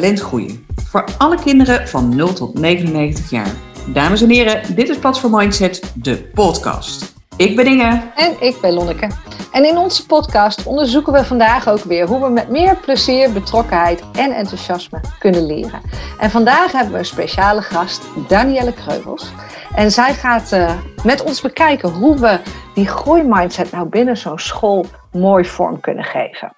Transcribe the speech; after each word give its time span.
talent 0.00 0.20
groeien. 0.20 0.66
Voor 0.90 1.04
alle 1.18 1.40
kinderen 1.40 1.88
van 1.88 2.16
0 2.16 2.32
tot 2.32 2.58
99 2.58 3.30
jaar. 3.30 3.50
Dames 3.86 4.22
en 4.22 4.30
heren, 4.30 4.74
dit 4.74 4.88
is 4.88 4.98
Platform 4.98 5.36
Mindset, 5.36 5.92
de 5.94 6.16
podcast. 6.34 7.14
Ik 7.36 7.56
ben 7.56 7.66
Inge. 7.66 8.02
En 8.14 8.36
ik 8.40 8.60
ben 8.60 8.72
Lonneke. 8.72 9.08
En 9.52 9.64
in 9.64 9.76
onze 9.76 10.06
podcast 10.06 10.66
onderzoeken 10.66 11.12
we 11.12 11.24
vandaag 11.24 11.68
ook 11.68 11.78
weer 11.78 12.06
hoe 12.06 12.20
we 12.20 12.28
met 12.28 12.48
meer 12.48 12.76
plezier, 12.76 13.32
betrokkenheid 13.32 14.02
en 14.12 14.32
enthousiasme 14.32 15.00
kunnen 15.18 15.46
leren. 15.46 15.80
En 16.18 16.30
vandaag 16.30 16.72
hebben 16.72 16.92
we 16.92 16.98
een 16.98 17.04
speciale 17.04 17.62
gast, 17.62 18.02
Danielle 18.28 18.72
Kreuvels. 18.72 19.32
En 19.74 19.90
zij 19.90 20.14
gaat 20.14 20.52
uh, 20.52 20.70
met 21.04 21.22
ons 21.22 21.40
bekijken 21.40 21.88
hoe 21.88 22.18
we 22.18 22.38
die 22.74 22.86
groeimindset 22.86 23.70
nou 23.70 23.88
binnen 23.88 24.16
zo'n 24.16 24.38
school 24.38 24.86
mooi 25.12 25.44
vorm 25.44 25.80
kunnen 25.80 26.04
geven. 26.04 26.52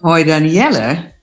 Hoi 0.00 0.24
Danielle. 0.24 1.13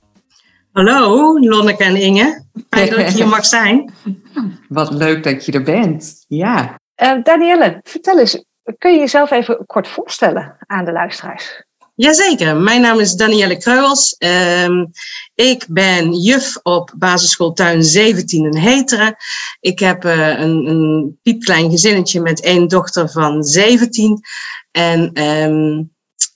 Hallo 0.71 1.39
Lonneke 1.39 1.83
en 1.83 1.95
Inge. 1.95 2.43
Fijn 2.69 2.89
dat 2.89 3.11
je 3.11 3.17
hier 3.17 3.27
mag 3.27 3.45
zijn. 3.45 3.93
Wat 4.69 4.91
leuk 4.91 5.23
dat 5.23 5.45
je 5.45 5.51
er 5.51 5.63
bent. 5.63 6.25
Ja. 6.27 6.79
Uh, 7.03 7.23
Danielle, 7.23 7.79
vertel 7.83 8.19
eens, 8.19 8.43
kun 8.77 8.93
je 8.93 8.99
jezelf 8.99 9.31
even 9.31 9.65
kort 9.65 9.87
voorstellen 9.87 10.55
aan 10.59 10.85
de 10.85 10.91
luisteraars? 10.91 11.63
Jazeker, 11.95 12.57
mijn 12.57 12.81
naam 12.81 12.99
is 12.99 13.13
Danielle 13.13 13.57
Kreuwels. 13.57 14.15
Um, 14.65 14.91
ik 15.35 15.65
ben 15.69 16.13
juf 16.13 16.57
op 16.63 16.93
basisschool 16.97 17.53
Tuin 17.53 17.83
17 17.83 18.45
in 18.45 18.57
Heteren. 18.57 19.15
Ik 19.59 19.79
heb 19.79 20.05
uh, 20.05 20.39
een, 20.39 20.67
een 20.67 21.19
piepklein 21.21 21.71
gezinnetje 21.71 22.21
met 22.21 22.41
één 22.41 22.67
dochter 22.67 23.09
van 23.09 23.43
17. 23.43 24.21
En 24.71 25.23
um, 25.23 25.90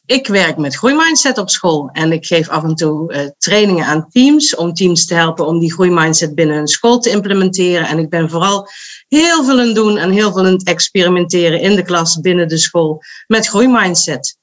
ik 0.05 0.27
werk 0.27 0.57
met 0.57 0.75
groeimindset 0.75 1.37
op 1.37 1.49
school 1.49 1.89
en 1.91 2.11
ik 2.11 2.25
geef 2.25 2.49
af 2.49 2.63
en 2.63 2.75
toe 2.75 3.13
uh, 3.13 3.19
trainingen 3.37 3.85
aan 3.85 4.09
teams 4.09 4.55
om 4.55 4.73
teams 4.73 5.05
te 5.05 5.13
helpen 5.13 5.45
om 5.45 5.59
die 5.59 5.73
groeimindset 5.73 6.35
binnen 6.35 6.57
een 6.57 6.67
school 6.67 6.99
te 6.99 7.09
implementeren. 7.09 7.87
En 7.87 7.99
ik 7.99 8.09
ben 8.09 8.29
vooral 8.29 8.67
heel 9.07 9.43
veel 9.43 9.59
aan 9.59 9.65
het 9.65 9.75
doen 9.75 9.97
en 9.97 10.11
heel 10.11 10.31
veel 10.31 10.45
aan 10.45 10.51
het 10.51 10.67
experimenteren 10.67 11.59
in 11.59 11.75
de 11.75 11.83
klas 11.83 12.19
binnen 12.19 12.47
de 12.47 12.57
school 12.57 13.01
met 13.27 13.47
groeimindset. 13.47 14.37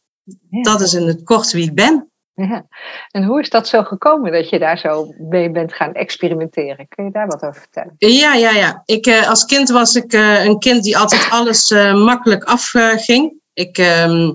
Ja. 0.51 0.63
Dat 0.63 0.81
is 0.81 0.95
in 0.95 1.07
het 1.07 1.23
kort 1.23 1.53
wie 1.53 1.65
ik 1.65 1.75
ben. 1.75 2.07
Ja. 2.35 2.67
En 3.11 3.25
hoe 3.25 3.41
is 3.41 3.51
dat 3.51 3.69
zo 3.69 3.83
gekomen 3.83 4.33
dat 4.33 4.49
je 4.49 4.59
daar 4.59 4.79
zo 4.79 5.15
mee 5.19 5.51
bent 5.51 5.73
gaan 5.73 5.93
experimenteren? 5.93 6.89
Kun 6.89 7.05
je 7.05 7.11
daar 7.11 7.27
wat 7.27 7.43
over 7.43 7.61
vertellen? 7.61 7.95
Ja, 7.99 8.35
ja, 8.35 8.51
ja. 8.51 8.83
Ik, 8.85 9.07
uh, 9.07 9.29
als 9.29 9.45
kind 9.45 9.69
was 9.69 9.95
ik 9.95 10.13
uh, 10.13 10.45
een 10.45 10.59
kind 10.59 10.83
die 10.83 10.99
altijd 10.99 11.29
alles 11.31 11.71
makkelijk 11.95 12.45
afging. 12.45 13.41
ik 13.53 13.79
ehm, 13.79 14.31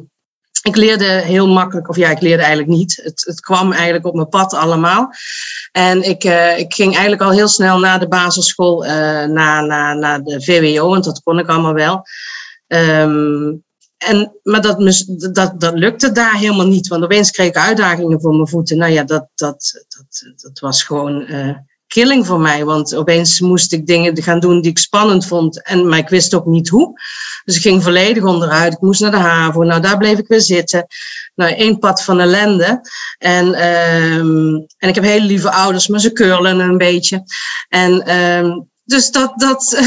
ik 0.67 0.75
leerde 0.75 1.05
heel 1.05 1.47
makkelijk, 1.47 1.89
of 1.89 1.95
ja, 1.95 2.09
ik 2.09 2.21
leerde 2.21 2.43
eigenlijk 2.43 2.71
niet. 2.77 2.99
Het, 3.03 3.23
het 3.25 3.39
kwam 3.39 3.71
eigenlijk 3.71 4.05
op 4.05 4.13
mijn 4.15 4.29
pad 4.29 4.53
allemaal. 4.53 5.13
En 5.71 6.01
ik, 6.03 6.23
uh, 6.23 6.57
ik 6.57 6.73
ging 6.73 6.91
eigenlijk 6.91 7.21
al 7.21 7.31
heel 7.31 7.47
snel 7.47 7.79
na 7.79 7.97
de 7.97 8.07
basisschool 8.07 8.85
uh, 8.85 8.91
naar, 9.25 9.65
naar 9.97 10.21
de 10.23 10.41
VWO, 10.41 10.89
want 10.89 11.03
dat 11.03 11.21
kon 11.23 11.39
ik 11.39 11.47
allemaal 11.47 11.73
wel. 11.73 12.05
Um, 12.67 13.65
en, 13.97 14.39
maar 14.43 14.61
dat, 14.61 15.05
dat, 15.33 15.59
dat 15.59 15.73
lukte 15.73 16.11
daar 16.11 16.35
helemaal 16.35 16.67
niet, 16.67 16.87
want 16.87 17.03
opeens 17.03 17.31
kreeg 17.31 17.47
ik 17.47 17.57
uitdagingen 17.57 18.21
voor 18.21 18.33
mijn 18.33 18.47
voeten. 18.47 18.77
Nou 18.77 18.91
ja, 18.91 19.03
dat, 19.03 19.27
dat, 19.35 19.85
dat, 19.87 20.41
dat 20.41 20.59
was 20.59 20.83
gewoon 20.83 21.31
uh, 21.31 21.57
killing 21.87 22.25
voor 22.25 22.39
mij. 22.39 22.65
Want 22.65 22.95
opeens 22.95 23.39
moest 23.39 23.73
ik 23.73 23.87
dingen 23.87 24.23
gaan 24.23 24.39
doen 24.39 24.61
die 24.61 24.71
ik 24.71 24.77
spannend 24.77 25.25
vond. 25.25 25.63
En, 25.63 25.87
maar 25.87 25.97
ik 25.97 26.09
wist 26.09 26.33
ook 26.33 26.45
niet 26.45 26.69
hoe. 26.69 27.01
Dus 27.45 27.55
ik 27.55 27.61
ging 27.61 27.83
volledig 27.83 28.23
onderuit. 28.23 28.73
Ik 28.73 28.81
moest 28.81 29.01
naar 29.01 29.11
de 29.11 29.17
HAVO. 29.17 29.63
Nou, 29.63 29.81
daar 29.81 29.97
bleef 29.97 30.17
ik 30.17 30.27
weer 30.27 30.41
zitten. 30.41 30.87
Nou, 31.35 31.53
één 31.53 31.79
pad 31.79 32.03
van 32.03 32.19
ellende. 32.19 32.81
En, 33.17 33.45
um, 33.67 34.65
en 34.77 34.89
ik 34.89 34.95
heb 34.95 35.03
hele 35.03 35.25
lieve 35.25 35.51
ouders, 35.51 35.87
maar 35.87 35.99
ze 35.99 36.11
curlen 36.11 36.59
een 36.59 36.77
beetje. 36.77 37.23
En 37.69 38.15
um, 38.15 38.69
dus 38.83 39.11
dat, 39.11 39.33
dat 39.35 39.79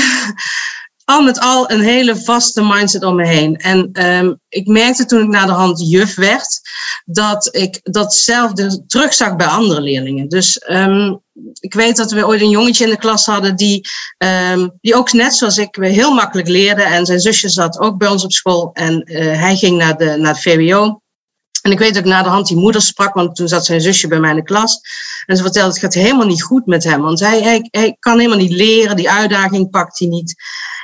al 1.05 1.22
met 1.22 1.41
al 1.41 1.71
een 1.71 1.81
hele 1.81 2.17
vaste 2.17 2.62
mindset 2.62 3.03
om 3.03 3.17
me 3.17 3.27
heen. 3.27 3.56
En 3.56 4.06
um, 4.06 4.41
ik 4.49 4.67
merkte 4.67 5.05
toen 5.05 5.22
ik 5.22 5.28
naar 5.28 5.47
de 5.47 5.53
hand 5.53 5.91
juf 5.91 6.15
werd, 6.15 6.61
dat 7.05 7.49
ik 7.56 7.81
datzelfde 7.82 8.87
terugzag 8.87 9.37
bij 9.37 9.47
andere 9.47 9.81
leerlingen. 9.81 10.28
Dus 10.28 10.62
um, 10.69 11.22
ik 11.61 11.75
weet 11.75 11.97
dat 11.97 12.12
we 12.12 12.27
ooit 12.27 12.41
een 12.41 12.51
jongetje 12.51 12.84
in 12.84 12.91
de 12.91 12.99
klas 12.99 13.27
hadden 13.27 13.56
die, 13.56 13.89
um, 14.19 14.78
die 14.81 14.95
ook 14.95 15.12
net 15.12 15.34
zoals 15.34 15.59
ik 15.59 15.77
heel 15.81 16.15
makkelijk 16.15 16.49
leerde. 16.49 16.83
En 16.83 17.06
zijn 17.06 17.21
zusje 17.21 17.49
zat 17.49 17.78
ook 17.78 17.99
bij 17.99 18.09
ons 18.09 18.25
op 18.25 18.33
school 18.33 18.71
en 18.73 19.03
uh, 19.05 19.19
hij 19.41 19.56
ging 19.56 19.77
naar 19.77 19.97
de, 19.97 20.17
naar 20.17 20.39
VWO. 20.39 21.00
En 21.62 21.71
ik 21.71 21.79
weet 21.79 21.95
dat 21.95 22.05
ik 22.05 22.11
na 22.11 22.23
de 22.23 22.29
hand 22.29 22.47
die 22.47 22.56
moeder 22.56 22.83
sprak, 22.83 23.15
want 23.15 23.37
toen 23.37 23.49
zat 23.49 23.65
zijn 23.65 23.81
zusje 23.81 24.09
bij 24.09 24.21
mij 24.21 24.31
in 24.31 24.37
de 24.37 24.43
klas. 24.43 24.81
En 25.27 25.37
ze 25.37 25.43
vertelde, 25.43 25.69
het 25.69 25.79
gaat 25.79 25.95
helemaal 25.95 26.27
niet 26.27 26.43
goed 26.43 26.67
met 26.67 26.84
hem. 26.84 27.00
Want 27.00 27.21
hij, 27.21 27.43
hij, 27.43 27.69
hij 27.71 27.97
kan 27.99 28.19
helemaal 28.19 28.39
niet 28.39 28.53
leren, 28.53 28.97
die 28.97 29.11
uitdaging 29.11 29.71
pakt 29.71 29.99
hij 29.99 30.09
niet. 30.09 30.34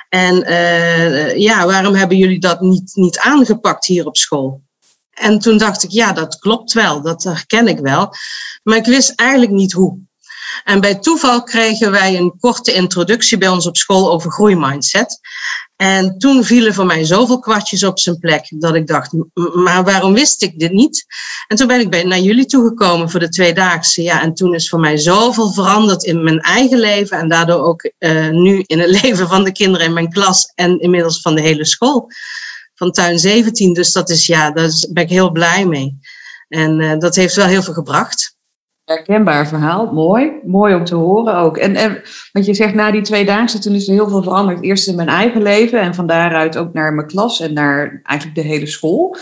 En 0.09 0.51
uh, 0.51 1.37
ja, 1.37 1.67
waarom 1.67 1.95
hebben 1.95 2.17
jullie 2.17 2.41
dat 2.41 2.61
niet, 2.61 2.91
niet 2.95 3.19
aangepakt 3.19 3.87
hier 3.87 4.07
op 4.07 4.17
school? 4.17 4.65
En 5.11 5.39
toen 5.39 5.59
dacht 5.59 5.83
ik, 5.83 5.91
ja, 5.91 6.13
dat 6.13 6.39
klopt 6.39 6.73
wel, 6.73 7.03
dat 7.03 7.25
herken 7.25 7.69
ik 7.69 7.79
wel. 7.79 8.15
Maar 8.63 8.77
ik 8.77 8.87
wist 8.87 9.13
eigenlijk 9.15 9.53
niet 9.53 9.73
hoe. 9.73 9.99
En 10.65 10.81
bij 10.81 10.95
toeval 10.95 11.43
kregen 11.43 11.91
wij 11.91 12.17
een 12.17 12.37
korte 12.41 12.73
introductie 12.73 13.39
bij 13.39 13.49
ons 13.49 13.67
op 13.67 13.77
school 13.77 14.13
over 14.13 14.31
groeimindset. 14.31 15.21
En 15.77 16.19
toen 16.19 16.45
vielen 16.45 16.75
voor 16.75 16.87
mij 16.87 17.05
zoveel 17.05 17.39
kwartjes 17.39 17.85
op 17.85 17.99
zijn 17.99 18.19
plek 18.19 18.47
dat 18.49 18.75
ik 18.75 18.87
dacht, 18.87 19.13
maar 19.55 19.85
waarom 19.85 20.15
wist 20.15 20.43
ik 20.43 20.59
dit 20.59 20.73
niet? 20.73 21.07
En 21.47 21.57
toen 21.57 21.67
ben 21.67 21.81
ik 21.81 21.91
bij, 21.91 22.05
naar 22.05 22.19
jullie 22.19 22.47
toegekomen 22.47 23.11
voor 23.11 23.21
de 23.21 23.29
tweedaagse. 23.29 24.03
Ja, 24.03 24.23
en 24.23 24.35
toen 24.35 24.55
is 24.55 24.69
voor 24.69 24.81
mij 24.81 24.97
zoveel 24.97 25.53
veranderd 25.53 26.05
in 26.05 26.25
mijn 26.25 26.41
eigen 26.41 26.79
leven 26.79 27.19
en 27.19 27.29
daardoor 27.29 27.65
ook 27.65 27.91
uh, 27.99 28.29
nu 28.29 28.63
in 28.67 28.79
het 28.79 28.91
leven 29.03 29.29
van 29.29 29.45
de 29.45 29.53
kinderen 29.53 29.87
in 29.87 29.93
mijn 29.93 30.13
klas 30.13 30.53
en 30.55 30.81
inmiddels 30.81 31.21
van 31.21 31.35
de 31.35 31.41
hele 31.41 31.65
school. 31.65 32.11
Van 32.75 32.91
tuin 32.91 33.19
17. 33.19 33.73
Dus 33.73 33.93
dat 33.93 34.11
is, 34.11 34.27
ja, 34.27 34.51
daar 34.51 34.71
ben 34.91 35.03
ik 35.03 35.11
heel 35.11 35.31
blij 35.31 35.67
mee. 35.67 35.99
En 36.49 36.81
uh, 36.81 36.99
dat 36.99 37.15
heeft 37.15 37.35
wel 37.35 37.47
heel 37.47 37.63
veel 37.63 37.75
gebracht. 37.75 38.37
Herkenbaar 38.87 39.49
verhaal, 39.49 39.93
mooi. 39.93 40.33
Mooi 40.45 40.75
om 40.75 40.85
te 40.85 40.95
horen 40.95 41.37
ook. 41.37 41.57
En, 41.57 41.75
en 41.75 42.03
want 42.33 42.47
je 42.47 42.55
zegt 42.55 42.75
na 42.75 42.91
die 42.91 43.03
twee 43.03 43.25
dagen, 43.25 43.61
toen 43.61 43.75
is 43.75 43.89
er 43.89 43.95
heel 43.95 44.09
veel 44.09 44.23
veranderd. 44.23 44.63
Eerst 44.63 44.89
in 44.89 44.97
mijn 44.97 45.09
eigen 45.09 45.43
leven 45.43 45.81
en 45.81 45.95
van 45.95 46.07
daaruit 46.07 46.57
ook 46.57 46.73
naar 46.73 46.93
mijn 46.93 47.07
klas 47.07 47.41
en 47.41 47.53
naar 47.53 48.01
eigenlijk 48.03 48.39
de 48.39 48.49
hele 48.49 48.67
school. 48.67 49.17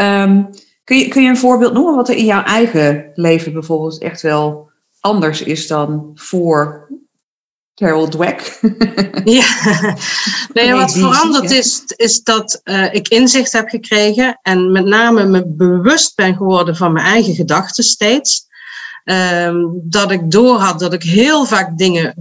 Um, 0.00 0.50
kun, 0.84 0.98
je, 0.98 1.08
kun 1.08 1.22
je 1.22 1.28
een 1.28 1.36
voorbeeld 1.36 1.72
noemen 1.72 1.94
wat 1.94 2.08
er 2.08 2.16
in 2.16 2.24
jouw 2.24 2.42
eigen 2.42 3.10
leven 3.14 3.52
bijvoorbeeld 3.52 4.02
echt 4.02 4.22
wel 4.22 4.70
anders 5.00 5.42
is 5.42 5.66
dan 5.66 6.10
voor 6.14 6.88
Carol 7.74 8.08
Dweck? 8.08 8.58
ja, 9.24 9.46
nee, 10.54 10.72
wat 10.72 10.92
veranderd 10.92 11.50
is, 11.50 11.82
is 11.96 12.22
dat 12.22 12.60
uh, 12.64 12.94
ik 12.94 13.08
inzicht 13.08 13.52
heb 13.52 13.68
gekregen 13.68 14.38
en 14.42 14.72
met 14.72 14.84
name 14.84 15.26
me 15.26 15.46
bewust 15.46 16.16
ben 16.16 16.36
geworden 16.36 16.76
van 16.76 16.92
mijn 16.92 17.06
eigen 17.06 17.34
gedachten 17.34 17.84
steeds. 17.84 18.48
Um, 19.10 19.80
dat 19.82 20.10
ik 20.10 20.30
door 20.30 20.58
had 20.58 20.78
dat 20.78 20.92
ik 20.92 21.02
heel 21.02 21.44
vaak 21.44 21.78
dingen, 21.78 22.14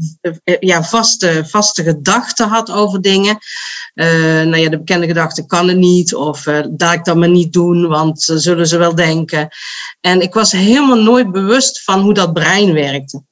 ja, 0.60 0.84
vaste, 0.84 1.44
vaste 1.48 1.84
gedachten 1.84 2.48
had 2.48 2.72
over 2.72 3.02
dingen. 3.02 3.38
Uh, 3.94 4.06
nou 4.42 4.58
ja, 4.58 4.70
de 4.70 4.78
bekende 4.78 5.08
gedachte 5.08 5.46
kan 5.46 5.68
het 5.68 5.78
niet, 5.78 6.16
of 6.16 6.46
uh, 6.46 6.58
ik 6.92 7.06
dat 7.06 7.16
maar 7.16 7.30
niet 7.30 7.54
doen, 7.54 7.88
want 7.88 8.22
zullen 8.36 8.68
ze 8.68 8.78
wel 8.78 8.96
denken. 8.96 9.48
En 10.02 10.22
ik 10.22 10.34
was 10.34 10.52
helemaal 10.52 11.02
nooit 11.02 11.32
bewust 11.32 11.84
van 11.84 12.00
hoe 12.00 12.14
dat 12.14 12.34
brein 12.34 12.74
werkte. 12.74 13.24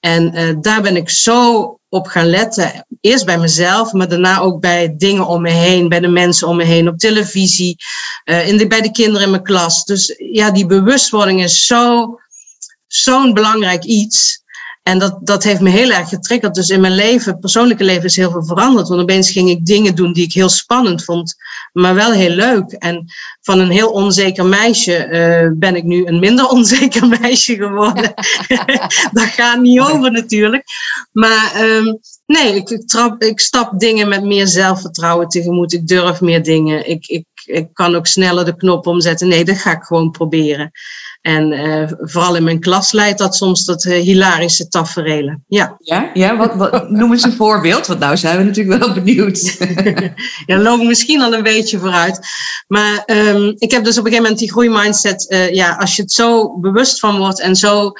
En 0.00 0.56
daar 0.60 0.82
ben 0.82 0.96
ik 0.96 1.10
zo 1.10 1.78
op 1.88 2.06
gaan 2.06 2.26
letten. 2.26 2.86
Eerst 3.00 3.24
bij 3.24 3.38
mezelf, 3.38 3.92
maar 3.92 4.08
daarna 4.08 4.38
ook 4.38 4.60
bij 4.60 4.94
dingen 4.96 5.26
om 5.26 5.42
me 5.42 5.50
heen, 5.50 5.88
bij 5.88 6.00
de 6.00 6.08
mensen 6.08 6.48
om 6.48 6.56
me 6.56 6.64
heen, 6.64 6.88
op 6.88 6.98
televisie, 6.98 7.76
in 8.24 8.56
de, 8.56 8.66
bij 8.66 8.80
de 8.80 8.90
kinderen 8.90 9.24
in 9.24 9.30
mijn 9.30 9.42
klas. 9.42 9.84
Dus 9.84 10.14
ja, 10.32 10.50
die 10.50 10.66
bewustwording 10.66 11.42
is 11.42 11.66
zo 11.66 12.14
zo'n 12.86 13.34
belangrijk 13.34 13.84
iets. 13.84 14.44
En 14.86 14.98
dat, 14.98 15.18
dat 15.20 15.44
heeft 15.44 15.60
me 15.60 15.70
heel 15.70 15.90
erg 15.90 16.08
getriggerd. 16.08 16.54
Dus 16.54 16.68
in 16.68 16.80
mijn 16.80 16.94
leven, 16.94 17.38
persoonlijke 17.38 17.84
leven, 17.84 18.04
is 18.04 18.16
heel 18.16 18.30
veel 18.30 18.44
veranderd. 18.44 18.88
Want 18.88 19.00
opeens 19.00 19.30
ging 19.30 19.48
ik 19.48 19.66
dingen 19.66 19.94
doen 19.94 20.12
die 20.12 20.24
ik 20.24 20.32
heel 20.32 20.48
spannend 20.48 21.04
vond, 21.04 21.34
maar 21.72 21.94
wel 21.94 22.12
heel 22.12 22.30
leuk. 22.30 22.72
En 22.72 23.04
van 23.40 23.58
een 23.58 23.70
heel 23.70 23.90
onzeker 23.90 24.46
meisje 24.46 25.08
uh, 25.10 25.58
ben 25.58 25.76
ik 25.76 25.84
nu 25.84 26.06
een 26.06 26.18
minder 26.18 26.46
onzeker 26.56 27.08
meisje 27.08 27.54
geworden. 27.54 28.14
dat 29.12 29.26
gaat 29.26 29.60
niet 29.60 29.80
over 29.80 30.12
natuurlijk. 30.12 30.64
Maar 31.12 31.60
um, 31.60 31.98
nee, 32.26 32.54
ik, 32.54 32.70
ik, 32.70 32.88
trap, 32.88 33.22
ik 33.22 33.40
stap 33.40 33.78
dingen 33.78 34.08
met 34.08 34.24
meer 34.24 34.46
zelfvertrouwen 34.46 35.28
tegemoet. 35.28 35.72
Ik 35.72 35.86
durf 35.86 36.20
meer 36.20 36.42
dingen. 36.42 36.88
Ik, 36.88 37.06
ik, 37.06 37.26
ik 37.44 37.68
kan 37.72 37.94
ook 37.94 38.06
sneller 38.06 38.44
de 38.44 38.56
knop 38.56 38.86
omzetten. 38.86 39.28
Nee, 39.28 39.44
dat 39.44 39.58
ga 39.58 39.72
ik 39.72 39.82
gewoon 39.82 40.10
proberen. 40.10 40.70
En 41.26 41.52
uh, 41.52 41.90
vooral 41.98 42.36
in 42.36 42.44
mijn 42.44 42.60
klas 42.60 42.92
leidt 42.92 43.18
dat 43.18 43.36
soms 43.36 43.64
tot 43.64 43.84
uh, 43.84 44.02
hilarische 44.02 44.68
taferelen. 44.68 45.44
Ja, 45.48 45.76
ja, 45.78 46.10
ja 46.14 46.36
wat, 46.36 46.54
wat, 46.54 46.90
noem 46.90 47.12
eens 47.12 47.22
een 47.22 47.32
voorbeeld, 47.32 47.86
want 47.86 48.00
nou 48.00 48.16
zijn 48.16 48.38
we 48.38 48.44
natuurlijk 48.44 48.84
wel 48.84 48.94
benieuwd. 48.94 49.56
ja, 50.46 50.58
loop 50.58 50.82
misschien 50.82 51.20
al 51.20 51.32
een 51.32 51.42
beetje 51.42 51.78
vooruit. 51.78 52.20
Maar 52.66 53.02
um, 53.06 53.54
ik 53.56 53.70
heb 53.70 53.84
dus 53.84 53.98
op 53.98 54.04
een 54.04 54.10
gegeven 54.10 54.22
moment 54.22 54.38
die 54.38 54.50
groeimindset, 54.50 55.32
uh, 55.32 55.54
ja, 55.54 55.76
als 55.76 55.96
je 55.96 56.02
het 56.02 56.12
zo 56.12 56.58
bewust 56.58 56.98
van 56.98 57.18
wordt 57.18 57.40
en 57.40 57.56
zo 57.56 57.92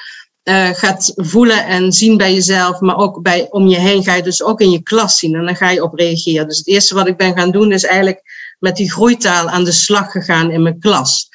gaat 0.73 1.11
voelen 1.15 1.65
en 1.65 1.91
zien 1.91 2.17
bij 2.17 2.33
jezelf, 2.33 2.79
maar 2.79 2.97
ook 2.97 3.21
bij, 3.21 3.47
om 3.49 3.67
je 3.67 3.79
heen 3.79 4.03
ga 4.03 4.15
je 4.15 4.23
dus 4.23 4.43
ook 4.43 4.61
in 4.61 4.71
je 4.71 4.83
klas 4.83 5.19
zien 5.19 5.35
en 5.35 5.45
dan 5.45 5.55
ga 5.55 5.69
je 5.69 5.83
op 5.83 5.93
reageren. 5.93 6.47
Dus 6.47 6.57
het 6.57 6.67
eerste 6.67 6.95
wat 6.95 7.07
ik 7.07 7.17
ben 7.17 7.37
gaan 7.37 7.51
doen 7.51 7.71
is 7.71 7.83
eigenlijk 7.83 8.21
met 8.59 8.75
die 8.75 8.91
groeitaal 8.91 9.49
aan 9.49 9.63
de 9.63 9.71
slag 9.71 10.11
gegaan 10.11 10.51
in 10.51 10.61
mijn 10.61 10.79
klas. 10.79 11.29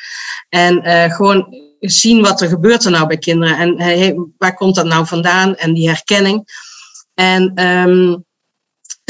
En 0.49 0.89
uh, 0.89 1.15
gewoon 1.15 1.62
zien 1.91 2.23
wat 2.23 2.41
er 2.41 2.49
gebeurt 2.49 2.85
er 2.85 2.91
nou 2.91 3.07
bij 3.07 3.19
kinderen 3.19 3.79
en 3.79 4.35
waar 4.39 4.55
komt 4.55 4.75
dat 4.75 4.87
nou 4.87 5.07
vandaan 5.07 5.57
en 5.57 5.75
die 5.75 5.89
herkenning. 5.89 6.45
En 7.15 7.67
um, 7.67 8.25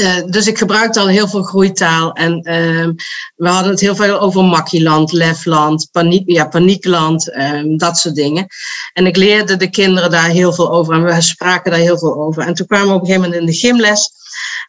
uh, 0.01 0.23
dus 0.25 0.47
ik 0.47 0.57
gebruikte 0.57 0.99
al 0.99 1.07
heel 1.07 1.27
veel 1.27 1.43
groeitaal. 1.43 2.13
En 2.13 2.33
uh, 2.33 2.89
we 3.35 3.49
hadden 3.49 3.71
het 3.71 3.79
heel 3.79 3.95
veel 3.95 4.19
over 4.19 4.43
makkieland, 4.43 5.11
lefland, 5.11 5.89
paniek, 5.91 6.29
ja, 6.29 6.47
paniekland, 6.47 7.35
um, 7.35 7.77
dat 7.77 7.97
soort 7.97 8.15
dingen. 8.15 8.45
En 8.93 9.05
ik 9.05 9.15
leerde 9.15 9.55
de 9.55 9.69
kinderen 9.69 10.11
daar 10.11 10.29
heel 10.29 10.53
veel 10.53 10.71
over 10.71 10.93
en 10.93 11.03
we 11.03 11.21
spraken 11.21 11.71
daar 11.71 11.79
heel 11.79 11.97
veel 11.97 12.15
over. 12.15 12.43
En 12.43 12.53
toen 12.53 12.67
kwamen 12.67 12.87
we 12.87 12.93
op 12.93 12.99
een 12.99 13.05
gegeven 13.05 13.29
moment 13.29 13.41
in 13.41 13.53
de 13.53 13.59
gymles. 13.59 14.11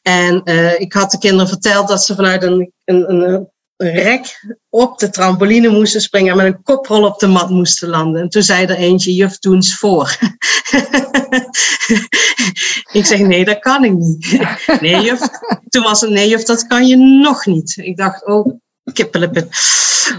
En 0.03 0.41
uh, 0.45 0.81
ik 0.81 0.93
had 0.93 1.11
de 1.11 1.19
kinderen 1.19 1.49
verteld 1.49 1.89
dat 1.89 2.05
ze 2.05 2.15
vanuit 2.15 2.43
een, 2.43 2.73
een, 2.85 3.11
een 3.11 3.49
rek 3.77 4.45
op 4.69 4.99
de 4.99 5.11
trampoline 5.11 5.69
moesten 5.69 6.01
springen 6.01 6.31
en 6.31 6.37
met 6.37 6.47
een 6.47 6.63
koprol 6.63 7.05
op 7.05 7.19
de 7.19 7.27
mat 7.27 7.51
moesten 7.51 7.89
landen. 7.89 8.23
En 8.23 8.29
toen 8.29 8.43
zei 8.43 8.67
er 8.67 8.77
eentje, 8.77 9.15
juf, 9.15 9.39
doe 9.39 9.55
eens 9.55 9.77
voor. 9.77 10.17
ik 12.93 13.07
zeg, 13.07 13.19
nee, 13.19 13.45
dat 13.45 13.59
kan 13.59 13.85
ik 13.85 13.93
niet. 13.93 14.47
nee, 14.81 15.03
juf. 15.03 15.21
Toen 15.69 15.83
was 15.83 16.01
het, 16.01 16.11
nee, 16.11 16.29
juf, 16.29 16.43
dat 16.43 16.67
kan 16.67 16.87
je 16.87 16.97
nog 16.97 17.47
niet. 17.47 17.77
Ik 17.77 17.97
dacht, 17.97 18.27
oh, 18.27 18.59
kippelippen. 18.93 19.49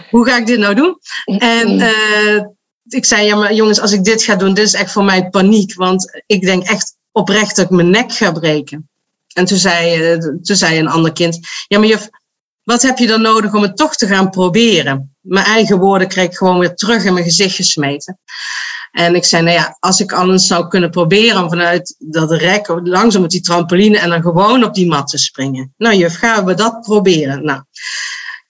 Hoe 0.10 0.26
ga 0.26 0.38
ik 0.38 0.46
dit 0.46 0.60
nou 0.60 0.76
doen? 0.76 1.00
En 1.40 1.80
uh, 1.80 2.44
ik 2.86 3.06
zei, 3.06 3.26
ja, 3.26 3.36
maar 3.36 3.54
jongens, 3.54 3.80
als 3.80 3.92
ik 3.92 4.04
dit 4.04 4.24
ga 4.24 4.36
doen, 4.36 4.54
dit 4.54 4.66
is 4.66 4.74
echt 4.74 4.92
voor 4.92 5.04
mij 5.04 5.30
paniek. 5.30 5.74
Want 5.74 6.22
ik 6.26 6.42
denk 6.42 6.64
echt 6.64 6.96
oprecht 7.12 7.56
dat 7.56 7.66
ik 7.66 7.72
mijn 7.72 7.90
nek 7.90 8.12
ga 8.12 8.32
breken. 8.32 8.90
En 9.34 9.46
toen 9.46 9.58
zei, 9.58 10.14
uh, 10.14 10.20
toen 10.20 10.56
zei 10.56 10.80
een 10.80 10.88
ander 10.88 11.14
kind, 11.14 11.40
ja, 11.68 11.80
maar 11.80 11.88
juf, 11.88 12.10
wat 12.66 12.82
heb 12.82 12.98
je 12.98 13.08
dan 13.08 13.22
nodig 13.22 13.54
om 13.54 13.62
het 13.62 13.78
toch 13.78 13.96
te 13.96 14.08
gaan 14.08 14.30
proberen? 14.30 15.16
Mijn 15.22 15.46
eigen 15.46 15.80
woorden 15.80 16.08
kreeg 16.08 16.26
ik 16.26 16.38
gewoon 16.38 16.60
weer 16.60 16.76
terug 16.76 17.04
in 17.04 17.14
mijn 17.14 17.26
gezicht 17.26 17.56
gesmeten. 17.56 18.20
En 18.92 19.16
ik 19.16 19.26
zei, 19.26 19.44
nou 19.44 19.56
ja, 19.56 19.78
als 19.80 20.00
ik 20.00 20.12
alles 20.12 20.48
zou 20.48 20.68
kunnen 20.68 20.90
proberen 20.90 21.50
vanuit 21.50 21.96
dat 22.00 22.32
rek, 22.32 22.68
langzaam 22.84 23.24
op 23.24 23.30
die 23.30 23.42
trampoline 23.42 23.98
en 23.98 24.10
dan 24.10 24.22
gewoon 24.22 24.64
op 24.64 24.74
die 24.74 24.88
mat 24.88 25.08
te 25.08 25.18
springen. 25.18 25.74
Nou, 25.78 25.96
juf, 25.96 26.18
gaan 26.18 26.46
we 26.46 26.54
dat 26.54 26.82
proberen? 26.82 27.46
Nou, 27.46 27.62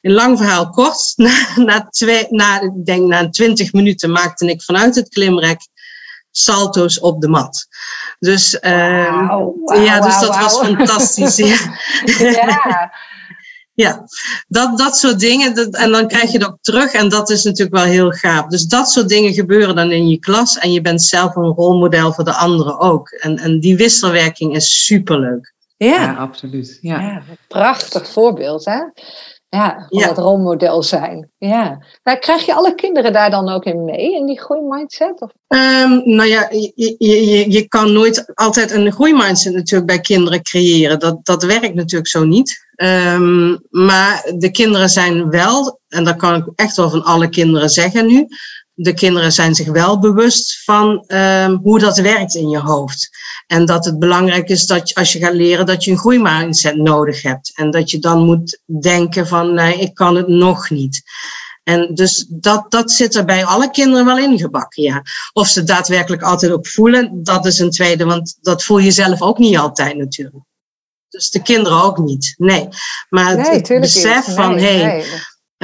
een 0.01 0.13
lang 0.13 0.37
verhaal 0.37 0.69
kort. 0.69 1.13
Na, 1.15 1.47
na, 1.55 1.87
twee, 1.89 2.27
na, 2.29 2.61
ik 2.61 2.85
denk 2.85 3.07
na 3.07 3.29
20 3.29 3.73
minuten 3.73 4.11
maakte 4.11 4.45
ik 4.45 4.61
vanuit 4.61 4.95
het 4.95 5.09
klimrek 5.09 5.67
salto's 6.31 6.99
op 6.99 7.21
de 7.21 7.27
mat. 7.27 7.67
Dus, 8.19 8.57
uh, 8.61 9.27
wow, 9.27 9.55
wow, 9.65 9.85
ja, 9.85 9.99
dus 9.99 10.19
dat 10.19 10.37
was 10.37 10.57
fantastisch. 10.57 11.35
ja. 11.35 11.57
ja. 12.31 12.91
Ja, 13.75 14.03
dat, 14.47 14.77
dat 14.77 14.97
soort 14.97 15.19
dingen. 15.19 15.55
Dat, 15.55 15.75
en 15.75 15.91
dan 15.91 16.07
krijg 16.07 16.31
je 16.31 16.47
ook 16.47 16.57
terug. 16.61 16.93
En 16.93 17.09
dat 17.09 17.29
is 17.29 17.43
natuurlijk 17.43 17.75
wel 17.75 17.85
heel 17.85 18.11
gaaf. 18.11 18.47
Dus 18.47 18.65
dat 18.65 18.89
soort 18.89 19.09
dingen 19.09 19.33
gebeuren 19.33 19.75
dan 19.75 19.91
in 19.91 20.07
je 20.07 20.19
klas. 20.19 20.57
En 20.57 20.71
je 20.71 20.81
bent 20.81 21.03
zelf 21.03 21.35
een 21.35 21.43
rolmodel 21.43 22.13
voor 22.13 22.23
de 22.23 22.33
anderen 22.33 22.79
ook. 22.79 23.09
En, 23.09 23.37
en 23.37 23.59
die 23.59 23.75
wisselwerking 23.75 24.55
is 24.55 24.85
superleuk. 24.85 25.53
Ja, 25.77 26.01
ja 26.01 26.13
absoluut. 26.13 26.77
Ja. 26.81 26.99
ja. 26.99 27.23
prachtig 27.47 28.09
voorbeeld, 28.09 28.65
hè? 28.65 28.79
Ja, 29.49 29.85
van 29.89 30.01
dat 30.01 30.17
rolmodel 30.17 30.83
zijn. 30.83 31.31
Ja. 31.37 31.83
Maar 32.03 32.19
krijg 32.19 32.45
je 32.45 32.53
alle 32.53 32.75
kinderen 32.75 33.13
daar 33.13 33.29
dan 33.29 33.49
ook 33.49 33.65
in 33.65 33.85
mee, 33.85 34.15
in 34.15 34.25
die 34.25 34.39
groeimindset? 34.39 35.21
Of? 35.21 35.31
Um, 35.47 36.01
nou 36.15 36.29
ja, 36.29 36.47
je, 36.49 36.95
je, 36.97 37.51
je 37.51 37.67
kan 37.67 37.93
nooit 37.93 38.31
altijd 38.33 38.71
een 38.71 38.91
groeimindset 38.91 39.53
natuurlijk 39.53 39.91
bij 39.91 39.99
kinderen 39.99 40.43
creëren. 40.43 40.99
Dat, 40.99 41.25
dat 41.25 41.43
werkt 41.43 41.73
natuurlijk 41.73 42.07
zo 42.07 42.23
niet. 42.23 42.65
Um, 42.75 43.59
maar 43.69 44.31
de 44.37 44.51
kinderen 44.51 44.89
zijn 44.89 45.29
wel, 45.29 45.79
en 45.87 46.03
dat 46.03 46.15
kan 46.15 46.35
ik 46.35 46.45
echt 46.55 46.75
wel 46.75 46.89
van 46.89 47.03
alle 47.03 47.29
kinderen 47.29 47.69
zeggen 47.69 48.07
nu, 48.07 48.27
de 48.75 48.93
kinderen 48.93 49.31
zijn 49.31 49.55
zich 49.55 49.67
wel 49.67 49.99
bewust 49.99 50.63
van 50.63 51.03
um, 51.07 51.59
hoe 51.63 51.79
dat 51.79 51.97
werkt 51.97 52.35
in 52.35 52.49
je 52.49 52.59
hoofd. 52.59 53.09
En 53.47 53.65
dat 53.65 53.85
het 53.85 53.99
belangrijk 53.99 54.49
is 54.49 54.65
dat 54.65 54.89
je, 54.89 54.95
als 54.95 55.13
je 55.13 55.19
gaat 55.19 55.33
leren 55.33 55.65
dat 55.65 55.83
je 55.83 55.91
een 55.91 55.97
groeimindset 55.97 56.75
nodig 56.75 57.21
hebt. 57.21 57.51
En 57.55 57.71
dat 57.71 57.91
je 57.91 57.99
dan 57.99 58.25
moet 58.25 58.59
denken 58.81 59.27
van 59.27 59.53
nee, 59.53 59.79
ik 59.79 59.93
kan 59.93 60.15
het 60.15 60.27
nog 60.27 60.69
niet. 60.69 61.03
En 61.63 61.93
dus 61.93 62.25
dat, 62.29 62.71
dat 62.71 62.91
zit 62.91 63.15
er 63.15 63.25
bij 63.25 63.45
alle 63.45 63.71
kinderen 63.71 64.05
wel 64.05 64.17
ingebakken, 64.17 64.83
ja. 64.83 65.03
Of 65.33 65.47
ze 65.47 65.63
daadwerkelijk 65.63 66.21
altijd 66.21 66.51
ook 66.51 66.67
voelen, 66.67 67.23
dat 67.23 67.45
is 67.45 67.59
een 67.59 67.69
tweede, 67.69 68.05
want 68.05 68.37
dat 68.41 68.63
voel 68.63 68.77
je 68.77 68.91
zelf 68.91 69.21
ook 69.21 69.37
niet 69.37 69.57
altijd 69.57 69.97
natuurlijk. 69.97 70.45
Dus 71.09 71.29
de 71.29 71.41
kinderen 71.41 71.83
ook 71.83 71.97
niet, 71.97 72.33
nee. 72.37 72.67
Maar 73.09 73.37
het, 73.37 73.67
besef 73.67 74.33
van, 74.33 74.57
hé, 74.57 74.81
hey, 74.81 75.05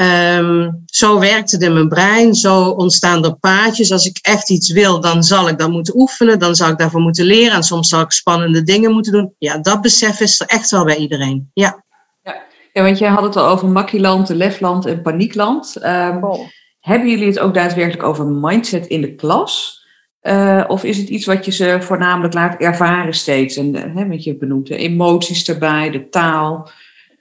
Um, 0.02 0.82
zo 0.86 1.20
werkt 1.20 1.52
het 1.52 1.62
in 1.62 1.74
mijn 1.74 1.90
brein, 1.90 2.34
zo 2.34 2.64
ontstaan 2.70 3.26
er 3.26 3.36
paadjes. 3.36 3.92
Als 3.92 4.06
ik 4.06 4.20
echt 4.22 4.50
iets 4.50 4.72
wil, 4.72 5.00
dan 5.02 5.24
zal 5.24 5.50
ik 5.50 5.58
dat 5.58 5.70
moeten 5.70 6.00
oefenen, 6.00 6.40
dan 6.40 6.56
zal 6.56 6.70
ik 6.70 6.78
daarvoor 6.78 7.02
moeten 7.02 7.26
leren 7.26 7.56
en 7.56 7.64
soms 7.64 7.90
zal 7.90 8.02
ik 8.02 8.12
spannende 8.12 8.64
dingen 8.64 8.92
moeten 8.92 9.12
doen. 9.12 9.36
Ja, 9.38 9.58
dat 9.58 9.82
besef 9.82 10.20
is 10.20 10.40
er 10.40 10.48
echt 10.48 10.72
wel 10.72 10.86
bij 10.86 10.96
iedereen. 10.96 11.50
Ja, 11.54 11.84
ja. 12.24 12.42
ja 12.74 12.84
want 12.84 12.98
jij 12.98 13.10
had 13.10 13.24
het 13.24 13.36
al 13.36 13.48
over 13.48 13.68
makkieland, 13.68 14.30
lefland 14.30 14.86
en 14.86 15.02
paniekland. 15.02 15.76
Um, 15.86 16.24
oh. 16.24 16.40
Hebben 16.80 17.10
jullie 17.10 17.28
het 17.28 17.40
ook 17.40 17.54
daadwerkelijk 17.54 18.04
over 18.04 18.26
mindset 18.26 18.88
in 18.88 19.02
de 19.02 19.16
klas? 19.16 19.80
Uh, 20.22 20.64
of 20.68 20.84
is 20.84 20.98
het 20.98 21.10
iets 21.10 21.26
wat 21.26 21.46
je 21.46 21.52
ze 21.52 21.78
voornamelijk 21.82 22.34
laat 22.34 22.60
ervaren 22.60 23.14
steeds? 23.14 23.58
En 23.58 23.98
uh, 23.98 24.10
wat 24.10 24.24
je 24.24 24.38
benoemt, 24.38 24.68
de 24.68 24.76
emoties 24.76 25.50
erbij, 25.50 25.90
de 25.90 26.10
taal. 26.10 26.70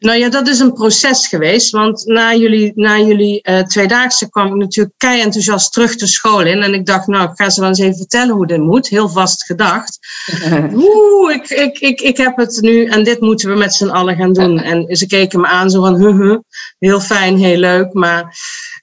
Nou 0.01 0.19
ja, 0.19 0.29
dat 0.29 0.49
is 0.49 0.59
een 0.59 0.73
proces 0.73 1.27
geweest. 1.27 1.71
Want 1.71 2.07
na 2.07 2.35
jullie, 2.35 2.73
na 2.75 2.99
jullie 2.99 3.41
uh, 3.43 3.61
tweedaagse 3.63 4.31
kwam 4.31 4.47
ik 4.47 4.55
natuurlijk 4.55 4.95
kei 4.99 5.21
enthousiast 5.21 5.73
terug 5.73 5.97
de 5.97 6.07
school 6.07 6.41
in. 6.41 6.63
En 6.63 6.75
ik 6.75 6.87
dacht, 6.87 7.07
nou, 7.07 7.31
ik 7.31 7.35
ga 7.35 7.51
ze 7.51 7.61
wel 7.61 7.69
eens 7.69 7.79
even 7.79 7.97
vertellen 7.97 8.35
hoe 8.35 8.47
dit 8.47 8.59
moet. 8.59 8.89
Heel 8.89 9.09
vast 9.09 9.45
gedacht. 9.45 9.99
Oeh, 10.75 11.35
ik, 11.35 11.49
ik, 11.51 11.79
ik, 11.79 12.01
ik 12.01 12.17
heb 12.17 12.37
het 12.37 12.61
nu 12.61 12.85
en 12.85 13.05
dit 13.05 13.21
moeten 13.21 13.51
we 13.51 13.57
met 13.57 13.75
z'n 13.75 13.89
allen 13.89 14.17
gaan 14.17 14.33
doen. 14.33 14.59
En 14.59 14.97
ze 14.97 15.07
keken 15.07 15.41
me 15.41 15.47
aan 15.47 15.71
zo 15.71 15.81
van, 15.81 15.97
huh, 15.97 16.19
huh, 16.19 16.39
heel 16.79 17.01
fijn, 17.01 17.39
heel 17.39 17.59
leuk. 17.59 17.93
Maar 17.93 18.37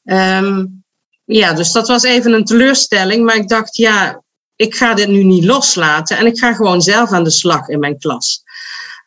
um, 0.03 0.83
ja, 1.25 1.53
dus 1.53 1.71
dat 1.71 1.87
was 1.87 2.03
even 2.03 2.33
een 2.33 2.45
teleurstelling. 2.45 3.25
Maar 3.25 3.35
ik 3.35 3.47
dacht, 3.47 3.75
ja, 3.75 4.23
ik 4.55 4.75
ga 4.75 4.93
dit 4.93 5.07
nu 5.07 5.23
niet 5.23 5.45
loslaten. 5.45 6.17
En 6.17 6.25
ik 6.25 6.37
ga 6.39 6.53
gewoon 6.53 6.81
zelf 6.81 7.11
aan 7.11 7.23
de 7.23 7.31
slag 7.31 7.67
in 7.67 7.79
mijn 7.79 7.97
klas. 7.97 8.43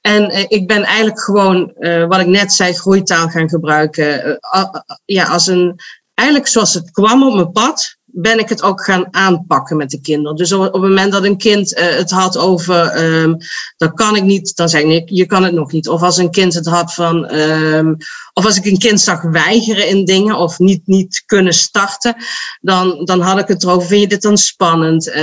En 0.00 0.30
uh, 0.30 0.44
ik 0.48 0.66
ben 0.66 0.82
eigenlijk 0.82 1.20
gewoon, 1.20 1.74
uh, 1.78 2.06
wat 2.06 2.20
ik 2.20 2.26
net 2.26 2.52
zei, 2.52 2.72
groeitaal 2.72 3.28
gaan 3.28 3.48
gebruiken. 3.48 4.38
Uh, 4.54 4.64
ja, 5.04 5.24
als 5.24 5.46
een, 5.46 5.80
eigenlijk 6.14 6.48
zoals 6.48 6.74
het 6.74 6.90
kwam 6.90 7.22
op 7.22 7.34
mijn 7.34 7.52
pad, 7.52 7.96
ben 8.12 8.38
ik 8.38 8.48
het 8.48 8.62
ook 8.62 8.84
gaan 8.84 9.06
aanpakken 9.10 9.76
met 9.76 9.90
de 9.90 10.00
kinderen. 10.00 10.36
Dus 10.36 10.52
op, 10.52 10.62
het 10.62 10.82
moment 10.82 11.12
dat 11.12 11.24
een 11.24 11.36
kind 11.36 11.78
uh, 11.78 11.84
het 11.84 12.10
had 12.10 12.38
over, 12.38 13.04
um, 13.04 13.36
dat 13.76 13.92
kan 13.92 14.16
ik 14.16 14.22
niet, 14.22 14.56
dan 14.56 14.68
zeg 14.68 14.82
ik, 14.82 15.08
je 15.08 15.26
kan 15.26 15.42
het 15.42 15.52
nog 15.52 15.72
niet. 15.72 15.88
Of 15.88 16.02
als 16.02 16.16
een 16.16 16.30
kind 16.30 16.54
het 16.54 16.66
had 16.66 16.94
van, 16.94 17.34
um, 17.34 17.96
of 18.32 18.44
als 18.44 18.56
ik 18.56 18.64
een 18.64 18.78
kind 18.78 19.00
zag 19.00 19.22
weigeren 19.22 19.88
in 19.88 20.04
dingen 20.04 20.36
of 20.36 20.58
niet, 20.58 20.86
niet 20.86 21.22
kunnen 21.26 21.52
starten, 21.52 22.16
dan, 22.60 23.04
dan 23.04 23.20
had 23.20 23.38
ik 23.38 23.48
het 23.48 23.62
erover, 23.62 23.88
vind 23.88 24.00
je 24.00 24.08
dit 24.08 24.22
dan 24.22 24.38
spannend? 24.38 25.06
Uh, 25.06 25.14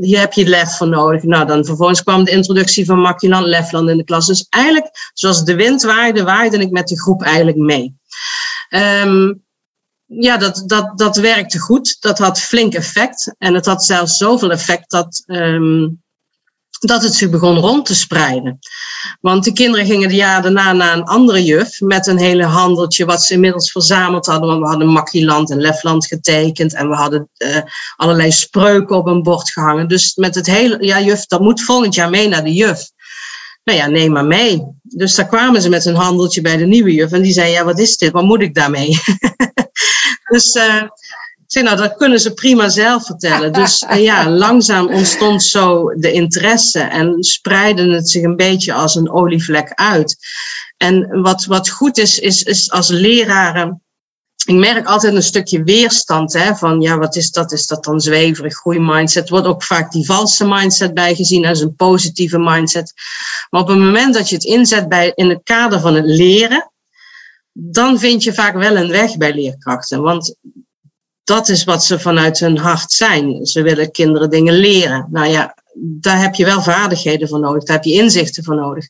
hier 0.00 0.18
heb 0.18 0.32
je 0.32 0.46
lef 0.46 0.76
voor 0.76 0.88
nodig. 0.88 1.22
Nou, 1.22 1.46
dan 1.46 1.64
vervolgens 1.64 2.02
kwam 2.02 2.24
de 2.24 2.30
introductie 2.30 2.84
van 2.84 2.98
Makkieland 2.98 3.46
Lefland 3.46 3.88
in 3.88 3.96
de 3.96 4.04
klas. 4.04 4.26
Dus 4.26 4.46
eigenlijk, 4.48 4.90
zoals 5.12 5.44
de 5.44 5.54
wind 5.54 5.82
waaide, 5.82 6.22
waaide 6.22 6.58
ik 6.58 6.70
met 6.70 6.88
de 6.88 7.00
groep 7.00 7.22
eigenlijk 7.22 7.56
mee. 7.56 7.98
Um, 9.04 9.42
ja, 10.18 10.36
dat, 10.36 10.62
dat, 10.66 10.98
dat 10.98 11.16
werkte 11.16 11.58
goed. 11.58 11.96
Dat 12.00 12.18
had 12.18 12.40
flink 12.40 12.74
effect. 12.74 13.34
En 13.38 13.54
het 13.54 13.66
had 13.66 13.84
zelfs 13.84 14.16
zoveel 14.16 14.50
effect 14.50 14.90
dat, 14.90 15.22
um, 15.26 16.02
dat 16.80 17.02
het 17.02 17.14
zich 17.14 17.30
begon 17.30 17.58
rond 17.58 17.86
te 17.86 17.94
spreiden. 17.94 18.58
Want 19.20 19.44
de 19.44 19.52
kinderen 19.52 19.86
gingen 19.86 20.08
de 20.08 20.14
jaar 20.14 20.42
daarna 20.42 20.72
naar 20.72 20.96
een 20.96 21.04
andere 21.04 21.44
juf 21.44 21.80
met 21.80 22.06
een 22.06 22.18
hele 22.18 22.44
handeltje 22.44 23.04
wat 23.04 23.24
ze 23.24 23.34
inmiddels 23.34 23.72
verzameld 23.72 24.26
hadden. 24.26 24.48
Want 24.48 24.60
we 24.60 24.68
hadden 24.68 24.88
Makkieland 24.88 25.50
en 25.50 25.60
Lefland 25.60 26.06
getekend 26.06 26.74
en 26.74 26.88
we 26.88 26.94
hadden 26.94 27.28
uh, 27.38 27.56
allerlei 27.96 28.32
spreuken 28.32 28.96
op 28.96 29.06
een 29.06 29.22
bord 29.22 29.50
gehangen. 29.50 29.88
Dus 29.88 30.14
met 30.14 30.34
het 30.34 30.46
hele, 30.46 30.84
ja 30.84 31.00
juf, 31.00 31.26
dat 31.26 31.40
moet 31.40 31.62
volgend 31.62 31.94
jaar 31.94 32.10
mee 32.10 32.28
naar 32.28 32.44
de 32.44 32.52
juf. 32.52 32.90
Nou 33.64 33.78
ja, 33.78 33.86
neem 33.86 34.12
maar 34.12 34.26
mee. 34.26 34.62
Dus 34.82 35.14
daar 35.14 35.26
kwamen 35.26 35.62
ze 35.62 35.68
met 35.68 35.84
een 35.84 35.94
handeltje 35.94 36.40
bij 36.40 36.56
de 36.56 36.66
nieuwe 36.66 36.92
juf 36.92 37.12
en 37.12 37.22
die 37.22 37.32
zei, 37.32 37.50
ja 37.50 37.64
wat 37.64 37.78
is 37.78 37.96
dit, 37.96 38.12
wat 38.12 38.24
moet 38.24 38.42
ik 38.42 38.54
daarmee? 38.54 38.98
Dus 40.30 40.54
uh, 40.54 40.82
zeg 41.46 41.62
nou, 41.62 41.76
dat 41.76 41.96
kunnen 41.96 42.20
ze 42.20 42.34
prima 42.34 42.68
zelf 42.68 43.06
vertellen. 43.06 43.52
Dus 43.52 43.82
uh, 43.82 44.02
ja, 44.10 44.30
langzaam 44.30 44.88
ontstond 44.88 45.42
zo 45.42 45.94
de 45.96 46.12
interesse 46.12 46.80
en 46.80 47.22
spreidde 47.24 47.94
het 47.94 48.10
zich 48.10 48.22
een 48.22 48.36
beetje 48.36 48.72
als 48.72 48.94
een 48.94 49.10
olievlek 49.10 49.72
uit. 49.74 50.16
En 50.76 51.20
wat, 51.22 51.44
wat 51.44 51.68
goed 51.68 51.98
is, 51.98 52.18
is, 52.18 52.42
is 52.42 52.70
als 52.70 52.88
leraren 52.88 53.82
ik 54.44 54.54
merk 54.54 54.86
altijd 54.86 55.14
een 55.14 55.22
stukje 55.22 55.62
weerstand. 55.62 56.32
Hè, 56.32 56.54
van 56.54 56.80
ja, 56.80 56.98
wat 56.98 57.16
is 57.16 57.30
dat? 57.30 57.52
Is 57.52 57.66
dat 57.66 57.84
dan 57.84 58.00
zweverig, 58.00 58.54
groeimindset? 58.54 59.28
Wordt 59.28 59.46
ook 59.46 59.62
vaak 59.62 59.92
die 59.92 60.04
valse 60.04 60.46
mindset 60.46 60.94
bijgezien 60.94 61.46
als 61.46 61.60
een 61.60 61.74
positieve 61.74 62.38
mindset. 62.38 62.92
Maar 63.50 63.60
op 63.60 63.68
het 63.68 63.78
moment 63.78 64.14
dat 64.14 64.28
je 64.28 64.34
het 64.34 64.44
inzet 64.44 64.88
bij, 64.88 65.12
in 65.14 65.28
het 65.28 65.40
kader 65.42 65.80
van 65.80 65.94
het 65.94 66.04
leren, 66.04 66.69
dan 67.52 67.98
vind 67.98 68.22
je 68.22 68.34
vaak 68.34 68.54
wel 68.54 68.76
een 68.76 68.90
weg 68.90 69.16
bij 69.16 69.34
leerkrachten. 69.34 70.02
Want 70.02 70.34
dat 71.24 71.48
is 71.48 71.64
wat 71.64 71.84
ze 71.84 71.98
vanuit 71.98 72.38
hun 72.38 72.58
hart 72.58 72.92
zijn. 72.92 73.46
Ze 73.46 73.62
willen 73.62 73.90
kinderen 73.90 74.30
dingen 74.30 74.54
leren. 74.54 75.08
Nou 75.10 75.28
ja, 75.28 75.54
daar 75.74 76.20
heb 76.20 76.34
je 76.34 76.44
wel 76.44 76.62
vaardigheden 76.62 77.28
voor 77.28 77.40
nodig, 77.40 77.64
daar 77.64 77.76
heb 77.76 77.84
je 77.84 77.92
inzichten 77.92 78.44
voor 78.44 78.56
nodig. 78.56 78.86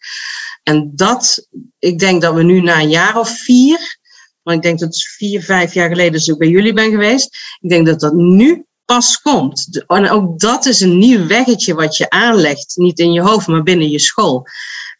En 0.62 0.92
dat, 0.94 1.46
ik 1.78 1.98
denk 1.98 2.22
dat 2.22 2.34
we 2.34 2.42
nu 2.42 2.60
na 2.60 2.80
een 2.80 2.88
jaar 2.88 3.18
of 3.18 3.38
vier, 3.38 3.98
want 4.42 4.56
ik 4.56 4.62
denk 4.62 4.78
dat 4.78 4.88
het 4.88 5.06
vier, 5.16 5.42
vijf 5.42 5.74
jaar 5.74 5.88
geleden 5.88 6.12
dus 6.12 6.30
ook 6.30 6.38
bij 6.38 6.48
jullie 6.48 6.72
ben 6.72 6.90
geweest, 6.90 7.56
ik 7.60 7.68
denk 7.68 7.86
dat 7.86 8.00
dat 8.00 8.14
nu 8.14 8.64
pas 8.84 9.20
komt. 9.20 9.84
En 9.86 10.10
ook 10.10 10.38
dat 10.38 10.66
is 10.66 10.80
een 10.80 10.98
nieuw 10.98 11.26
weggetje 11.26 11.74
wat 11.74 11.96
je 11.96 12.10
aanlegt, 12.10 12.76
niet 12.76 12.98
in 12.98 13.12
je 13.12 13.20
hoofd, 13.20 13.46
maar 13.46 13.62
binnen 13.62 13.90
je 13.90 13.98
school. 13.98 14.46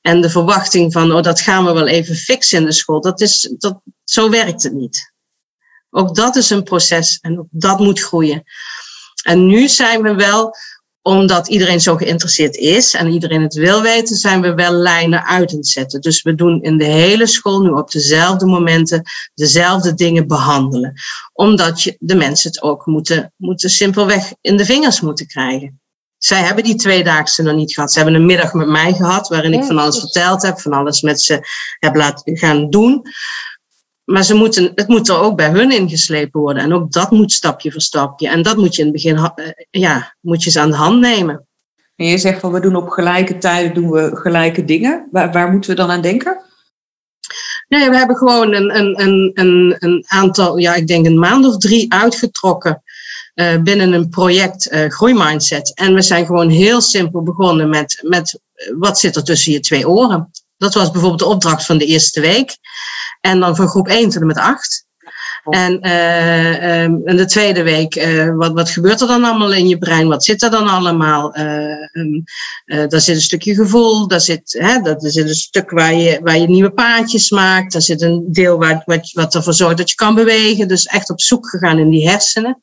En 0.00 0.20
de 0.20 0.30
verwachting 0.30 0.92
van, 0.92 1.12
oh, 1.12 1.22
dat 1.22 1.40
gaan 1.40 1.64
we 1.64 1.72
wel 1.72 1.86
even 1.86 2.14
fixen 2.14 2.58
in 2.58 2.64
de 2.64 2.72
school, 2.72 3.00
dat 3.00 3.20
is, 3.20 3.54
dat, 3.58 3.80
zo 4.04 4.30
werkt 4.30 4.62
het 4.62 4.72
niet. 4.72 5.12
Ook 5.90 6.14
dat 6.14 6.36
is 6.36 6.50
een 6.50 6.62
proces 6.62 7.18
en 7.20 7.48
dat 7.50 7.78
moet 7.78 8.00
groeien. 8.00 8.42
En 9.24 9.46
nu 9.46 9.68
zijn 9.68 10.02
we 10.02 10.14
wel, 10.14 10.54
omdat 11.02 11.48
iedereen 11.48 11.80
zo 11.80 11.96
geïnteresseerd 11.96 12.56
is 12.56 12.94
en 12.94 13.12
iedereen 13.12 13.42
het 13.42 13.54
wil 13.54 13.82
weten, 13.82 14.16
zijn 14.16 14.40
we 14.40 14.54
wel 14.54 14.72
lijnen 14.72 15.24
uit 15.24 15.50
het 15.50 15.68
zetten. 15.68 16.00
Dus 16.00 16.22
we 16.22 16.34
doen 16.34 16.62
in 16.62 16.78
de 16.78 16.84
hele 16.84 17.26
school 17.26 17.60
nu 17.62 17.68
op 17.68 17.90
dezelfde 17.90 18.46
momenten 18.46 19.02
dezelfde 19.34 19.94
dingen 19.94 20.26
behandelen. 20.26 20.92
Omdat 21.32 21.82
je, 21.82 21.96
de 21.98 22.14
mensen 22.14 22.50
het 22.50 22.62
ook 22.62 22.86
moeten, 22.86 23.32
moeten 23.36 23.70
simpelweg 23.70 24.32
in 24.40 24.56
de 24.56 24.64
vingers 24.64 25.00
moeten 25.00 25.26
krijgen. 25.26 25.80
Zij 26.22 26.42
hebben 26.42 26.64
die 26.64 26.74
tweedaagse 26.74 27.42
nog 27.42 27.54
niet 27.54 27.74
gehad. 27.74 27.92
Ze 27.92 27.98
hebben 27.98 28.16
een 28.16 28.26
middag 28.26 28.52
met 28.52 28.68
mij 28.68 28.92
gehad, 28.92 29.28
waarin 29.28 29.52
ik 29.52 29.64
van 29.64 29.78
alles 29.78 29.98
verteld 29.98 30.42
heb, 30.42 30.60
van 30.60 30.72
alles 30.72 31.00
met 31.02 31.22
ze 31.22 31.40
heb 31.78 31.94
laten 31.96 32.36
gaan 32.36 32.70
doen. 32.70 33.02
Maar 34.04 34.22
ze 34.22 34.34
moeten, 34.34 34.72
het 34.74 34.88
moet 34.88 35.08
er 35.08 35.18
ook 35.18 35.36
bij 35.36 35.50
hun 35.50 35.70
ingeslepen 35.70 36.40
worden. 36.40 36.62
En 36.62 36.72
ook 36.72 36.92
dat 36.92 37.10
moet 37.10 37.32
stapje 37.32 37.72
voor 37.72 37.80
stapje. 37.80 38.28
En 38.28 38.42
dat 38.42 38.56
moet 38.56 38.74
je 38.74 38.82
in 38.82 38.86
het 38.86 38.96
begin 38.96 39.16
eh, 39.16 39.46
ja, 39.70 40.16
moet 40.20 40.42
je 40.42 40.50
ze 40.50 40.60
aan 40.60 40.70
de 40.70 40.76
hand 40.76 41.00
nemen. 41.00 41.46
En 41.96 42.06
je 42.06 42.18
zegt 42.18 42.40
van 42.40 42.52
we 42.52 42.60
doen 42.60 42.76
op 42.76 42.88
gelijke 42.88 43.38
tijden 43.38 43.74
doen 43.74 43.90
we 43.90 44.10
gelijke 44.16 44.64
dingen. 44.64 45.08
Waar, 45.10 45.32
waar 45.32 45.50
moeten 45.50 45.70
we 45.70 45.76
dan 45.76 45.90
aan 45.90 46.00
denken? 46.00 46.40
Nee, 47.68 47.90
we 47.90 47.96
hebben 47.96 48.16
gewoon 48.16 48.54
een, 48.54 48.76
een, 48.78 49.00
een, 49.00 49.30
een, 49.34 49.76
een 49.78 50.04
aantal, 50.08 50.58
ja, 50.58 50.74
ik 50.74 50.86
denk 50.86 51.06
een 51.06 51.18
maand 51.18 51.46
of 51.46 51.56
drie 51.56 51.92
uitgetrokken. 51.92 52.82
Uh, 53.34 53.62
binnen 53.62 53.92
een 53.92 54.08
project 54.08 54.72
uh, 54.72 54.88
Groeimindset. 54.88 55.74
En 55.74 55.94
we 55.94 56.02
zijn 56.02 56.26
gewoon 56.26 56.48
heel 56.48 56.80
simpel 56.80 57.22
begonnen 57.22 57.68
met, 57.68 58.00
met 58.02 58.40
wat 58.78 58.98
zit 58.98 59.16
er 59.16 59.24
tussen 59.24 59.52
je 59.52 59.60
twee 59.60 59.88
oren. 59.88 60.30
Dat 60.56 60.74
was 60.74 60.90
bijvoorbeeld 60.90 61.20
de 61.20 61.26
opdracht 61.26 61.66
van 61.66 61.78
de 61.78 61.86
eerste 61.86 62.20
week. 62.20 62.56
En 63.20 63.40
dan 63.40 63.56
van 63.56 63.68
groep 63.68 63.88
1 63.88 64.10
tot 64.10 64.20
en 64.20 64.26
met 64.26 64.38
8. 64.38 64.86
En 65.44 65.86
uh, 65.86 66.82
in 66.82 67.16
de 67.16 67.24
tweede 67.26 67.62
week, 67.62 67.96
uh, 67.96 68.34
wat, 68.36 68.52
wat 68.52 68.70
gebeurt 68.70 69.00
er 69.00 69.06
dan 69.06 69.24
allemaal 69.24 69.52
in 69.52 69.68
je 69.68 69.78
brein? 69.78 70.08
Wat 70.08 70.24
zit 70.24 70.42
er 70.42 70.50
dan 70.50 70.68
allemaal? 70.68 71.36
Um, 71.92 72.24
daar 72.64 73.00
zit 73.00 73.14
een 73.14 73.20
stukje 73.20 73.54
gevoel, 73.54 74.08
daar 74.08 74.20
zit, 74.20 74.56
hè, 74.58 74.80
dat, 74.80 75.02
zit 75.02 75.28
een 75.28 75.34
stuk 75.34 75.70
waar 75.70 75.94
je, 75.94 76.20
waar 76.22 76.38
je 76.38 76.48
nieuwe 76.48 76.70
paadjes 76.70 77.30
maakt. 77.30 77.72
Daar 77.72 77.82
zit 77.82 78.02
een 78.02 78.24
deel 78.28 78.58
waar, 78.58 78.82
wat, 78.84 79.10
wat 79.12 79.34
ervoor 79.34 79.54
zorgt 79.54 79.76
dat 79.76 79.90
je 79.90 79.96
kan 79.96 80.14
bewegen. 80.14 80.68
Dus 80.68 80.84
echt 80.84 81.10
op 81.10 81.20
zoek 81.20 81.48
gegaan 81.48 81.78
in 81.78 81.90
die 81.90 82.08
hersenen. 82.08 82.58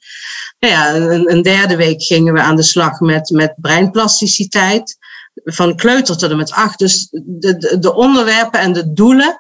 Nou 0.59 0.73
ja, 0.73 0.95
een, 0.95 1.31
een 1.31 1.41
derde 1.41 1.75
week 1.75 2.03
gingen 2.03 2.33
we 2.33 2.41
aan 2.41 2.55
de 2.55 2.63
slag 2.63 2.99
met, 2.99 3.29
met 3.29 3.53
breinplasticiteit. 3.55 4.97
Van 5.43 5.75
kleuter 5.75 6.17
tot 6.17 6.31
en 6.31 6.37
met 6.37 6.51
acht. 6.51 6.79
Dus 6.79 7.07
de, 7.11 7.77
de 7.79 7.95
onderwerpen 7.95 8.59
en 8.59 8.73
de 8.73 8.93
doelen 8.93 9.37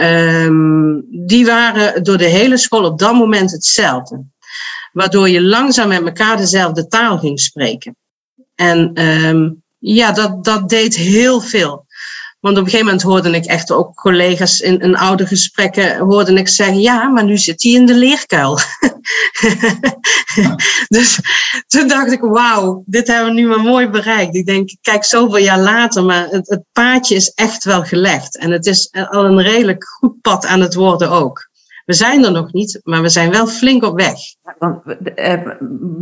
Um, 0.00 1.04
die 1.26 1.46
waren 1.46 2.02
door 2.02 2.18
de 2.18 2.24
hele 2.24 2.56
school 2.56 2.84
op 2.84 2.98
dat 2.98 3.14
moment 3.14 3.50
hetzelfde. 3.50 4.24
Waardoor 4.92 5.28
je 5.28 5.42
langzaam 5.42 5.88
met 5.88 6.04
elkaar 6.04 6.36
dezelfde 6.36 6.86
taal 6.86 7.18
ging 7.18 7.40
spreken. 7.40 7.96
En 8.54 9.02
um, 9.02 9.62
ja, 9.78 10.12
dat, 10.12 10.44
dat 10.44 10.68
deed 10.68 10.96
heel 10.96 11.40
veel. 11.40 11.86
Want 12.40 12.56
op 12.56 12.64
een 12.64 12.70
gegeven 12.70 12.86
moment 12.86 13.02
hoorde 13.02 13.30
ik 13.30 13.44
echt 13.44 13.72
ook 13.72 13.94
collega's 13.94 14.60
in, 14.60 14.80
in 14.80 14.96
oude 14.96 15.26
gesprekken 15.26 15.98
hoorde 15.98 16.32
ik 16.32 16.48
zeggen, 16.48 16.80
ja, 16.80 17.08
maar 17.08 17.24
nu 17.24 17.36
zit 17.36 17.62
hij 17.62 17.72
in 17.72 17.86
de 17.86 17.94
leerkuil. 17.94 18.58
dus 20.96 21.20
toen 21.66 21.88
dacht 21.88 22.12
ik, 22.12 22.20
wauw, 22.20 22.82
dit 22.86 23.06
hebben 23.06 23.34
we 23.34 23.40
nu 23.40 23.46
maar 23.46 23.60
mooi 23.60 23.88
bereikt. 23.88 24.34
Ik 24.34 24.46
denk, 24.46 24.70
kijk, 24.80 25.04
zoveel 25.04 25.38
jaar 25.38 25.60
later, 25.60 26.04
maar 26.04 26.26
het, 26.28 26.48
het 26.48 26.62
paadje 26.72 27.14
is 27.14 27.32
echt 27.34 27.64
wel 27.64 27.82
gelegd. 27.82 28.38
En 28.38 28.50
het 28.50 28.66
is 28.66 28.92
al 29.10 29.24
een 29.24 29.42
redelijk 29.42 29.88
goed 29.88 30.20
pad 30.20 30.46
aan 30.46 30.60
het 30.60 30.74
worden 30.74 31.10
ook. 31.10 31.48
We 31.84 31.94
zijn 31.94 32.24
er 32.24 32.32
nog 32.32 32.52
niet, 32.52 32.80
maar 32.84 33.02
we 33.02 33.08
zijn 33.08 33.30
wel 33.30 33.46
flink 33.46 33.84
op 33.84 34.00
weg. 34.00 34.18
Eh, 35.14 35.40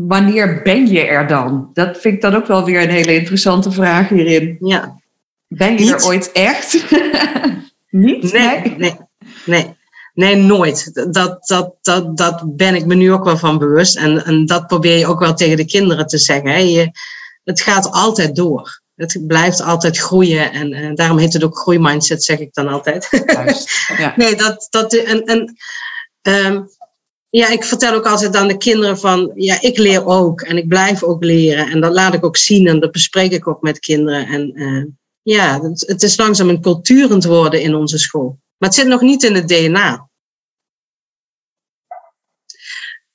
wanneer 0.06 0.62
ben 0.62 0.86
je 0.86 1.00
er 1.00 1.26
dan? 1.26 1.70
Dat 1.72 1.98
vind 1.98 2.14
ik 2.14 2.20
dan 2.20 2.34
ook 2.34 2.46
wel 2.46 2.64
weer 2.64 2.82
een 2.82 2.90
hele 2.90 3.14
interessante 3.14 3.70
vraag 3.70 4.08
hierin. 4.08 4.56
Ja. 4.60 5.04
Ben 5.48 5.78
je 5.78 5.94
er 5.94 6.04
ooit 6.04 6.32
echt? 6.32 6.84
niet? 7.90 8.32
Nee, 8.32 8.74
nee, 8.76 8.96
nee. 9.44 9.74
Nee, 10.14 10.36
nooit. 10.36 10.94
Dat, 11.12 11.46
dat, 11.46 11.76
dat, 11.82 12.16
dat 12.16 12.56
ben 12.56 12.74
ik 12.74 12.86
me 12.86 12.94
nu 12.94 13.12
ook 13.12 13.24
wel 13.24 13.38
van 13.38 13.58
bewust. 13.58 13.96
En, 13.96 14.24
en 14.24 14.46
dat 14.46 14.66
probeer 14.66 14.98
je 14.98 15.06
ook 15.06 15.20
wel 15.20 15.34
tegen 15.34 15.56
de 15.56 15.64
kinderen 15.64 16.06
te 16.06 16.18
zeggen. 16.18 16.50
Hè. 16.50 16.58
Je, 16.58 16.90
het 17.44 17.60
gaat 17.60 17.90
altijd 17.90 18.36
door. 18.36 18.80
Het 18.94 19.18
blijft 19.26 19.60
altijd 19.62 19.98
groeien. 19.98 20.52
En, 20.52 20.72
en 20.72 20.94
daarom 20.94 21.18
heet 21.18 21.32
het 21.32 21.44
ook 21.44 21.58
groeimindset, 21.58 22.24
zeg 22.24 22.38
ik 22.38 22.54
dan 22.54 22.68
altijd. 22.68 23.24
Juist, 23.26 23.70
ja. 23.98 24.12
Nee, 24.16 24.34
dat, 24.34 24.66
dat, 24.70 24.94
en, 24.94 25.24
en 25.24 25.56
um, 26.22 26.68
ja, 27.30 27.48
ik 27.48 27.64
vertel 27.64 27.94
ook 27.94 28.06
altijd 28.06 28.36
aan 28.36 28.48
de 28.48 28.56
kinderen 28.56 28.98
van, 28.98 29.32
ja, 29.34 29.60
ik 29.60 29.78
leer 29.78 30.06
ook. 30.06 30.40
En 30.40 30.56
ik 30.56 30.68
blijf 30.68 31.02
ook 31.02 31.24
leren. 31.24 31.70
En 31.70 31.80
dat 31.80 31.92
laat 31.92 32.14
ik 32.14 32.24
ook 32.24 32.36
zien 32.36 32.66
en 32.66 32.80
dat 32.80 32.92
bespreek 32.92 33.32
ik 33.32 33.48
ook 33.48 33.62
met 33.62 33.78
kinderen. 33.78 34.26
En 34.26 34.60
uh, 34.60 34.84
ja, 35.26 35.60
het, 35.60 35.84
het 35.86 36.02
is 36.02 36.16
langzaam 36.16 36.48
een 36.48 36.60
culturend 36.60 37.24
worden 37.24 37.60
in 37.62 37.74
onze 37.74 37.98
school. 37.98 38.38
Maar 38.56 38.68
het 38.68 38.78
zit 38.78 38.86
nog 38.86 39.00
niet 39.00 39.22
in 39.22 39.34
het 39.34 39.48
DNA. 39.48 40.08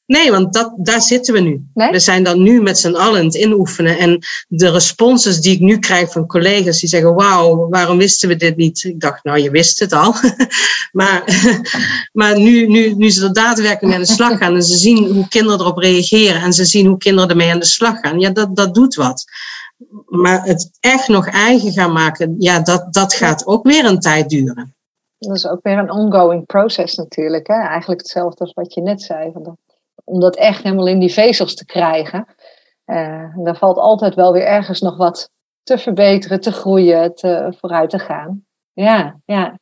Nee, 0.06 0.32
want 0.32 0.54
dat, 0.54 0.74
daar 0.78 1.02
zitten 1.02 1.34
we 1.34 1.40
nu. 1.40 1.66
We 1.74 2.00
zijn 2.00 2.24
dan 2.24 2.42
nu 2.44 2.62
met 2.62 2.80
z'n 2.80 2.96
allen 2.96 3.26
het 3.26 3.36
inoefenen. 3.36 3.98
En 3.98 4.20
de 4.48 4.72
responses 4.72 5.40
die 5.40 5.54
ik 5.54 5.60
nu 5.60 5.80
krijg 5.80 6.12
van 6.12 6.28
collega's 6.28 6.80
die 6.80 6.90
zeggen: 6.90 7.16
Wauw, 7.16 7.70
waarom 7.70 7.98
wisten 7.98 8.30
we 8.30 8.36
dit 8.36 8.56
niet? 8.56 8.84
Ik 8.84 9.00
dacht, 9.00 9.24
nou, 9.24 9.40
je 9.40 9.52
wist 9.52 9.80
het 9.80 9.94
al. 9.94 10.16
maar 10.92 11.24
maar 12.20 12.40
nu, 12.40 12.68
nu, 12.68 12.94
nu 12.96 13.10
ze 13.10 13.24
er 13.24 13.34
daadwerkelijk 13.34 13.96
aan 13.96 14.02
de 14.02 14.14
slag 14.14 14.38
gaan 14.38 14.56
en 14.56 14.64
ze 14.64 14.78
zien 14.78 15.06
hoe 15.12 15.28
kinderen 15.28 15.60
erop 15.60 15.78
reageren 15.78 16.42
en 16.42 16.54
ze 16.54 16.66
zien 16.66 16.86
hoe 16.86 16.98
kinderen 16.98 17.30
ermee 17.30 17.52
aan 17.52 17.60
de 17.60 17.66
slag 17.66 18.00
gaan, 18.00 18.20
ja, 18.20 18.30
dat, 18.30 18.56
dat 18.56 18.76
doet 18.76 18.96
wat. 18.96 19.26
Maar 20.06 20.44
het 20.44 20.78
echt 20.80 21.08
nog 21.08 21.28
eigen 21.28 21.72
gaan 21.72 21.94
maken, 21.94 22.36
ja, 22.38 22.60
dat, 22.60 22.94
dat 22.94 23.14
gaat 23.14 23.46
ook 23.46 23.64
weer 23.64 23.86
een 23.86 24.00
tijd 24.00 24.30
duren. 24.30 24.76
Dat 25.18 25.36
is 25.36 25.48
ook 25.48 25.60
weer 25.64 25.78
een 25.78 25.92
ongoing 25.92 26.46
process 26.46 26.96
natuurlijk. 26.96 27.48
Hè? 27.48 27.54
Eigenlijk 27.54 28.02
hetzelfde 28.02 28.40
als 28.40 28.54
wat 28.54 28.74
je 28.74 28.82
net 28.82 29.02
zei. 29.02 29.32
Om 30.04 30.20
dat 30.20 30.36
echt 30.36 30.64
helemaal 30.64 30.88
in 30.88 31.00
die 31.00 31.14
vezels 31.14 31.56
te 31.56 31.66
krijgen. 31.66 32.26
Uh, 32.86 33.36
daar 33.38 33.58
valt 33.58 33.78
altijd 33.78 34.16
wel 34.16 34.34
weer 34.34 34.46
ergens 34.46 34.82
nog 34.82 34.98
wat 34.98 35.30
te 35.64 35.78
verbeteren, 35.78 36.40
te 36.40 36.52
groeien, 36.52 37.16
te, 37.16 37.54
vooruit 37.60 37.90
te 37.90 38.00
gaan. 38.00 38.46
Ja, 38.74 39.20
ja. 39.26 39.60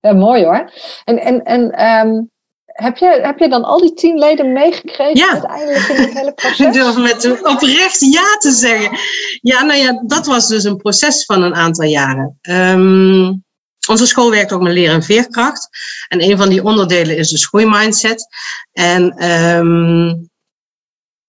ja 0.00 0.12
mooi 0.12 0.44
hoor. 0.44 0.70
En, 1.04 1.18
en, 1.18 1.42
en 1.42 1.86
um, 2.06 2.30
heb 2.72 2.96
je, 2.96 3.18
heb 3.22 3.38
je 3.38 3.48
dan 3.48 3.64
al 3.64 3.80
die 3.80 3.94
tien 3.94 4.18
leden 4.18 4.52
meegekregen 4.52 5.16
ja. 5.16 5.30
uiteindelijk 5.30 5.88
in 5.88 6.02
het 6.02 6.12
hele 6.12 6.32
proces? 6.32 6.58
Ik 6.66 6.72
durf 6.72 6.96
met 6.96 7.42
oprecht 7.42 8.00
ja 8.00 8.36
te 8.38 8.50
zeggen. 8.50 8.98
Ja, 9.40 9.62
nou 9.62 9.78
ja, 9.78 10.02
dat 10.06 10.26
was 10.26 10.48
dus 10.48 10.64
een 10.64 10.76
proces 10.76 11.24
van 11.24 11.42
een 11.42 11.54
aantal 11.54 11.84
jaren. 11.84 12.38
Um, 12.42 13.44
onze 13.88 14.06
school 14.06 14.30
werkt 14.30 14.52
ook 14.52 14.62
met 14.62 14.72
leren 14.72 14.94
en 14.94 15.02
veerkracht. 15.02 15.68
En 16.08 16.22
een 16.22 16.36
van 16.36 16.48
die 16.48 16.64
onderdelen 16.64 17.16
is 17.16 17.28
de 17.28 17.38
groeimindset. 17.38 18.26
En 18.72 19.30
um, 19.30 20.30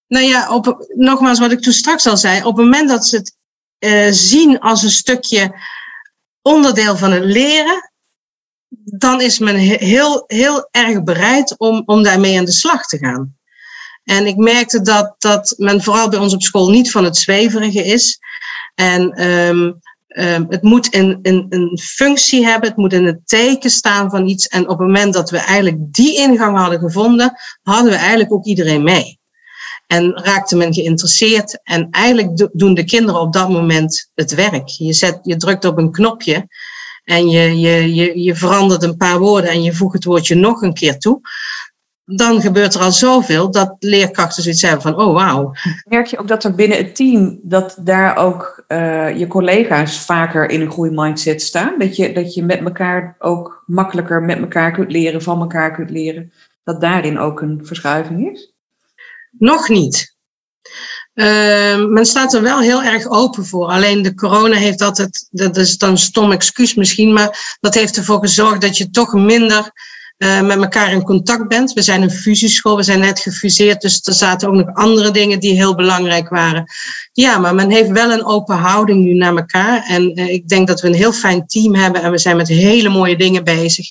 nou 0.06 0.24
ja, 0.24 0.54
op, 0.54 0.86
nogmaals 0.94 1.38
wat 1.38 1.52
ik 1.52 1.60
toen 1.60 1.72
straks 1.72 2.06
al 2.06 2.16
zei. 2.16 2.38
Op 2.38 2.56
het 2.56 2.64
moment 2.64 2.88
dat 2.88 3.06
ze 3.06 3.16
het 3.16 3.36
uh, 3.78 4.08
zien 4.10 4.60
als 4.60 4.82
een 4.82 4.90
stukje 4.90 5.54
onderdeel 6.42 6.96
van 6.96 7.12
het 7.12 7.24
leren, 7.24 7.92
dan 8.84 9.20
is 9.20 9.38
men 9.38 9.56
heel, 9.56 10.24
heel 10.26 10.68
erg 10.70 11.02
bereid 11.02 11.58
om, 11.58 11.82
om 11.86 12.02
daarmee 12.02 12.38
aan 12.38 12.44
de 12.44 12.52
slag 12.52 12.86
te 12.86 12.98
gaan. 12.98 13.36
En 14.04 14.26
ik 14.26 14.36
merkte 14.36 14.80
dat, 14.80 15.14
dat 15.18 15.54
men 15.56 15.82
vooral 15.82 16.08
bij 16.08 16.18
ons 16.18 16.34
op 16.34 16.42
school 16.42 16.70
niet 16.70 16.90
van 16.90 17.04
het 17.04 17.16
zweverige 17.16 17.84
is. 17.84 18.18
En 18.74 19.28
um, 19.28 19.80
ehm, 20.08 20.44
het 20.48 20.62
moet 20.62 20.94
een, 20.94 21.18
een, 21.22 21.46
een 21.48 21.78
functie 21.82 22.44
hebben, 22.44 22.68
het 22.68 22.78
moet 22.78 22.92
in 22.92 23.06
het 23.06 23.20
teken 23.24 23.70
staan 23.70 24.10
van 24.10 24.28
iets. 24.28 24.46
En 24.46 24.62
op 24.62 24.78
het 24.78 24.86
moment 24.86 25.12
dat 25.12 25.30
we 25.30 25.38
eigenlijk 25.38 25.76
die 25.94 26.16
ingang 26.16 26.58
hadden 26.58 26.78
gevonden, 26.78 27.36
hadden 27.62 27.92
we 27.92 27.98
eigenlijk 27.98 28.32
ook 28.32 28.44
iedereen 28.44 28.82
mee. 28.82 29.18
En 29.86 30.12
raakte 30.12 30.56
men 30.56 30.74
geïnteresseerd. 30.74 31.60
En 31.62 31.88
eigenlijk 31.90 32.48
doen 32.52 32.74
de 32.74 32.84
kinderen 32.84 33.20
op 33.20 33.32
dat 33.32 33.48
moment 33.48 34.10
het 34.14 34.34
werk. 34.34 34.68
Je, 34.68 34.92
zet, 34.92 35.18
je 35.22 35.36
drukt 35.36 35.64
op 35.64 35.78
een 35.78 35.92
knopje 35.92 36.48
en 37.04 37.28
je, 37.28 37.60
je, 37.60 37.94
je, 37.94 38.22
je 38.22 38.34
verandert 38.34 38.82
een 38.82 38.96
paar 38.96 39.18
woorden 39.18 39.50
en 39.50 39.62
je 39.62 39.72
voegt 39.72 39.94
het 39.94 40.04
woordje 40.04 40.34
nog 40.34 40.62
een 40.62 40.74
keer 40.74 40.98
toe 40.98 41.20
dan 42.04 42.40
gebeurt 42.40 42.74
er 42.74 42.80
al 42.80 42.92
zoveel 42.92 43.50
dat 43.50 43.76
leerkrachten 43.78 44.42
zoiets 44.42 44.62
hebben 44.62 44.82
van, 44.82 44.96
oh 44.96 45.14
wauw. 45.14 45.52
Merk 45.88 46.06
je 46.06 46.18
ook 46.18 46.28
dat 46.28 46.44
er 46.44 46.54
binnen 46.54 46.78
het 46.78 46.96
team, 46.96 47.40
dat 47.42 47.76
daar 47.80 48.16
ook 48.16 48.64
uh, 48.68 49.18
je 49.18 49.26
collega's 49.26 50.04
vaker 50.04 50.50
in 50.50 50.60
een 50.60 50.70
groeimindset 50.70 51.42
staan? 51.42 51.78
Dat 51.78 51.96
je, 51.96 52.12
dat 52.12 52.34
je 52.34 52.42
met 52.42 52.60
elkaar 52.60 53.16
ook 53.18 53.62
makkelijker 53.66 54.22
met 54.22 54.38
elkaar 54.38 54.72
kunt 54.72 54.92
leren, 54.92 55.22
van 55.22 55.40
elkaar 55.40 55.72
kunt 55.72 55.90
leren? 55.90 56.32
Dat 56.64 56.80
daarin 56.80 57.18
ook 57.18 57.40
een 57.40 57.60
verschuiving 57.62 58.32
is? 58.32 58.54
Nog 59.30 59.68
niet. 59.68 60.16
Uh, 61.14 61.86
men 61.86 62.06
staat 62.06 62.34
er 62.34 62.42
wel 62.42 62.60
heel 62.60 62.82
erg 62.82 63.08
open 63.08 63.46
voor. 63.46 63.66
Alleen 63.66 64.02
de 64.02 64.14
corona 64.14 64.56
heeft 64.56 64.80
altijd, 64.80 65.28
dat 65.30 65.56
is 65.56 65.78
dan 65.78 65.90
een 65.90 65.98
stom 65.98 66.32
excuus 66.32 66.74
misschien, 66.74 67.12
maar 67.12 67.56
dat 67.60 67.74
heeft 67.74 67.96
ervoor 67.96 68.18
gezorgd 68.18 68.60
dat 68.60 68.78
je 68.78 68.90
toch 68.90 69.12
minder 69.12 69.72
uh, 70.18 70.40
met 70.40 70.56
elkaar 70.56 70.92
in 70.92 71.02
contact 71.02 71.48
bent. 71.48 71.72
We 71.72 71.82
zijn 71.82 72.02
een 72.02 72.10
fusieschool, 72.10 72.76
we 72.76 72.82
zijn 72.82 73.00
net 73.00 73.20
gefuseerd, 73.20 73.80
dus 73.80 74.00
er 74.02 74.12
zaten 74.12 74.48
ook 74.48 74.54
nog 74.54 74.74
andere 74.74 75.10
dingen 75.10 75.40
die 75.40 75.54
heel 75.54 75.74
belangrijk 75.74 76.28
waren. 76.28 76.64
Ja, 77.12 77.38
maar 77.38 77.54
men 77.54 77.70
heeft 77.70 77.90
wel 77.90 78.10
een 78.10 78.24
open 78.24 78.56
houding 78.56 79.04
nu 79.04 79.14
naar 79.14 79.36
elkaar. 79.36 79.84
En 79.88 80.18
uh, 80.18 80.28
ik 80.28 80.48
denk 80.48 80.66
dat 80.66 80.80
we 80.80 80.88
een 80.88 80.94
heel 80.94 81.12
fijn 81.12 81.46
team 81.46 81.74
hebben 81.74 82.02
en 82.02 82.10
we 82.10 82.18
zijn 82.18 82.36
met 82.36 82.48
hele 82.48 82.88
mooie 82.88 83.16
dingen 83.16 83.44
bezig. 83.44 83.86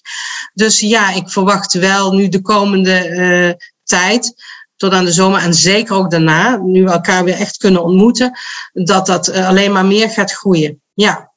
Dus 0.53 0.80
ja, 0.80 1.13
ik 1.13 1.30
verwacht 1.30 1.74
wel 1.74 2.13
nu 2.13 2.27
de 2.27 2.42
komende 2.42 3.10
uh, 3.10 3.68
tijd 3.84 4.34
tot 4.75 4.94
aan 4.94 5.06
de 5.06 5.12
zomer 5.12 5.42
en 5.42 5.53
zeker 5.53 5.96
ook 5.96 6.12
daarna, 6.12 6.58
nu 6.58 6.84
we 6.84 6.92
elkaar 6.92 7.24
weer 7.24 7.39
echt 7.39 7.58
kunnen 7.58 7.84
ontmoeten, 7.84 8.39
dat 8.72 9.06
dat 9.06 9.32
alleen 9.32 9.72
maar 9.72 9.86
meer 9.86 10.10
gaat 10.10 10.34
groeien. 10.34 10.82
Ja. 10.94 11.32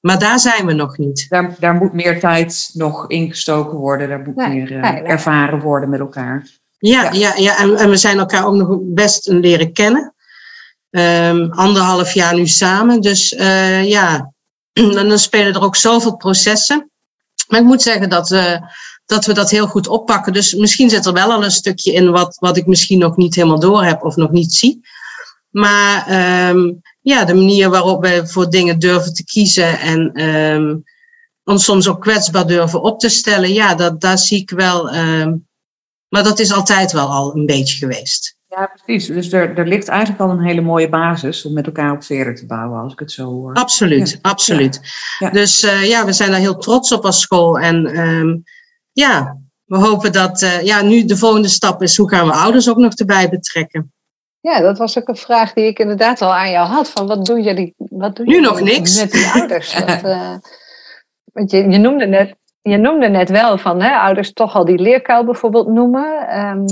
Maar 0.00 0.18
daar 0.18 0.38
zijn 0.38 0.66
we 0.66 0.72
nog 0.72 0.98
niet. 0.98 1.26
Daar, 1.28 1.54
daar 1.58 1.74
moet 1.74 1.92
meer 1.92 2.20
tijd 2.20 2.70
nog 2.72 3.10
ingestoken 3.10 3.78
worden. 3.78 4.08
Daar 4.08 4.20
moet 4.20 4.36
meer 4.36 4.70
uh, 4.70 5.10
ervaren 5.10 5.60
worden 5.60 5.88
met 5.88 6.00
elkaar. 6.00 6.46
Ja, 6.78 7.02
ja. 7.02 7.10
ja, 7.12 7.34
ja. 7.36 7.58
En, 7.58 7.76
en, 7.76 7.90
we 7.90 7.96
zijn 7.96 8.18
elkaar 8.18 8.46
ook 8.46 8.54
nog 8.54 8.78
best 8.82 9.28
leren 9.28 9.72
kennen. 9.72 10.14
Um, 10.90 11.52
anderhalf 11.52 12.12
jaar 12.12 12.34
nu 12.34 12.46
samen. 12.46 13.00
Dus 13.00 13.32
uh, 13.32 13.88
ja, 13.88 14.32
en 14.72 14.92
dan 14.92 15.18
spelen 15.18 15.54
er 15.54 15.62
ook 15.62 15.76
zoveel 15.76 16.16
processen. 16.16 16.90
Maar 17.48 17.60
ik 17.60 17.66
moet 17.66 17.82
zeggen 17.82 18.10
dat, 18.10 18.30
uh, 18.30 18.56
dat 19.06 19.24
we 19.24 19.32
dat 19.32 19.50
heel 19.50 19.66
goed 19.66 19.88
oppakken. 19.88 20.32
Dus 20.32 20.54
misschien 20.54 20.90
zit 20.90 21.06
er 21.06 21.12
wel 21.12 21.32
al 21.32 21.44
een 21.44 21.50
stukje 21.50 21.92
in 21.92 22.10
wat, 22.10 22.36
wat 22.40 22.56
ik 22.56 22.66
misschien 22.66 22.98
nog 22.98 23.16
niet 23.16 23.34
helemaal 23.34 23.60
door 23.60 23.84
heb 23.84 24.04
of 24.04 24.16
nog 24.16 24.30
niet 24.30 24.54
zie. 24.54 24.80
Maar 25.50 26.06
um, 26.50 26.80
ja, 27.00 27.24
de 27.24 27.34
manier 27.34 27.70
waarop 27.70 28.02
wij 28.02 28.26
voor 28.26 28.50
dingen 28.50 28.78
durven 28.78 29.14
te 29.14 29.24
kiezen 29.24 29.78
en 29.78 30.22
um, 30.24 30.84
ons 31.44 31.64
soms 31.64 31.88
ook 31.88 32.00
kwetsbaar 32.00 32.46
durven 32.46 32.82
op 32.82 32.98
te 33.00 33.08
stellen, 33.08 33.52
ja, 33.52 33.74
dat, 33.74 34.00
daar 34.00 34.18
zie 34.18 34.40
ik 34.40 34.50
wel. 34.50 34.94
Um, 34.94 35.46
maar 36.08 36.22
dat 36.22 36.38
is 36.38 36.52
altijd 36.52 36.92
wel 36.92 37.08
al 37.08 37.36
een 37.36 37.46
beetje 37.46 37.76
geweest. 37.76 38.36
Ja, 38.48 38.72
precies. 38.84 39.06
Dus 39.06 39.32
er, 39.32 39.58
er 39.58 39.68
ligt 39.68 39.88
eigenlijk 39.88 40.20
al 40.20 40.30
een 40.30 40.44
hele 40.44 40.60
mooie 40.60 40.88
basis 40.88 41.44
om 41.44 41.52
met 41.52 41.66
elkaar 41.66 41.92
op 41.92 42.04
verder 42.04 42.34
te 42.34 42.46
bouwen, 42.46 42.80
als 42.80 42.92
ik 42.92 42.98
het 42.98 43.12
zo 43.12 43.24
hoor. 43.24 43.54
Absoluut, 43.54 44.10
ja. 44.10 44.18
absoluut. 44.22 44.80
Ja. 45.18 45.30
Dus 45.30 45.64
uh, 45.64 45.88
ja, 45.88 46.04
we 46.04 46.12
zijn 46.12 46.30
daar 46.30 46.40
heel 46.40 46.58
trots 46.58 46.92
op 46.92 47.04
als 47.04 47.20
school. 47.20 47.58
En 47.58 47.86
ja, 49.00 49.38
we 49.64 49.76
hopen 49.76 50.12
dat 50.12 50.42
uh, 50.42 50.62
ja, 50.62 50.82
nu 50.82 51.04
de 51.04 51.16
volgende 51.16 51.48
stap 51.48 51.82
is, 51.82 51.96
hoe 51.96 52.08
gaan 52.08 52.26
we 52.26 52.32
ouders 52.32 52.70
ook 52.70 52.76
nog 52.76 52.94
erbij 52.94 53.28
betrekken? 53.28 53.92
Ja, 54.40 54.60
dat 54.60 54.78
was 54.78 54.98
ook 54.98 55.08
een 55.08 55.16
vraag 55.16 55.52
die 55.52 55.66
ik 55.66 55.78
inderdaad 55.78 56.22
al 56.22 56.34
aan 56.34 56.50
jou 56.50 56.68
had. 56.68 56.90
Van 56.90 57.06
wat 57.06 57.26
doen 57.26 57.42
jullie, 57.42 57.74
wat 57.76 58.16
doen 58.16 58.26
nu 58.26 58.40
nog 58.40 58.60
niks. 58.60 59.00
met 59.00 59.10
die 59.12 59.26
ouders? 59.26 59.74
Dat, 59.86 60.04
uh, 60.04 60.36
want 61.32 61.50
je, 61.50 61.70
je, 61.70 61.78
noemde 61.78 62.06
net, 62.06 62.34
je 62.62 62.76
noemde 62.76 63.08
net 63.08 63.30
wel 63.30 63.58
van 63.58 63.82
hè, 63.82 63.98
ouders 63.98 64.32
toch 64.32 64.54
al 64.54 64.64
die 64.64 64.78
leerkuil 64.78 65.24
bijvoorbeeld 65.24 65.68
noemen. 65.68 66.38
Um, 66.38 66.64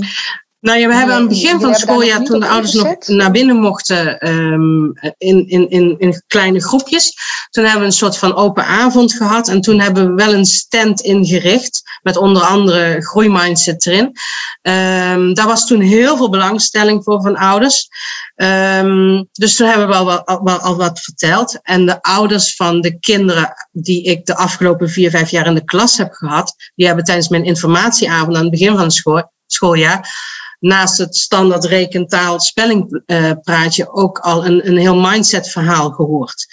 nou 0.65 0.79
ja, 0.79 0.87
we 0.87 0.95
hebben 0.95 1.15
aan 1.15 1.21
het 1.21 1.29
begin 1.29 1.59
van 1.59 1.69
het 1.69 1.79
schooljaar, 1.79 2.23
toen 2.23 2.39
de 2.39 2.47
ouders 2.47 2.73
nog 2.73 3.07
naar 3.07 3.31
binnen 3.31 3.55
mochten 3.55 4.27
um, 4.29 4.93
in, 5.17 5.47
in, 5.47 5.69
in, 5.69 5.95
in 5.99 6.23
kleine 6.27 6.61
groepjes, 6.61 7.13
toen 7.49 7.63
hebben 7.63 7.81
we 7.81 7.87
een 7.87 7.93
soort 7.93 8.17
van 8.17 8.35
open 8.35 8.65
avond 8.65 9.13
gehad. 9.13 9.47
En 9.47 9.61
toen 9.61 9.79
hebben 9.79 10.07
we 10.07 10.23
wel 10.23 10.33
een 10.33 10.45
stand 10.45 11.01
ingericht, 11.01 11.81
met 12.01 12.17
onder 12.17 12.41
andere 12.41 13.01
groeimindset 13.01 13.85
erin. 13.85 14.05
Um, 14.05 15.33
daar 15.33 15.47
was 15.47 15.67
toen 15.67 15.81
heel 15.81 16.17
veel 16.17 16.29
belangstelling 16.29 17.03
voor 17.03 17.21
van 17.21 17.35
ouders. 17.35 17.87
Um, 18.35 19.27
dus 19.31 19.55
toen 19.55 19.67
hebben 19.67 19.87
we 19.87 19.93
al, 19.93 20.25
al, 20.25 20.47
al, 20.47 20.59
al 20.59 20.75
wat 20.75 20.99
verteld. 20.99 21.59
En 21.61 21.85
de 21.85 22.01
ouders 22.01 22.55
van 22.55 22.81
de 22.81 22.99
kinderen 22.99 23.53
die 23.71 24.03
ik 24.03 24.25
de 24.25 24.35
afgelopen 24.35 24.89
vier, 24.89 25.09
vijf 25.09 25.29
jaar 25.29 25.45
in 25.45 25.55
de 25.55 25.65
klas 25.65 25.97
heb 25.97 26.11
gehad, 26.11 26.55
die 26.75 26.85
hebben 26.85 27.05
tijdens 27.05 27.27
mijn 27.27 27.45
informatieavond 27.45 28.35
aan 28.35 28.41
het 28.41 28.51
begin 28.51 28.75
van 28.75 28.83
het 28.83 28.93
school, 28.93 29.31
schooljaar 29.47 30.33
naast 30.65 30.97
het 30.97 31.15
standaard 31.15 31.65
rekentaal 31.65 32.39
spellingpraatje 32.39 33.91
ook 33.93 34.19
al 34.19 34.45
een, 34.45 34.67
een 34.67 34.77
heel 34.77 34.95
mindset 34.95 35.49
verhaal 35.49 35.91
gehoord. 35.91 36.45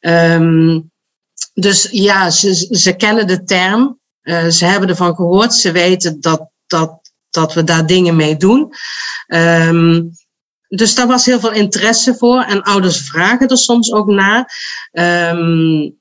Um, 0.00 0.90
dus 1.54 1.88
ja, 1.90 2.30
ze, 2.30 2.54
ze 2.70 2.92
kennen 2.92 3.26
de 3.26 3.44
term, 3.44 4.00
uh, 4.22 4.46
ze 4.46 4.64
hebben 4.64 4.88
ervan 4.88 5.14
gehoord, 5.14 5.54
ze 5.54 5.72
weten 5.72 6.20
dat, 6.20 6.50
dat, 6.66 7.12
dat 7.30 7.54
we 7.54 7.64
daar 7.64 7.86
dingen 7.86 8.16
mee 8.16 8.36
doen. 8.36 8.72
Um, 9.26 10.10
dus 10.68 10.94
daar 10.94 11.06
was 11.06 11.26
heel 11.26 11.40
veel 11.40 11.52
interesse 11.52 12.14
voor 12.14 12.42
en 12.42 12.62
ouders 12.62 12.98
vragen 13.00 13.48
er 13.48 13.58
soms 13.58 13.92
ook 13.92 14.06
naar. 14.06 14.52
Um, 15.32 16.00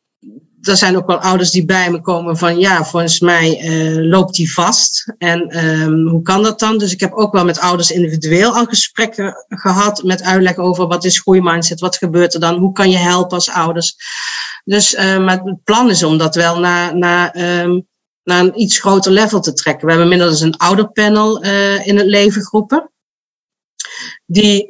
er 0.62 0.78
zijn 0.78 0.98
ook 0.98 1.08
wel 1.08 1.18
ouders 1.18 1.52
die 1.52 1.66
bij 1.66 1.92
me 1.92 2.02
komen 2.02 2.38
van 2.38 2.60
ja, 2.60 2.86
volgens 2.86 3.20
mij 3.20 3.64
uh, 3.64 4.10
loopt 4.10 4.36
die 4.36 4.54
vast. 4.54 5.14
En 5.18 5.66
um, 5.66 6.08
hoe 6.08 6.22
kan 6.22 6.44
dat 6.44 6.60
dan? 6.60 6.78
Dus 6.78 6.92
ik 6.92 7.00
heb 7.00 7.14
ook 7.14 7.34
wel 7.34 7.46
met 7.46 7.60
ouders 7.60 7.92
individueel 7.92 8.56
al 8.56 8.66
gesprekken 8.66 9.46
gehad 9.50 10.04
met 10.04 10.24
uitleg 10.24 10.58
over 10.58 10.88
wat 10.88 11.06
is 11.06 11.20
groeimindset, 11.20 11.80
wat 11.80 11.98
gebeurt 11.98 12.34
er 12.34 12.40
dan, 12.40 12.58
hoe 12.58 12.72
kan 12.74 12.90
je 12.90 12.98
helpen 12.98 13.36
als 13.36 13.50
ouders. 13.50 13.96
Dus 14.64 14.94
uh, 14.94 15.28
het 15.28 15.64
plan 15.64 15.90
is 15.90 16.04
om 16.04 16.18
dat 16.18 16.36
wel 16.36 16.60
naar, 16.60 16.98
naar, 16.98 17.36
um, 17.64 17.88
naar 18.24 18.40
een 18.40 18.62
iets 18.62 18.80
groter 18.80 19.12
level 19.12 19.40
te 19.40 19.54
trekken. 19.54 19.86
We 19.86 19.94
hebben 19.94 20.12
inmiddels 20.12 20.42
een 20.42 20.58
ouderpanel 20.58 21.46
uh, 21.46 21.88
in 21.88 21.98
het 21.98 22.08
leven 22.08 22.42
geroepen. 22.42 22.92
Die 24.26 24.68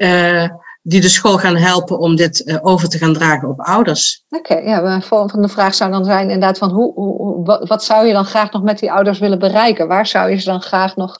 die 0.81 1.01
de 1.01 1.09
school 1.09 1.37
gaan 1.37 1.55
helpen 1.55 1.99
om 1.99 2.15
dit 2.15 2.41
uh, 2.45 2.57
over 2.61 2.89
te 2.89 2.97
gaan 2.97 3.13
dragen 3.13 3.49
op 3.49 3.59
ouders. 3.59 4.23
Oké, 4.29 4.51
okay, 4.51 4.65
ja, 4.65 4.81
mijn 4.81 5.01
volgende 5.01 5.47
vraag 5.47 5.75
zou 5.75 5.91
dan 5.91 6.05
zijn 6.05 6.29
inderdaad 6.29 6.57
van 6.57 6.69
hoe, 6.69 6.93
hoe, 6.93 7.65
wat, 7.67 7.83
zou 7.83 8.07
je 8.07 8.13
dan 8.13 8.25
graag 8.25 8.51
nog 8.51 8.63
met 8.63 8.79
die 8.79 8.91
ouders 8.91 9.19
willen 9.19 9.39
bereiken? 9.39 9.87
Waar 9.87 10.07
zou 10.07 10.29
je 10.29 10.37
ze 10.37 10.45
dan 10.45 10.61
graag 10.61 10.95
nog 10.95 11.15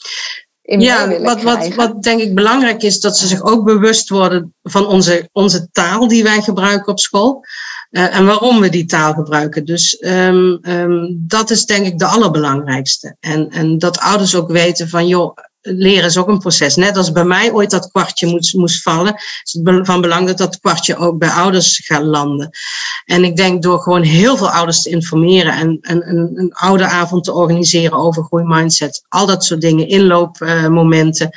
in 0.62 0.80
ja, 0.80 1.08
willen 1.08 1.24
wat, 1.24 1.41
wat, 1.41 1.76
wat 1.76 2.04
denk 2.04 2.21
ik 2.21 2.36
belangrijk 2.36 2.84
is, 2.84 3.00
dat 3.00 3.17
ze 3.17 3.28
zich 3.28 3.41
ook 3.41 3.65
bewust 3.65 4.10
worden 4.10 4.54
van 4.63 4.88
onze, 4.88 5.30
onze 5.32 5.69
taal 5.71 6.08
die 6.08 6.24
wij 6.24 6.41
gebruiken 6.41 6.91
op 6.91 7.00
school. 7.00 7.43
Uh, 7.91 8.15
en 8.15 8.26
waarom 8.26 8.60
we 8.60 8.69
die 8.69 8.86
taal 8.86 9.13
gebruiken. 9.13 9.65
Dus 9.65 10.04
um, 10.06 10.60
um, 10.62 11.24
dat 11.28 11.50
is 11.50 11.65
denk 11.65 11.86
ik 11.86 12.00
de 12.00 12.06
allerbelangrijkste. 12.06 13.15
En, 13.19 13.50
en 13.50 13.78
dat 13.78 14.00
ouders 14.00 14.36
ook 14.36 14.52
weten 14.52 14.89
van, 14.89 15.08
joh, 15.08 15.38
leren 15.62 16.06
is 16.06 16.17
ook 16.17 16.28
een 16.28 16.39
proces. 16.39 16.76
Net 16.76 16.97
als 16.97 17.12
bij 17.12 17.24
mij 17.24 17.52
ooit 17.52 17.69
dat 17.69 17.91
kwartje 17.91 18.28
moest, 18.28 18.54
moest 18.54 18.82
vallen, 18.82 19.15
is 19.15 19.60
het 19.63 19.86
van 19.86 20.02
belang 20.02 20.28
dat 20.28 20.38
dat 20.38 20.60
kwartje 20.60 20.95
ook 20.95 21.17
bij 21.17 21.30
ouders 21.30 21.82
gaat 21.86 22.04
landen. 22.04 22.50
En 23.06 23.24
ik 23.24 23.36
denk 23.36 23.63
door 23.63 23.80
gewoon 23.80 24.02
heel 24.02 24.38
veel 24.38 24.50
ouders 24.50 24.82
te 24.82 24.89
informeren 24.89 25.54
en, 25.54 25.78
en, 25.82 26.02
en 26.02 26.32
een 26.36 26.54
ouderavond 26.54 27.24
te 27.24 27.34
organiseren 27.34 27.97
over 27.97 28.24
groeimindset, 28.24 29.06
al 29.08 29.26
dat 29.26 29.45
soort 29.45 29.62
dingen, 29.62 29.88
inloopmomenten. 29.88 31.30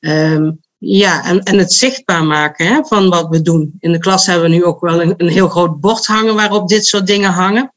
Um, 0.00 0.60
ja, 0.78 1.24
en, 1.24 1.42
en 1.42 1.58
het 1.58 1.72
zichtbaar 1.72 2.24
maken 2.24 2.66
hè, 2.66 2.84
van 2.84 3.08
wat 3.08 3.28
we 3.28 3.42
doen. 3.42 3.76
In 3.78 3.92
de 3.92 3.98
klas 3.98 4.26
hebben 4.26 4.50
we 4.50 4.56
nu 4.56 4.64
ook 4.64 4.80
wel 4.80 5.02
een, 5.02 5.14
een 5.16 5.28
heel 5.28 5.48
groot 5.48 5.80
bord 5.80 6.06
hangen 6.06 6.34
waarop 6.34 6.68
dit 6.68 6.86
soort 6.86 7.06
dingen 7.06 7.30
hangen. 7.30 7.74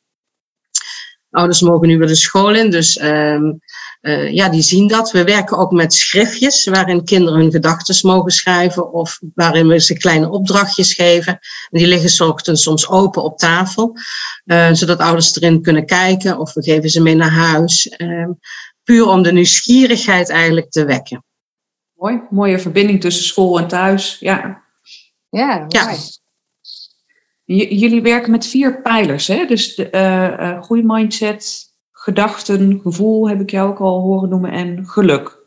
Ouders 1.29 1.61
mogen 1.61 1.87
nu 1.87 1.97
weer 1.97 2.07
de 2.07 2.15
school 2.15 2.55
in, 2.55 2.69
dus 2.69 3.01
um, 3.01 3.59
uh, 4.05 4.31
ja, 4.31 4.49
die 4.49 4.61
zien 4.61 4.87
dat. 4.87 5.11
We 5.11 5.23
werken 5.23 5.57
ook 5.57 5.71
met 5.71 5.93
schriftjes 5.93 6.65
waarin 6.65 7.03
kinderen 7.03 7.39
hun 7.39 7.51
gedachten 7.51 8.07
mogen 8.07 8.31
schrijven 8.31 8.93
of 8.93 9.19
waarin 9.35 9.67
we 9.67 9.79
ze 9.79 9.97
kleine 9.97 10.29
opdrachtjes 10.29 10.93
geven. 10.93 11.33
En 11.69 11.79
die 11.79 11.87
liggen 11.87 12.27
ochtends 12.27 12.63
soms 12.63 12.89
open 12.89 13.23
op 13.23 13.37
tafel, 13.37 13.97
uh, 14.45 14.69
zodat 14.71 14.99
ouders 14.99 15.35
erin 15.35 15.61
kunnen 15.61 15.85
kijken 15.85 16.39
of 16.39 16.53
we 16.53 16.63
geven 16.63 16.89
ze 16.89 17.01
mee 17.01 17.15
naar 17.15 17.31
huis. 17.31 17.93
Uh, 17.97 18.29
puur 18.83 19.07
om 19.07 19.21
de 19.21 19.31
nieuwsgierigheid 19.31 20.29
eigenlijk 20.29 20.71
te 20.71 20.85
wekken. 20.85 21.23
Mooi, 21.93 22.21
mooie 22.29 22.59
verbinding 22.59 23.01
tussen 23.01 23.25
school 23.25 23.59
en 23.59 23.67
thuis. 23.67 24.17
Ja, 24.19 24.63
ja, 25.29 25.57
mooi. 25.57 25.67
ja. 27.45 27.65
jullie 27.65 28.01
werken 28.01 28.31
met 28.31 28.47
vier 28.47 28.81
pijlers, 28.81 29.27
hè? 29.27 29.45
Dus 29.45 29.75
de 29.75 29.87
uh, 29.91 30.61
groeimindset, 30.61 31.64
gedachten, 32.05 32.79
gevoel 32.83 33.29
heb 33.29 33.41
ik 33.41 33.49
jou 33.49 33.69
ook 33.69 33.79
al 33.79 34.01
horen 34.01 34.29
noemen 34.29 34.51
en 34.51 34.87
geluk. 34.87 35.37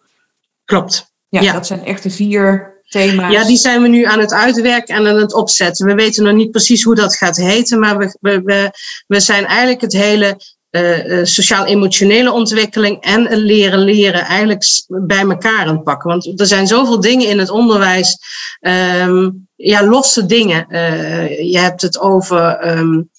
Klopt. 0.64 1.12
Ja, 1.28 1.40
ja. 1.40 1.52
dat 1.52 1.66
zijn 1.66 1.84
echt 1.84 2.02
de 2.02 2.10
vier 2.10 2.80
thema's. 2.88 3.32
Ja, 3.32 3.44
die 3.44 3.56
zijn 3.56 3.82
we 3.82 3.88
nu 3.88 4.04
aan 4.04 4.18
het 4.18 4.32
uitwerken 4.32 4.94
en 4.94 5.06
aan 5.06 5.16
het 5.16 5.34
opzetten. 5.34 5.86
We 5.86 5.94
weten 5.94 6.24
nog 6.24 6.34
niet 6.34 6.50
precies 6.50 6.82
hoe 6.82 6.94
dat 6.94 7.16
gaat 7.16 7.36
heten, 7.36 7.78
maar 7.78 7.98
we, 7.98 8.16
we, 8.20 8.42
we, 8.42 8.70
we 9.06 9.20
zijn 9.20 9.46
eigenlijk 9.46 9.80
het 9.80 9.92
hele 9.92 10.40
uh, 10.70 11.24
sociaal-emotionele 11.24 12.32
ontwikkeling 12.32 13.00
en 13.00 13.36
leren 13.36 13.78
leren 13.78 14.20
eigenlijk 14.20 14.64
bij 14.86 15.20
elkaar 15.20 15.66
aan 15.66 15.74
het 15.74 15.84
pakken. 15.84 16.10
Want 16.10 16.40
er 16.40 16.46
zijn 16.46 16.66
zoveel 16.66 17.00
dingen 17.00 17.28
in 17.28 17.38
het 17.38 17.50
onderwijs, 17.50 18.18
um, 18.60 19.48
ja, 19.54 19.86
losse 19.86 20.26
dingen. 20.26 20.66
Uh, 20.68 21.50
je 21.52 21.58
hebt 21.58 21.82
het 21.82 21.98
over 22.00 22.68
um, 22.78 23.10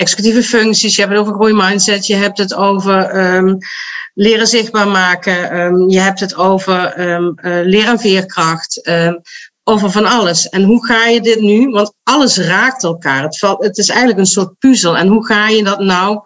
executieve 0.00 0.42
functies, 0.42 0.96
je 0.96 1.00
hebt 1.00 1.12
het 1.12 1.20
over 1.20 1.34
groeimindset, 1.34 2.06
je 2.06 2.14
hebt 2.14 2.38
het 2.38 2.54
over 2.54 3.34
um, 3.36 3.58
leren 4.14 4.46
zichtbaar 4.46 4.88
maken, 4.88 5.88
je 5.88 6.00
hebt 6.00 6.20
het 6.20 6.34
over 6.34 6.98
uh, 6.98 7.30
leren 7.64 7.98
veerkracht 7.98 8.90
over 9.70 9.90
van 9.90 10.06
alles. 10.06 10.48
En 10.48 10.62
hoe 10.62 10.86
ga 10.86 11.06
je 11.06 11.20
dit 11.20 11.40
nu? 11.40 11.68
Want 11.68 11.94
alles 12.02 12.36
raakt 12.36 12.82
elkaar. 12.82 13.22
Het, 13.22 13.38
valt, 13.38 13.64
het 13.64 13.78
is 13.78 13.88
eigenlijk 13.88 14.18
een 14.18 14.26
soort 14.26 14.58
puzzel. 14.58 14.96
En 14.96 15.08
hoe 15.08 15.26
ga 15.26 15.48
je 15.48 15.64
dat 15.64 15.80
nou 15.80 16.20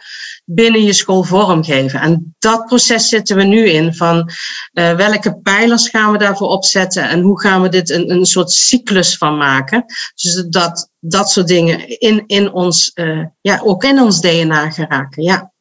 binnen 0.44 0.83
je 0.83 0.92
school 0.92 1.22
vormgeven? 1.22 2.00
En 2.00 2.35
dat 2.38 2.66
proces 2.66 3.09
zitten 3.09 3.37
we 3.37 3.42
nu 3.42 3.68
in. 3.68 3.94
Van 3.94 4.30
uh, 4.72 4.96
welke 4.96 5.38
pijlers 5.42 5.88
gaan 5.88 6.12
we 6.12 6.18
daarvoor 6.18 6.48
opzetten? 6.48 7.09
En 7.09 7.20
hoe 7.20 7.40
gaan 7.40 7.62
we 7.62 7.68
dit 7.68 7.90
een, 7.90 8.11
een 8.11 8.26
soort 8.26 8.52
cyclus 8.52 9.16
van 9.16 9.37
maken? 9.37 9.85
Dus 10.14 10.44
dat 10.48 10.92
dat 11.07 11.30
soort 11.30 11.46
dingen 11.46 11.98
in, 11.98 12.24
in 12.26 12.52
ons, 12.52 12.90
uh, 12.94 13.24
ja, 13.40 13.61
ook 13.64 13.85
in 13.85 14.00
ons 14.00 14.20
DNA 14.20 14.70
geraken. 14.70 15.22
Ja. 15.22 15.52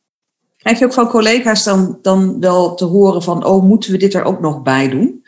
Krijg 0.58 0.80
je 0.80 0.86
ook 0.86 0.94
van 0.94 1.08
collega's 1.08 1.64
dan, 1.64 2.00
dan 2.02 2.40
wel 2.40 2.76
te 2.76 2.86
horen 2.86 3.24
van, 3.24 3.46
oh, 3.46 3.64
moeten 3.64 3.92
we 3.92 3.98
dit 3.98 4.14
er 4.14 4.24
ook 4.24 4.40
nog 4.40 4.62
bij 4.62 4.90
doen? 4.90 5.23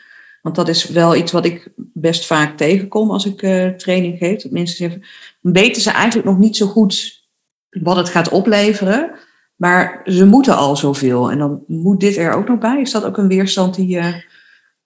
Want 0.46 0.58
dat 0.58 0.68
is 0.68 0.88
wel 0.88 1.16
iets 1.16 1.32
wat 1.32 1.44
ik 1.44 1.68
best 1.76 2.26
vaak 2.26 2.56
tegenkom 2.56 3.10
als 3.10 3.26
ik 3.26 3.42
uh, 3.42 3.68
training 3.68 4.18
geef. 4.18 4.42
Dat 4.42 4.52
mensen 4.52 4.76
zeggen, 4.76 5.04
weten 5.40 5.82
ze 5.82 5.90
eigenlijk 5.90 6.28
nog 6.28 6.38
niet 6.38 6.56
zo 6.56 6.66
goed 6.66 7.24
wat 7.70 7.96
het 7.96 8.08
gaat 8.08 8.28
opleveren. 8.28 9.10
Maar 9.56 10.00
ze 10.04 10.24
moeten 10.24 10.56
al 10.56 10.76
zoveel. 10.76 11.30
En 11.30 11.38
dan 11.38 11.64
moet 11.66 12.00
dit 12.00 12.16
er 12.16 12.32
ook 12.32 12.48
nog 12.48 12.58
bij. 12.58 12.80
Is 12.80 12.90
dat 12.90 13.04
ook 13.04 13.16
een 13.16 13.28
weerstand 13.28 13.74
die... 13.74 13.96
Uh... 13.96 14.14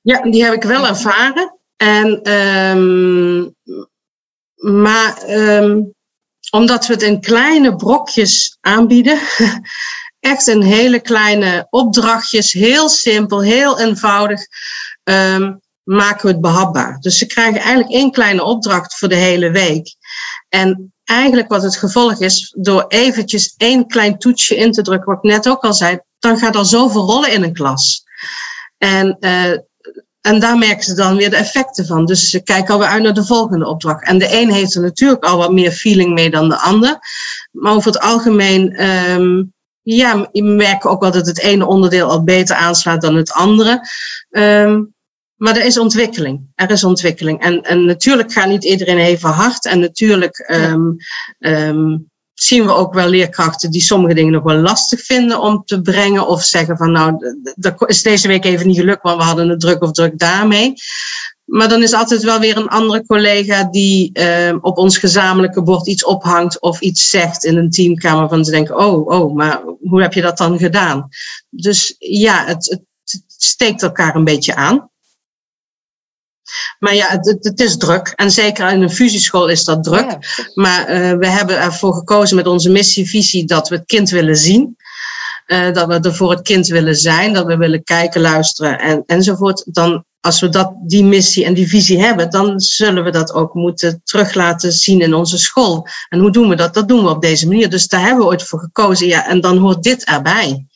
Ja, 0.00 0.22
die 0.22 0.44
heb 0.44 0.54
ik 0.54 0.62
wel 0.62 0.86
ervaren. 0.86 1.58
En, 1.76 2.32
um, 2.32 3.54
maar 4.54 5.22
um, 5.28 5.94
omdat 6.50 6.86
we 6.86 6.92
het 6.92 7.02
in 7.02 7.20
kleine 7.20 7.76
brokjes 7.76 8.58
aanbieden, 8.60 9.18
echt 10.20 10.46
een 10.46 10.62
hele 10.62 11.00
kleine 11.00 11.66
opdrachtjes, 11.70 12.52
heel 12.52 12.88
simpel, 12.88 13.42
heel 13.42 13.80
eenvoudig, 13.80 14.46
um, 15.02 15.60
maken 15.82 16.26
we 16.26 16.32
het 16.32 16.40
behapbaar. 16.40 16.98
Dus 17.00 17.18
ze 17.18 17.26
krijgen 17.26 17.60
eigenlijk 17.60 17.90
één 17.90 18.10
kleine 18.10 18.42
opdracht 18.42 18.98
voor 18.98 19.08
de 19.08 19.14
hele 19.14 19.50
week. 19.50 19.94
En 20.48 20.92
eigenlijk 21.04 21.48
wat 21.48 21.62
het 21.62 21.76
gevolg 21.76 22.20
is, 22.20 22.54
door 22.58 22.84
eventjes 22.88 23.54
één 23.56 23.86
klein 23.86 24.18
toetsje 24.18 24.56
in 24.56 24.72
te 24.72 24.82
drukken, 24.82 25.14
wat 25.14 25.24
ik 25.24 25.30
net 25.30 25.48
ook 25.48 25.62
al 25.62 25.74
zei, 25.74 25.98
dan 26.18 26.38
gaat 26.38 26.56
er 26.56 26.66
zoveel 26.66 27.04
rollen 27.04 27.32
in 27.32 27.42
een 27.42 27.52
klas. 27.52 28.02
En, 28.78 29.16
uh, 29.20 29.56
en 30.20 30.40
daar 30.40 30.58
merken 30.58 30.84
ze 30.84 30.94
dan 30.94 31.16
weer 31.16 31.30
de 31.30 31.36
effecten 31.36 31.86
van. 31.86 32.04
Dus 32.04 32.30
ze 32.30 32.42
kijken 32.42 32.74
alweer 32.74 32.88
uit 32.88 33.02
naar 33.02 33.14
de 33.14 33.24
volgende 33.24 33.66
opdracht. 33.66 34.04
En 34.04 34.18
de 34.18 34.40
een 34.40 34.52
heeft 34.52 34.74
er 34.74 34.82
natuurlijk 34.82 35.24
al 35.24 35.36
wat 35.36 35.52
meer 35.52 35.72
feeling 35.72 36.14
mee 36.14 36.30
dan 36.30 36.48
de 36.48 36.58
ander. 36.58 36.98
Maar 37.50 37.72
over 37.72 37.92
het 37.92 38.00
algemeen 38.00 38.84
um, 38.84 39.52
ja, 39.82 40.28
je 40.32 40.42
merkt 40.42 40.84
ook 40.84 41.00
wel 41.00 41.10
dat 41.10 41.26
het 41.26 41.40
ene 41.40 41.66
onderdeel 41.66 42.08
al 42.08 42.24
beter 42.24 42.56
aanslaat 42.56 43.00
dan 43.00 43.14
het 43.14 43.32
andere. 43.32 43.88
Um, 44.30 44.94
maar 45.40 45.56
er 45.56 45.64
is 45.64 45.78
ontwikkeling. 45.78 46.40
Er 46.54 46.70
is 46.70 46.84
ontwikkeling. 46.84 47.40
En, 47.40 47.62
en 47.62 47.84
natuurlijk 47.84 48.32
gaat 48.32 48.48
niet 48.48 48.64
iedereen 48.64 48.98
even 48.98 49.28
hard. 49.28 49.66
En 49.66 49.80
natuurlijk 49.80 50.50
um, 50.52 50.96
um, 51.38 52.10
zien 52.34 52.64
we 52.64 52.72
ook 52.72 52.94
wel 52.94 53.08
leerkrachten 53.08 53.70
die 53.70 53.80
sommige 53.80 54.14
dingen 54.14 54.32
nog 54.32 54.42
wel 54.42 54.56
lastig 54.56 55.00
vinden 55.00 55.40
om 55.40 55.62
te 55.64 55.80
brengen. 55.80 56.26
Of 56.26 56.42
zeggen 56.42 56.76
van 56.76 56.92
nou, 56.92 57.16
dat 57.54 57.88
is 57.88 58.02
deze 58.02 58.28
week 58.28 58.44
even 58.44 58.66
niet 58.66 58.78
gelukt, 58.78 59.02
want 59.02 59.16
we 59.16 59.22
hadden 59.22 59.48
het 59.48 59.60
druk 59.60 59.82
of 59.82 59.90
druk 59.92 60.18
daarmee. 60.18 60.72
Maar 61.50 61.68
dan 61.68 61.82
is 61.82 61.92
altijd 61.92 62.22
wel 62.22 62.38
weer 62.38 62.56
een 62.56 62.68
andere 62.68 63.06
collega 63.06 63.64
die 63.64 64.10
uh, 64.12 64.56
op 64.60 64.78
ons 64.78 64.98
gezamenlijke 64.98 65.62
bord 65.62 65.86
iets 65.86 66.04
ophangt 66.04 66.60
of 66.60 66.80
iets 66.80 67.08
zegt 67.08 67.44
in 67.44 67.56
een 67.56 67.70
teamkamer 67.70 68.28
van 68.28 68.44
ze 68.44 68.50
denken, 68.50 68.78
oh, 68.78 69.06
oh, 69.06 69.34
maar 69.34 69.62
hoe 69.80 70.02
heb 70.02 70.12
je 70.12 70.22
dat 70.22 70.38
dan 70.38 70.58
gedaan? 70.58 71.08
Dus 71.48 71.94
ja, 71.98 72.44
het, 72.44 72.68
het 72.70 72.84
steekt 73.26 73.82
elkaar 73.82 74.14
een 74.14 74.24
beetje 74.24 74.54
aan. 74.54 74.90
Maar 76.78 76.94
ja, 76.94 77.08
het, 77.08 77.38
het, 77.40 77.60
is 77.60 77.76
druk. 77.76 78.12
En 78.16 78.30
zeker 78.30 78.72
in 78.72 78.82
een 78.82 78.90
fusieschool 78.90 79.48
is 79.48 79.64
dat 79.64 79.84
druk. 79.84 80.16
Maar 80.54 80.80
uh, 80.80 81.12
we 81.18 81.26
hebben 81.26 81.60
ervoor 81.60 81.94
gekozen 81.94 82.36
met 82.36 82.46
onze 82.46 82.70
missievisie 82.70 83.44
dat 83.44 83.68
we 83.68 83.76
het 83.76 83.86
kind 83.86 84.10
willen 84.10 84.36
zien. 84.36 84.76
Uh, 85.46 85.72
dat 85.72 85.86
we 85.86 86.00
er 86.00 86.14
voor 86.14 86.30
het 86.30 86.42
kind 86.42 86.66
willen 86.66 86.96
zijn. 86.96 87.32
Dat 87.32 87.46
we 87.46 87.56
willen 87.56 87.84
kijken, 87.84 88.20
luisteren 88.20 88.78
en, 88.78 89.02
enzovoort. 89.06 89.64
Dan, 89.66 90.04
als 90.20 90.40
we 90.40 90.48
dat, 90.48 90.72
die 90.86 91.04
missie 91.04 91.44
en 91.44 91.54
die 91.54 91.68
visie 91.68 92.00
hebben, 92.00 92.30
dan 92.30 92.60
zullen 92.60 93.04
we 93.04 93.10
dat 93.10 93.32
ook 93.32 93.54
moeten 93.54 94.00
terug 94.04 94.34
laten 94.34 94.72
zien 94.72 95.00
in 95.00 95.14
onze 95.14 95.38
school. 95.38 95.86
En 96.08 96.18
hoe 96.18 96.30
doen 96.30 96.48
we 96.48 96.54
dat? 96.54 96.74
Dat 96.74 96.88
doen 96.88 97.02
we 97.02 97.08
op 97.08 97.22
deze 97.22 97.48
manier. 97.48 97.70
Dus 97.70 97.88
daar 97.88 98.00
hebben 98.00 98.24
we 98.24 98.30
ooit 98.30 98.42
voor 98.42 98.60
gekozen. 98.60 99.06
Ja, 99.06 99.28
en 99.28 99.40
dan 99.40 99.56
hoort 99.56 99.82
dit 99.82 100.04
erbij. 100.04 100.66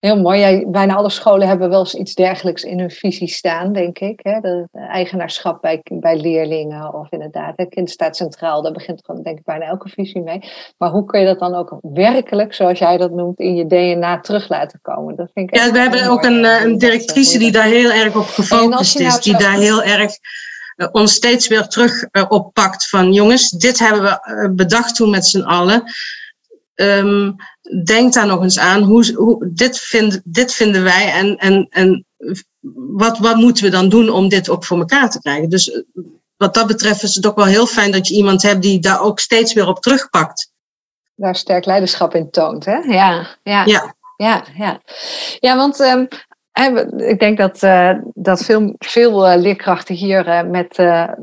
Heel 0.00 0.20
mooi. 0.20 0.40
Jij, 0.40 0.66
bijna 0.68 0.94
alle 0.94 1.10
scholen 1.10 1.48
hebben 1.48 1.70
wel 1.70 1.78
eens 1.78 1.94
iets 1.94 2.14
dergelijks 2.14 2.62
in 2.62 2.78
hun 2.78 2.90
visie 2.90 3.28
staan, 3.28 3.72
denk 3.72 3.98
ik. 3.98 4.20
Hè? 4.22 4.40
De, 4.40 4.68
eigenaarschap 4.72 5.62
bij, 5.62 5.80
bij 5.82 6.20
leerlingen 6.20 6.94
of 6.94 7.10
inderdaad, 7.10 7.52
het 7.56 7.68
kind 7.68 7.90
staat 7.90 8.16
centraal. 8.16 8.62
Daar 8.62 8.72
begint 8.72 9.04
gewoon, 9.04 9.22
denk 9.22 9.38
ik, 9.38 9.44
bijna 9.44 9.64
elke 9.64 9.88
visie 9.88 10.22
mee. 10.22 10.50
Maar 10.78 10.90
hoe 10.90 11.04
kun 11.04 11.20
je 11.20 11.26
dat 11.26 11.38
dan 11.38 11.54
ook 11.54 11.78
werkelijk, 11.80 12.54
zoals 12.54 12.78
jij 12.78 12.96
dat 12.96 13.10
noemt, 13.10 13.38
in 13.38 13.56
je 13.56 13.66
DNA 13.66 14.20
terug 14.20 14.48
laten 14.48 14.78
komen? 14.82 15.16
Dat 15.16 15.30
vind 15.34 15.50
ik 15.50 15.56
ja, 15.56 15.72
we 15.72 15.78
hebben 15.78 16.08
ook 16.08 16.24
een, 16.24 16.44
eh, 16.44 16.62
een 16.62 16.78
directrice 16.78 17.38
die 17.38 17.52
daar 17.52 17.66
heel 17.66 17.90
erg 17.90 18.16
op 18.16 18.26
gefocust 18.26 18.98
is. 18.98 19.06
Nou 19.06 19.20
die 19.20 19.36
daar 19.36 19.58
heel 19.58 19.82
erg 19.82 20.12
uh, 20.76 20.88
ons 20.92 21.12
steeds 21.12 21.48
weer 21.48 21.66
terug 21.66 22.06
uh, 22.12 22.24
oppakt 22.28 22.88
van 22.88 23.12
jongens, 23.12 23.50
dit 23.50 23.78
hebben 23.78 24.02
we 24.02 24.52
bedacht 24.54 24.94
toen 24.94 25.10
met 25.10 25.26
z'n 25.26 25.40
allen. 25.40 25.82
Um, 26.74 27.36
denk 27.84 28.12
daar 28.12 28.26
nog 28.26 28.42
eens 28.42 28.58
aan. 28.58 28.82
Hoe, 28.82 29.14
hoe, 29.14 29.50
dit, 29.52 29.78
vind, 29.78 30.20
dit 30.24 30.54
vinden 30.54 30.82
wij 30.82 31.12
en, 31.12 31.36
en, 31.36 31.66
en 31.70 32.06
wat, 32.92 33.18
wat 33.18 33.36
moeten 33.36 33.64
we 33.64 33.70
dan 33.70 33.88
doen 33.88 34.08
om 34.08 34.28
dit 34.28 34.48
ook 34.48 34.64
voor 34.64 34.78
elkaar 34.78 35.10
te 35.10 35.20
krijgen? 35.20 35.48
Dus 35.48 35.70
eh, 35.70 35.82
wat 36.36 36.54
dat 36.54 36.66
betreft 36.66 37.02
is 37.02 37.14
het 37.14 37.26
ook 37.26 37.36
wel 37.36 37.44
heel 37.44 37.66
fijn 37.66 37.92
dat 37.92 38.08
je 38.08 38.14
iemand 38.14 38.42
hebt 38.42 38.62
die 38.62 38.80
daar 38.80 39.00
ook 39.00 39.20
steeds 39.20 39.52
weer 39.52 39.66
op 39.66 39.80
terugpakt. 39.80 40.52
Daar 41.14 41.36
sterk 41.36 41.64
leiderschap 41.64 42.14
in 42.14 42.30
toont, 42.30 42.64
hè? 42.64 42.76
Ja, 42.76 43.26
ja. 43.42 43.64
ja. 43.64 43.94
Ja, 44.16 44.44
ja. 44.56 44.80
ja 45.38 45.56
want 45.56 45.80
um, 45.80 46.08
ik 46.96 47.18
denk 47.18 47.38
dat, 47.38 47.62
uh, 47.62 47.90
dat 48.14 48.44
veel, 48.44 48.74
veel 48.78 49.32
uh, 49.32 49.40
leerkrachten 49.40 49.94
hier 49.94 50.28
uh, 50.28 50.42
met, 50.42 50.76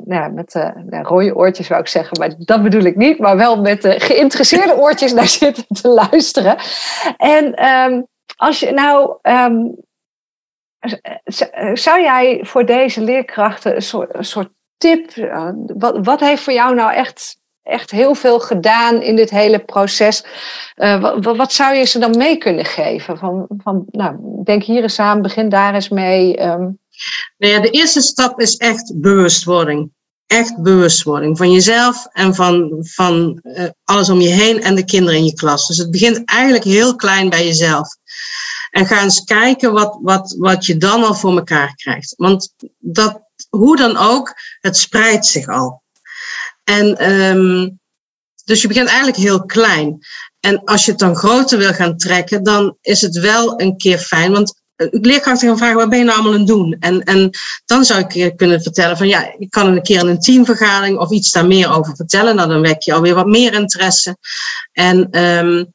nou, 0.06 0.32
met 0.34 0.54
nou, 0.86 1.04
rode 1.04 1.36
oortjes, 1.36 1.68
zou 1.68 1.80
ik 1.80 1.88
zeggen, 1.88 2.20
maar 2.20 2.34
dat 2.38 2.64
bedoel 2.64 2.84
ik 2.84 2.96
niet, 2.96 3.20
maar 3.20 3.38
wel 3.38 3.62
met 3.62 3.86
geïnteresseerde 3.98 4.78
oortjes 4.84 5.14
naar 5.14 5.28
zitten 5.28 5.66
te 5.82 5.88
luisteren. 5.88 6.58
En 7.18 7.66
um, 7.66 8.08
als 8.36 8.60
je 8.60 8.72
nou, 8.72 9.18
um, 9.22 9.76
zou 11.74 12.02
jij 12.02 12.40
voor 12.42 12.66
deze 12.66 13.02
leerkrachten 13.02 13.76
een 13.76 13.82
soort, 13.82 14.16
een 14.16 14.26
soort 14.26 14.50
tip, 14.78 15.12
wat, 15.66 16.06
wat 16.06 16.20
heeft 16.20 16.44
voor 16.44 16.54
jou 16.54 16.76
nou 16.76 16.94
echt 16.94 17.37
echt 17.68 17.92
heel 17.92 18.16
veel 18.16 18.40
gedaan 18.40 19.02
in 19.02 19.16
dit 19.16 19.30
hele 19.30 19.60
proces. 19.60 20.24
Uh, 20.76 21.16
wat, 21.22 21.54
zou 21.54 21.76
je 21.76 21.86
ze 21.86 22.00
dan 22.00 22.18
mee 22.18 22.38
kunnen 22.38 22.66
geven? 22.66 23.18
Van, 23.18 23.46
van, 23.58 23.86
nou, 23.92 24.16
denk 24.44 24.64
hier 24.64 24.82
eens 24.82 25.00
aan, 25.00 25.22
begin 25.22 25.50
daar 25.50 25.74
eens 25.74 25.90
mee. 25.90 26.42
Um. 26.44 26.80
Nou 27.38 27.54
ja, 27.54 27.60
de 27.60 27.70
eerste 27.70 28.02
stap 28.02 28.40
is 28.40 28.58
echt 28.58 28.94
bewustwording. 28.96 29.92
Echt 30.28 30.62
bewustwording 30.62 31.38
van 31.38 31.52
jezelf 31.52 32.08
en 32.12 32.36
van, 32.36 32.76
van 32.80 33.40
uh, 33.44 33.64
alles 33.84 34.10
om 34.10 34.20
je 34.20 34.30
heen 34.30 34.62
en 34.62 34.76
de 34.76 34.86
kinderen 34.86 35.20
in 35.20 35.26
je 35.26 35.34
klas. 35.34 35.68
Dus 35.68 35.78
het 35.78 35.92
begint 35.92 36.26
eigenlijk 36.26 36.64
heel 36.64 36.96
klein 36.96 37.30
bij 37.30 37.46
jezelf. 37.46 37.88
En 38.72 38.86
ga 38.86 39.04
eens 39.04 39.24
kijken 39.24 39.74
wat, 39.74 39.98
wat, 40.02 40.36
wat 40.40 40.66
je 40.66 40.78
dan 40.78 41.04
al 41.04 41.14
voor 41.14 41.38
elkaar 41.38 41.76
krijgt. 41.76 42.14
Want 42.18 42.54
dat, 42.78 43.22
hoe 43.50 43.78
dan 43.78 43.98
ook, 43.98 44.34
het 44.60 44.78
spreidt 44.78 45.26
zich 45.26 45.48
al. 45.48 45.82
En 46.70 47.12
um, 47.12 47.80
dus 48.46 48.62
je 48.62 48.68
begint 48.68 48.88
eigenlijk 48.88 49.18
heel 49.18 49.46
klein. 49.46 49.98
En 50.40 50.64
als 50.64 50.86
je 50.86 50.92
het 50.92 51.00
dan 51.00 51.16
groter 51.16 51.58
wil 51.58 51.74
gaan 51.74 51.98
trekken, 51.98 52.44
dan 52.44 52.78
is 52.82 53.02
het 53.02 53.20
wel 53.20 53.62
een 53.62 53.78
keer 53.78 53.98
fijn. 53.98 54.32
Want 54.32 54.62
leerkrachten 54.76 55.48
gaan 55.48 55.58
vragen, 55.58 55.76
wat 55.76 55.90
ben 55.90 55.98
je 55.98 56.04
nou 56.04 56.18
allemaal 56.18 56.34
aan 56.34 56.40
het 56.40 56.48
doen? 56.48 56.76
En, 56.80 57.04
en 57.04 57.30
dan 57.66 57.86
zou 57.86 58.06
ik 58.08 58.38
kunnen 58.38 58.62
vertellen 58.62 58.98
van, 58.98 59.08
ja, 59.08 59.34
ik 59.38 59.50
kan 59.50 59.68
een 59.68 59.82
keer 59.82 60.00
in 60.00 60.08
een 60.08 60.20
teamvergadering 60.20 60.98
of 60.98 61.12
iets 61.12 61.32
daar 61.32 61.48
meer 61.48 61.72
over 61.72 61.96
vertellen. 61.96 62.36
Nou, 62.36 62.50
dan 62.50 62.62
wek 62.62 62.82
je 62.82 62.94
alweer 62.94 63.16
wat 63.16 63.28
meer 63.28 63.54
interesse. 63.54 64.18
En, 64.72 65.24
um, 65.24 65.74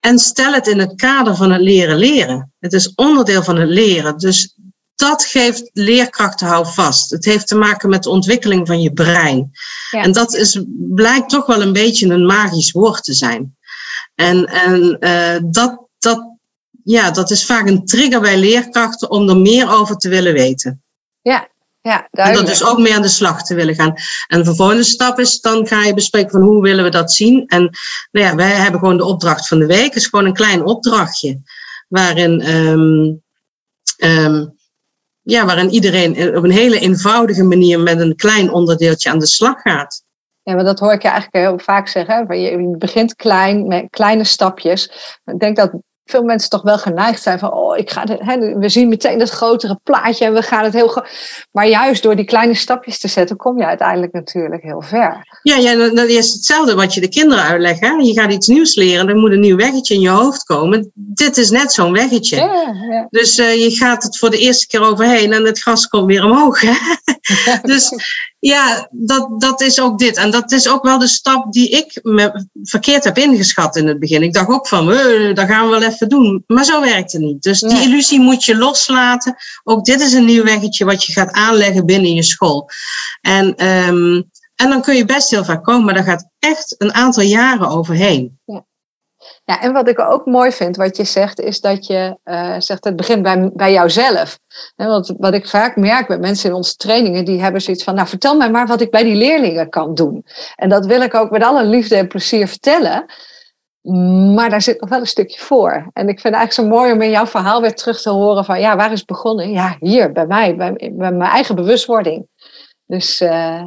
en 0.00 0.18
stel 0.18 0.52
het 0.52 0.66
in 0.66 0.78
het 0.78 0.94
kader 0.94 1.36
van 1.36 1.52
het 1.52 1.62
leren 1.62 1.96
leren. 1.96 2.52
Het 2.58 2.72
is 2.72 2.94
onderdeel 2.94 3.42
van 3.42 3.56
het 3.56 3.68
leren. 3.68 4.18
Dus 4.18 4.56
dat 4.94 5.24
geeft 5.24 5.70
leerkrachten 5.72 6.46
houvast. 6.46 7.10
Het 7.10 7.24
heeft 7.24 7.46
te 7.46 7.56
maken 7.56 7.88
met 7.88 8.02
de 8.02 8.10
ontwikkeling 8.10 8.66
van 8.66 8.80
je 8.80 8.92
brein. 8.92 9.50
Ja. 9.90 10.02
En 10.02 10.12
dat 10.12 10.34
is, 10.34 10.60
blijkt 10.78 11.28
toch 11.28 11.46
wel 11.46 11.62
een 11.62 11.72
beetje 11.72 12.08
een 12.08 12.26
magisch 12.26 12.70
woord 12.70 13.04
te 13.04 13.14
zijn. 13.14 13.56
En, 14.14 14.46
en 14.46 14.96
uh, 15.00 15.50
dat, 15.50 15.86
dat, 15.98 16.36
ja, 16.84 17.10
dat 17.10 17.30
is 17.30 17.46
vaak 17.46 17.66
een 17.66 17.84
trigger 17.84 18.20
bij 18.20 18.38
leerkrachten 18.38 19.10
om 19.10 19.28
er 19.28 19.36
meer 19.36 19.70
over 19.70 19.96
te 19.96 20.08
willen 20.08 20.32
weten. 20.32 20.82
Ja, 21.22 21.48
ja, 21.82 22.08
en 22.10 22.34
dat 22.34 22.46
dus 22.46 22.64
ook 22.64 22.78
mee 22.78 22.94
aan 22.94 23.02
de 23.02 23.08
slag 23.08 23.42
te 23.42 23.54
willen 23.54 23.74
gaan. 23.74 23.94
En 24.26 24.42
de 24.42 24.54
volgende 24.54 24.82
stap 24.82 25.18
is, 25.18 25.40
dan 25.40 25.66
ga 25.66 25.84
je 25.84 25.94
bespreken 25.94 26.30
van 26.30 26.42
hoe 26.42 26.62
willen 26.62 26.84
we 26.84 26.90
dat 26.90 27.12
zien. 27.12 27.46
En 27.46 27.70
nou 28.10 28.26
ja, 28.26 28.34
wij 28.34 28.50
hebben 28.50 28.80
gewoon 28.80 28.96
de 28.96 29.04
opdracht 29.04 29.48
van 29.48 29.58
de 29.58 29.66
week. 29.66 29.84
Het 29.84 29.96
is 29.96 30.06
gewoon 30.06 30.24
een 30.24 30.32
klein 30.32 30.64
opdrachtje. 30.64 31.40
Waarin, 31.88 32.56
um, 32.56 33.22
um, 33.98 34.56
ja, 35.22 35.46
waarin 35.46 35.70
iedereen 35.70 36.36
op 36.36 36.44
een 36.44 36.50
hele 36.50 36.78
eenvoudige 36.78 37.44
manier 37.44 37.80
met 37.80 38.00
een 38.00 38.16
klein 38.16 38.52
onderdeeltje 38.52 39.10
aan 39.10 39.18
de 39.18 39.26
slag 39.26 39.60
gaat. 39.60 40.02
Ja, 40.42 40.54
maar 40.54 40.64
dat 40.64 40.78
hoor 40.78 40.92
ik 40.92 41.02
je 41.02 41.08
eigenlijk 41.08 41.44
heel 41.46 41.58
vaak 41.58 41.88
zeggen. 41.88 42.38
Je 42.40 42.76
begint 42.78 43.14
klein, 43.14 43.66
met 43.66 43.86
kleine 43.90 44.24
stapjes. 44.24 44.90
Ik 45.24 45.38
denk 45.38 45.56
dat 45.56 45.72
veel 46.04 46.22
mensen 46.22 46.50
toch 46.50 46.62
wel 46.62 46.78
geneigd 46.78 47.22
zijn 47.22 47.38
van, 47.38 47.52
oh, 47.52 47.71
ik 47.78 47.90
ga 47.90 48.04
hè, 48.18 48.58
we 48.58 48.68
zien 48.68 48.88
meteen 48.88 49.20
het 49.20 49.30
grotere 49.30 49.78
plaatje 49.82 50.24
en 50.24 50.32
we 50.32 50.42
gaan 50.42 50.64
het 50.64 50.72
heel. 50.72 51.04
Maar 51.52 51.68
juist 51.68 52.02
door 52.02 52.16
die 52.16 52.24
kleine 52.24 52.54
stapjes 52.54 52.98
te 52.98 53.08
zetten, 53.08 53.36
kom 53.36 53.58
je 53.58 53.66
uiteindelijk 53.66 54.12
natuurlijk 54.12 54.62
heel 54.62 54.82
ver. 54.82 55.40
Ja, 55.42 55.56
ja 55.56 55.88
dat 55.88 56.08
is 56.08 56.32
hetzelfde 56.32 56.74
wat 56.74 56.94
je 56.94 57.00
de 57.00 57.08
kinderen 57.08 57.44
uitlegt. 57.44 57.80
Hè? 57.80 57.88
Je 57.88 58.12
gaat 58.12 58.32
iets 58.32 58.46
nieuws 58.46 58.74
leren, 58.74 59.08
er 59.08 59.16
moet 59.16 59.32
een 59.32 59.40
nieuw 59.40 59.56
weggetje 59.56 59.94
in 59.94 60.00
je 60.00 60.08
hoofd 60.08 60.44
komen. 60.44 60.90
Dit 60.94 61.36
is 61.36 61.50
net 61.50 61.72
zo'n 61.72 61.92
weggetje. 61.92 62.36
Ja, 62.36 62.74
ja. 62.90 63.06
Dus 63.10 63.38
uh, 63.38 63.54
je 63.54 63.70
gaat 63.70 64.02
het 64.02 64.18
voor 64.18 64.30
de 64.30 64.38
eerste 64.38 64.66
keer 64.66 64.82
overheen 64.82 65.32
en 65.32 65.44
het 65.44 65.60
gras 65.60 65.86
komt 65.86 66.06
weer 66.06 66.24
omhoog. 66.24 66.60
Hè? 66.60 66.72
dus 67.72 67.92
ja, 68.38 68.88
dat, 68.90 69.40
dat 69.40 69.60
is 69.60 69.80
ook 69.80 69.98
dit. 69.98 70.16
En 70.16 70.30
dat 70.30 70.52
is 70.52 70.68
ook 70.68 70.82
wel 70.82 70.98
de 70.98 71.08
stap 71.08 71.52
die 71.52 71.68
ik 71.68 72.00
me 72.02 72.46
verkeerd 72.62 73.04
heb 73.04 73.18
ingeschat 73.18 73.76
in 73.76 73.86
het 73.86 73.98
begin. 73.98 74.22
Ik 74.22 74.32
dacht 74.32 74.48
ook 74.48 74.68
van, 74.68 74.86
dat 75.34 75.46
gaan 75.46 75.64
we 75.64 75.78
wel 75.78 75.82
even 75.82 76.08
doen. 76.08 76.44
Maar 76.46 76.64
zo 76.64 76.80
werkt 76.80 77.12
het 77.12 77.20
niet. 77.20 77.42
Dus 77.42 77.61
die 77.68 77.82
illusie 77.82 78.20
moet 78.20 78.44
je 78.44 78.56
loslaten. 78.56 79.36
Ook 79.64 79.84
dit 79.84 80.00
is 80.00 80.12
een 80.12 80.24
nieuw 80.24 80.44
weggetje 80.44 80.84
wat 80.84 81.04
je 81.04 81.12
gaat 81.12 81.32
aanleggen 81.32 81.86
binnen 81.86 82.14
je 82.14 82.22
school. 82.22 82.68
En, 83.20 83.66
um, 83.66 84.30
en 84.56 84.68
dan 84.68 84.82
kun 84.82 84.96
je 84.96 85.04
best 85.04 85.30
heel 85.30 85.44
vaak 85.44 85.64
komen, 85.64 85.84
maar 85.84 85.94
daar 85.94 86.04
gaat 86.04 86.28
echt 86.38 86.74
een 86.78 86.94
aantal 86.94 87.22
jaren 87.22 87.68
overheen. 87.68 88.40
Ja. 88.44 88.64
Ja, 89.44 89.60
en 89.60 89.72
wat 89.72 89.88
ik 89.88 89.98
ook 89.98 90.26
mooi 90.26 90.52
vind, 90.52 90.76
wat 90.76 90.96
je 90.96 91.04
zegt, 91.04 91.40
is 91.40 91.60
dat 91.60 91.86
je 91.86 92.18
uh, 92.24 92.54
zegt 92.58 92.84
het 92.84 92.96
begint 92.96 93.22
bij, 93.22 93.50
bij 93.54 93.72
jouzelf. 93.72 94.38
En 94.76 94.88
wat, 94.88 95.14
wat 95.18 95.34
ik 95.34 95.48
vaak 95.48 95.76
merk 95.76 96.08
met 96.08 96.20
mensen 96.20 96.48
in 96.48 96.56
onze 96.56 96.76
trainingen, 96.76 97.24
die 97.24 97.40
hebben 97.40 97.60
zoiets 97.60 97.84
van, 97.84 97.94
nou 97.94 98.08
vertel 98.08 98.36
mij 98.36 98.50
maar 98.50 98.66
wat 98.66 98.80
ik 98.80 98.90
bij 98.90 99.04
die 99.04 99.14
leerlingen 99.14 99.68
kan 99.68 99.94
doen. 99.94 100.24
En 100.54 100.68
dat 100.68 100.86
wil 100.86 101.00
ik 101.00 101.14
ook 101.14 101.30
met 101.30 101.42
alle 101.42 101.64
liefde 101.64 101.96
en 101.96 102.08
plezier 102.08 102.48
vertellen. 102.48 103.04
Maar 104.34 104.50
daar 104.50 104.62
zit 104.62 104.80
nog 104.80 104.90
wel 104.90 105.00
een 105.00 105.06
stukje 105.06 105.40
voor. 105.40 105.90
En 105.92 106.08
ik 106.08 106.20
vind 106.20 106.34
het 106.34 106.34
eigenlijk 106.34 106.52
zo 106.52 106.76
mooi 106.76 106.92
om 106.92 107.02
in 107.02 107.10
jouw 107.10 107.26
verhaal 107.26 107.60
weer 107.60 107.74
terug 107.74 108.02
te 108.02 108.10
horen 108.10 108.44
van, 108.44 108.60
ja, 108.60 108.76
waar 108.76 108.92
is 108.92 108.98
het 108.98 109.08
begonnen? 109.08 109.50
Ja, 109.50 109.76
hier, 109.80 110.12
bij 110.12 110.26
mij, 110.26 110.56
bij, 110.56 110.90
mijn 110.92 111.22
eigen 111.22 111.54
bewustwording. 111.54 112.28
Dus 112.86 113.20
uh, 113.20 113.62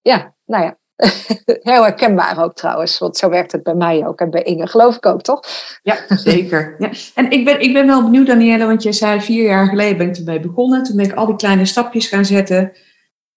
ja, 0.00 0.34
nou 0.44 0.64
ja, 0.64 0.76
Heel 1.70 1.82
herkenbaar 1.82 2.42
ook 2.44 2.54
trouwens, 2.54 2.98
want 2.98 3.16
zo 3.16 3.28
werkt 3.28 3.52
het 3.52 3.62
bij 3.62 3.74
mij 3.74 4.06
ook 4.06 4.20
en 4.20 4.30
bij 4.30 4.42
Inge, 4.42 4.66
geloof 4.66 4.96
ik 4.96 5.06
ook, 5.06 5.22
toch? 5.22 5.40
Ja, 5.82 5.96
zeker. 6.08 6.74
Ja. 6.78 6.90
En 7.14 7.30
ik 7.30 7.44
ben, 7.44 7.60
ik 7.60 7.72
ben 7.72 7.86
wel 7.86 8.02
benieuwd, 8.02 8.26
Danielle, 8.26 8.66
want 8.66 8.82
je 8.82 8.92
zei 8.92 9.20
vier 9.20 9.44
jaar 9.44 9.66
geleden 9.66 9.96
ben 9.96 10.08
ik 10.08 10.16
erbij 10.16 10.40
begonnen. 10.40 10.82
Toen 10.82 10.96
ben 10.96 11.04
ik 11.04 11.14
al 11.14 11.26
die 11.26 11.36
kleine 11.36 11.64
stapjes 11.64 12.08
gaan 12.08 12.24
zetten. 12.24 12.72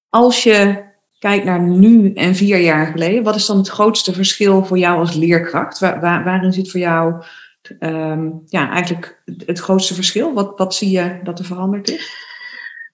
Als 0.09 0.43
je 0.43 0.83
kijkt 1.25 1.45
naar 1.45 1.61
nu 1.61 2.13
en 2.13 2.35
vier 2.35 2.59
jaar 2.59 2.87
geleden, 2.87 3.23
wat 3.23 3.35
is 3.35 3.45
dan 3.45 3.57
het 3.57 3.67
grootste 3.67 4.13
verschil 4.13 4.65
voor 4.65 4.77
jou 4.77 4.99
als 4.99 5.13
leerkracht? 5.13 5.79
Waar, 5.79 5.99
waar, 6.01 6.23
waarin 6.23 6.53
zit 6.53 6.71
voor 6.71 6.79
jou 6.79 7.23
um, 7.79 8.41
ja, 8.45 8.69
eigenlijk 8.69 9.21
het 9.45 9.59
grootste 9.59 9.93
verschil? 9.93 10.33
Wat, 10.33 10.57
wat 10.57 10.75
zie 10.75 10.89
je 10.89 11.19
dat 11.23 11.39
er 11.39 11.45
veranderd 11.45 11.89
is? 11.89 12.13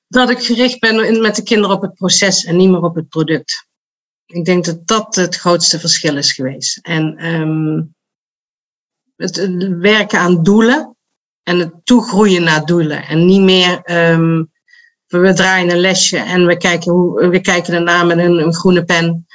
Dat 0.07 0.29
ik 0.29 0.39
gericht 0.39 0.79
ben 0.79 1.21
met 1.21 1.35
de 1.35 1.43
kinderen 1.43 1.75
op 1.75 1.81
het 1.81 1.93
proces 1.93 2.45
en 2.45 2.55
niet 2.55 2.69
meer 2.69 2.81
op 2.81 2.95
het 2.95 3.09
product. 3.09 3.67
Ik 4.25 4.45
denk 4.45 4.65
dat 4.65 4.87
dat 4.87 5.15
het 5.15 5.35
grootste 5.35 5.79
verschil 5.79 6.17
is 6.17 6.33
geweest. 6.33 6.77
En 6.77 7.25
um, 7.25 7.95
het, 9.15 9.47
werken 9.79 10.19
aan 10.19 10.43
doelen 10.43 10.97
en 11.43 11.59
het 11.59 11.73
toegroeien 11.83 12.43
naar 12.43 12.65
doelen. 12.65 13.03
En 13.03 13.25
niet 13.25 13.41
meer 13.41 13.91
um, 14.11 14.51
we 15.19 15.33
draaien 15.33 15.69
een 15.69 15.79
lesje 15.79 16.17
en 16.17 16.45
we 16.45 16.57
kijken, 16.57 16.91
hoe, 16.91 17.29
we 17.29 17.39
kijken 17.39 17.73
ernaar 17.73 18.05
met 18.05 18.17
een, 18.17 18.37
een 18.37 18.53
groene 18.53 18.83
pen. 18.83 19.25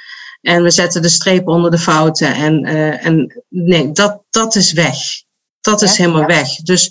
En 0.41 0.63
we 0.63 0.71
zetten 0.71 1.01
de 1.01 1.09
streep 1.09 1.47
onder 1.47 1.71
de 1.71 1.77
fouten. 1.77 2.33
En, 2.33 2.65
uh, 2.65 3.05
en 3.05 3.43
nee, 3.49 3.91
dat, 3.91 4.23
dat 4.29 4.55
is 4.55 4.71
weg. 4.71 4.97
Dat 5.61 5.81
is 5.81 5.97
helemaal 5.97 6.25
weg. 6.25 6.55
Dus 6.55 6.89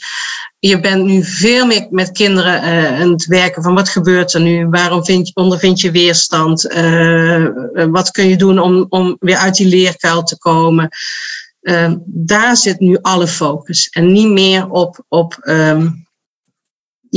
je 0.59 0.81
bent 0.81 1.05
nu 1.05 1.25
veel 1.25 1.67
meer 1.67 1.87
met 1.91 2.13
kinderen 2.13 2.63
uh, 2.63 3.01
aan 3.01 3.11
het 3.11 3.27
werken 3.27 3.63
van 3.63 3.75
wat 3.75 3.89
gebeurt 3.89 4.33
er 4.33 4.41
nu? 4.41 4.69
Waarom 4.69 5.05
vind 5.05 5.27
je, 5.27 5.35
ondervind 5.35 5.81
je 5.81 5.91
weerstand? 5.91 6.65
Uh, 6.75 7.47
wat 7.91 8.11
kun 8.11 8.29
je 8.29 8.37
doen 8.37 8.59
om, 8.59 8.87
om 8.89 9.17
weer 9.19 9.37
uit 9.37 9.57
die 9.57 9.67
leerkuil 9.67 10.23
te 10.23 10.39
komen? 10.39 10.89
Daar 12.05 12.57
zit 12.57 12.81
nu 12.81 12.99
alle 13.01 13.27
focus. 13.27 13.89
En 13.89 14.13
niet 14.13 14.29
meer 14.29 14.69
op, 14.69 15.05
op, 15.09 15.39
um, 15.43 16.06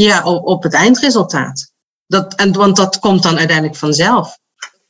ja, 0.03 0.23
op, 0.23 0.45
op 0.45 0.63
het 0.63 0.73
eindresultaat. 0.73 1.73
Dat, 2.07 2.35
en, 2.35 2.53
want 2.53 2.75
dat 2.75 2.99
komt 2.99 3.23
dan 3.23 3.37
uiteindelijk 3.37 3.77
vanzelf 3.77 4.37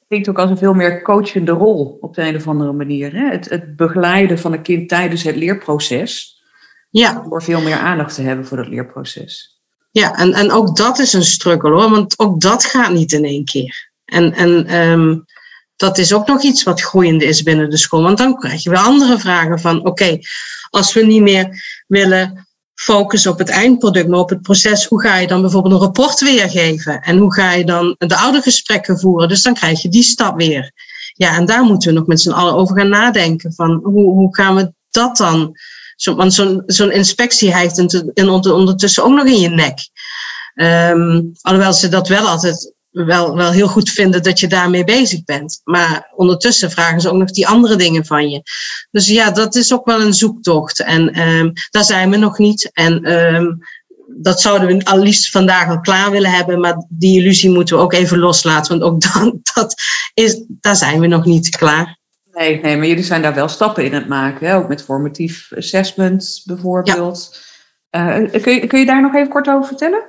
klinkt 0.09 0.29
ook 0.29 0.39
als 0.39 0.49
een 0.49 0.57
veel 0.57 0.73
meer 0.73 1.01
coachende 1.01 1.51
rol 1.51 1.97
op 2.01 2.15
de 2.15 2.21
een 2.21 2.35
of 2.35 2.47
andere 2.47 2.71
manier. 2.71 3.13
Hè? 3.13 3.29
Het, 3.29 3.49
het 3.49 3.75
begeleiden 3.75 4.39
van 4.39 4.53
een 4.53 4.61
kind 4.61 4.89
tijdens 4.89 5.23
het 5.23 5.35
leerproces. 5.35 6.41
Ja. 6.89 7.25
Door 7.29 7.43
veel 7.43 7.61
meer 7.61 7.77
aandacht 7.77 8.15
te 8.15 8.21
hebben 8.21 8.45
voor 8.45 8.57
dat 8.57 8.67
leerproces. 8.67 9.61
Ja, 9.91 10.15
en, 10.15 10.33
en 10.33 10.51
ook 10.51 10.75
dat 10.75 10.99
is 10.99 11.13
een 11.13 11.23
struggle 11.23 11.69
hoor, 11.69 11.89
want 11.89 12.19
ook 12.19 12.41
dat 12.41 12.65
gaat 12.65 12.91
niet 12.91 13.11
in 13.11 13.25
één 13.25 13.45
keer. 13.45 13.91
En, 14.05 14.33
en 14.33 14.75
um, 14.75 15.25
dat 15.75 15.97
is 15.97 16.13
ook 16.13 16.27
nog 16.27 16.43
iets 16.43 16.63
wat 16.63 16.81
groeiende 16.81 17.25
is 17.25 17.43
binnen 17.43 17.69
de 17.69 17.77
school. 17.77 18.01
Want 18.01 18.17
dan 18.17 18.35
krijg 18.35 18.63
je 18.63 18.69
weer 18.69 18.79
andere 18.79 19.19
vragen 19.19 19.59
van, 19.59 19.79
oké, 19.79 19.89
okay, 19.89 20.21
als 20.69 20.93
we 20.93 21.05
niet 21.05 21.21
meer 21.21 21.63
willen 21.87 22.47
focussen 22.79 23.31
op 23.31 23.37
het 23.37 23.49
eindproduct, 23.49 24.07
maar 24.07 24.19
op 24.19 24.29
het 24.29 24.41
proces, 24.41 24.85
hoe 24.85 25.01
ga 25.01 25.17
je 25.17 25.27
dan 25.27 25.41
bijvoorbeeld 25.41 25.73
een 25.73 25.79
rapport 25.79 26.19
weergeven? 26.19 27.01
En 27.01 27.17
hoe 27.17 27.33
ga 27.33 27.51
je 27.51 27.65
dan 27.65 27.95
de 27.97 28.17
oude 28.17 28.41
gesprekken 28.41 28.99
voeren? 28.99 29.27
Dus 29.27 29.41
dan 29.41 29.53
krijg 29.53 29.81
je 29.81 29.89
die 29.89 30.03
stap 30.03 30.37
weer. 30.37 30.71
Ja, 31.13 31.35
en 31.35 31.45
daar 31.45 31.63
moeten 31.63 31.89
we 31.89 31.99
nog 31.99 32.07
met 32.07 32.21
z'n 32.21 32.31
allen 32.31 32.53
over 32.53 32.77
gaan 32.77 32.89
nadenken. 32.89 33.53
Van 33.53 33.79
hoe, 33.83 34.13
hoe 34.13 34.35
gaan 34.35 34.55
we 34.55 34.73
dat 34.89 35.17
dan 35.17 35.57
zo, 35.95 36.15
want 36.15 36.33
zo'n 36.33 36.63
zo'n 36.65 36.91
inspectie 36.91 37.55
heeft 37.55 38.03
ondertussen 38.51 39.03
ook 39.03 39.13
nog 39.13 39.25
in 39.25 39.39
je 39.39 39.49
nek. 39.49 39.79
Um, 40.55 41.31
alhoewel 41.41 41.73
ze 41.73 41.89
dat 41.89 42.07
wel 42.07 42.27
altijd 42.27 42.73
wel, 42.91 43.35
wel 43.35 43.51
heel 43.51 43.67
goed 43.67 43.89
vinden 43.89 44.23
dat 44.23 44.39
je 44.39 44.47
daarmee 44.47 44.83
bezig 44.83 45.23
bent. 45.23 45.61
Maar 45.63 46.11
ondertussen 46.15 46.71
vragen 46.71 47.01
ze 47.01 47.09
ook 47.09 47.17
nog 47.17 47.31
die 47.31 47.47
andere 47.47 47.75
dingen 47.75 48.05
van 48.05 48.29
je. 48.29 48.41
Dus 48.91 49.07
ja, 49.07 49.31
dat 49.31 49.55
is 49.55 49.73
ook 49.73 49.85
wel 49.85 50.01
een 50.01 50.13
zoektocht. 50.13 50.79
En 50.79 51.19
um, 51.21 51.53
daar 51.69 51.83
zijn 51.83 52.09
we 52.09 52.17
nog 52.17 52.37
niet. 52.37 52.69
En 52.73 53.11
um, 53.13 53.59
dat 54.07 54.41
zouden 54.41 54.77
we 54.77 54.85
al 54.85 54.99
liefst 54.99 55.29
vandaag 55.29 55.69
al 55.69 55.79
klaar 55.79 56.11
willen 56.11 56.31
hebben. 56.31 56.59
Maar 56.59 56.85
die 56.89 57.19
illusie 57.19 57.49
moeten 57.49 57.77
we 57.77 57.83
ook 57.83 57.93
even 57.93 58.19
loslaten. 58.19 58.79
Want 58.79 58.91
ook 58.91 59.01
dan, 59.13 59.39
dat 59.53 59.75
is, 60.13 60.43
daar 60.47 60.75
zijn 60.75 60.99
we 60.99 61.07
nog 61.07 61.25
niet 61.25 61.49
klaar. 61.49 61.97
Nee, 62.31 62.61
nee, 62.61 62.77
maar 62.77 62.87
jullie 62.87 63.03
zijn 63.03 63.21
daar 63.21 63.33
wel 63.33 63.47
stappen 63.47 63.85
in 63.85 63.93
het 63.93 64.07
maken. 64.07 64.47
Hè? 64.47 64.55
Ook 64.55 64.67
met 64.67 64.83
formatief 64.83 65.51
assessment 65.55 66.41
bijvoorbeeld. 66.45 67.39
Ja. 67.89 68.19
Uh, 68.19 68.41
kun, 68.41 68.53
je, 68.53 68.67
kun 68.67 68.79
je 68.79 68.85
daar 68.85 69.01
nog 69.01 69.15
even 69.15 69.29
kort 69.29 69.47
over 69.47 69.67
vertellen? 69.67 70.03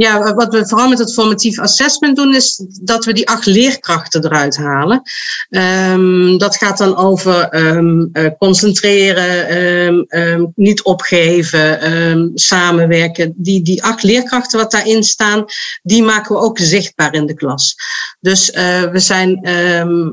Ja, 0.00 0.34
wat 0.34 0.52
we 0.52 0.66
vooral 0.66 0.88
met 0.88 0.98
het 0.98 1.12
formatief 1.12 1.58
assessment 1.58 2.16
doen, 2.16 2.34
is 2.34 2.64
dat 2.82 3.04
we 3.04 3.12
die 3.12 3.28
acht 3.28 3.46
leerkrachten 3.46 4.24
eruit 4.24 4.56
halen. 4.56 5.02
Um, 5.50 6.38
dat 6.38 6.56
gaat 6.56 6.78
dan 6.78 6.96
over 6.96 7.54
um, 7.54 8.10
uh, 8.12 8.30
concentreren, 8.38 10.18
um, 10.18 10.52
niet 10.54 10.82
opgeven, 10.82 12.30
samenwerken. 12.34 13.34
Die, 13.36 13.62
die 13.62 13.82
acht 13.82 14.02
leerkrachten 14.02 14.58
wat 14.58 14.70
daarin 14.70 15.02
staan, 15.02 15.44
die 15.82 16.02
maken 16.02 16.34
we 16.34 16.40
ook 16.40 16.58
zichtbaar 16.58 17.14
in 17.14 17.26
de 17.26 17.34
klas. 17.34 17.74
Dus 18.20 18.50
uh, 18.50 18.82
we 18.82 18.98
zijn, 18.98 19.44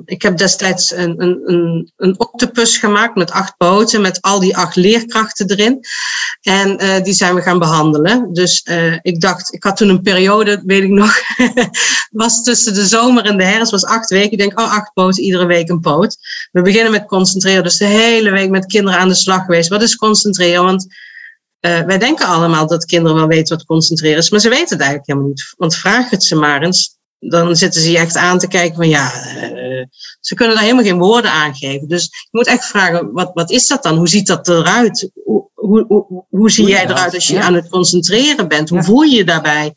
ik 0.06 0.22
heb 0.22 0.38
destijds 0.38 0.92
een, 0.92 1.22
een, 1.22 1.92
een, 1.98 2.20
octopus 2.20 2.78
gemaakt 2.78 3.16
met 3.16 3.32
acht 3.32 3.58
poten, 3.58 4.02
met 4.02 4.22
al 4.22 4.40
die 4.40 4.58
acht 4.58 4.76
leerkrachten 4.76 5.50
erin. 5.50 5.80
En 6.42 6.84
uh, 6.84 7.04
die 7.04 7.14
zijn 7.14 7.36
we 7.36 7.42
gaan 7.42 7.60
behandelen. 7.60 8.34
Dus 8.34 8.66
ik 9.02 9.22
dacht, 9.22 9.54
ik 9.54 9.64
had 9.64 9.77
toen 9.78 9.90
een 9.90 10.02
periode, 10.02 10.62
weet 10.66 10.84
ik 10.84 10.90
nog, 10.90 11.14
was 12.12 12.44
tussen 12.44 12.74
de 12.74 12.86
zomer 12.86 13.26
en 13.26 13.38
de 13.38 13.44
herfst, 13.44 13.72
was 13.72 13.86
acht 13.86 14.10
weken. 14.10 14.32
Ik 14.32 14.38
denk, 14.38 14.60
oh, 14.60 14.72
acht 14.72 14.94
poten, 14.94 15.24
iedere 15.24 15.46
week 15.46 15.70
een 15.70 15.80
poot. 15.80 16.18
We 16.52 16.62
beginnen 16.62 16.92
met 16.92 17.06
concentreren, 17.06 17.64
dus 17.64 17.78
de 17.78 17.86
hele 17.86 18.32
week 18.32 18.50
met 18.50 18.66
kinderen 18.66 19.00
aan 19.00 19.08
de 19.08 19.16
slag 19.16 19.46
geweest. 19.46 19.70
Wat 19.70 19.82
is 19.82 19.96
concentreren? 19.96 20.64
Want 20.64 20.88
uh, 21.62 21.82
wij 21.82 21.98
denken 21.98 22.26
allemaal 22.26 22.68
dat 22.68 22.86
kinderen 22.86 23.18
wel 23.18 23.28
weten 23.28 23.58
wat 23.58 23.66
concentreren 23.66 24.18
is, 24.18 24.30
maar 24.30 24.40
ze 24.40 24.50
weten 24.50 24.78
het 24.78 24.80
eigenlijk 24.80 25.08
helemaal 25.08 25.30
niet. 25.30 25.54
Want 25.58 25.76
vraag 25.76 26.10
het 26.10 26.24
ze 26.24 26.36
maar 26.36 26.62
eens. 26.62 26.96
Dan 27.20 27.56
zitten 27.56 27.82
ze 27.82 27.92
je 27.92 27.98
echt 27.98 28.16
aan 28.16 28.40
te 28.40 28.48
kijken 28.48 28.76
van 28.76 28.90
ja, 28.90 29.12
uh, 29.36 29.86
ze 30.20 30.36
kunnen 30.36 30.56
daar 30.56 30.64
helemaal 30.64 30.86
geen 30.86 30.98
woorden 30.98 31.32
aan 31.32 31.56
geven. 31.56 31.88
Dus 31.88 32.04
je 32.04 32.28
moet 32.32 32.48
echt 32.48 32.66
vragen, 32.66 33.12
wat, 33.12 33.32
wat 33.34 33.52
is 33.52 33.68
dat 33.68 33.84
dan? 33.84 33.98
Hoe 33.98 34.08
ziet 34.08 34.28
dat 34.28 34.48
eruit? 34.48 35.10
Hoe, 35.24 35.47
hoe, 35.68 35.86
hoe, 35.88 36.26
hoe 36.30 36.52
zie 36.52 36.68
jij 36.68 36.84
eruit 36.84 37.14
als 37.14 37.28
je 37.28 37.42
aan 37.42 37.54
het 37.54 37.70
concentreren 37.70 38.48
bent? 38.48 38.70
Hoe 38.70 38.84
voel 38.84 39.02
je 39.02 39.16
je 39.16 39.24
daarbij? 39.24 39.76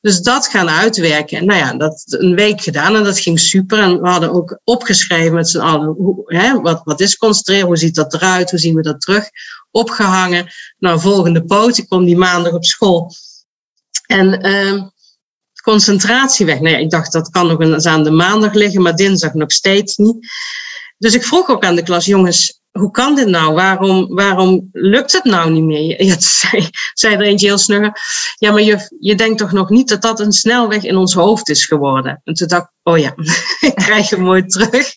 Dus 0.00 0.20
dat 0.20 0.48
gaan 0.48 0.68
uitwerken. 0.68 1.38
En 1.38 1.44
nou 1.44 1.58
ja, 1.58 1.74
dat 1.74 2.04
een 2.06 2.34
week 2.34 2.60
gedaan 2.60 2.96
en 2.96 3.04
dat 3.04 3.18
ging 3.18 3.40
super. 3.40 3.78
En 3.78 4.00
we 4.00 4.08
hadden 4.08 4.32
ook 4.32 4.60
opgeschreven 4.64 5.34
met 5.34 5.48
z'n 5.48 5.58
allen, 5.58 5.94
hoe, 5.98 6.22
hè, 6.24 6.60
wat, 6.60 6.80
wat 6.84 7.00
is 7.00 7.16
concentreren? 7.16 7.66
Hoe 7.66 7.76
ziet 7.76 7.94
dat 7.94 8.14
eruit? 8.14 8.50
Hoe 8.50 8.58
zien 8.58 8.74
we 8.74 8.82
dat 8.82 9.00
terug? 9.00 9.24
Opgehangen. 9.70 10.46
Nou, 10.78 11.00
volgende 11.00 11.44
poot. 11.44 11.78
Ik 11.78 11.88
kom 11.88 12.04
die 12.04 12.16
maandag 12.16 12.52
op 12.52 12.64
school. 12.64 13.12
En 14.06 14.46
uh, 14.46 14.82
concentratie 15.62 16.46
weg. 16.46 16.60
Nee, 16.60 16.80
ik 16.80 16.90
dacht 16.90 17.12
dat 17.12 17.30
kan 17.30 17.46
nog 17.46 17.60
eens 17.60 17.86
aan 17.86 18.04
de 18.04 18.10
maandag 18.10 18.52
liggen, 18.52 18.82
maar 18.82 18.96
dinsdag 18.96 19.34
nog 19.34 19.52
steeds 19.52 19.96
niet. 19.96 20.28
Dus 20.98 21.14
ik 21.14 21.24
vroeg 21.24 21.48
ook 21.48 21.64
aan 21.64 21.74
de 21.74 21.82
klas, 21.82 22.04
jongens, 22.04 22.60
hoe 22.78 22.90
kan 22.90 23.14
dit 23.14 23.28
nou? 23.28 23.54
Waarom, 23.54 24.14
waarom 24.14 24.68
lukt 24.72 25.12
het 25.12 25.24
nou 25.24 25.50
niet 25.50 25.64
meer? 25.64 26.04
Ja, 26.04 26.14
zei, 26.40 26.68
zei 26.94 27.14
er 27.14 27.22
eentje 27.22 27.46
heel 27.46 27.58
snugger. 27.58 27.92
Ja, 28.36 28.52
maar 28.52 28.62
je, 28.62 28.96
je 29.00 29.14
denkt 29.14 29.38
toch 29.38 29.52
nog 29.52 29.68
niet 29.68 29.88
dat 29.88 30.02
dat 30.02 30.20
een 30.20 30.32
snelweg 30.32 30.82
in 30.82 30.96
ons 30.96 31.14
hoofd 31.14 31.48
is 31.48 31.66
geworden? 31.66 32.20
En 32.24 32.34
toen 32.34 32.48
dacht 32.48 32.62
ik, 32.62 32.70
oh 32.82 32.98
ja, 32.98 33.14
ik 33.68 33.74
krijg 33.74 34.10
hem 34.10 34.20
mooi 34.20 34.46
terug. 34.46 34.94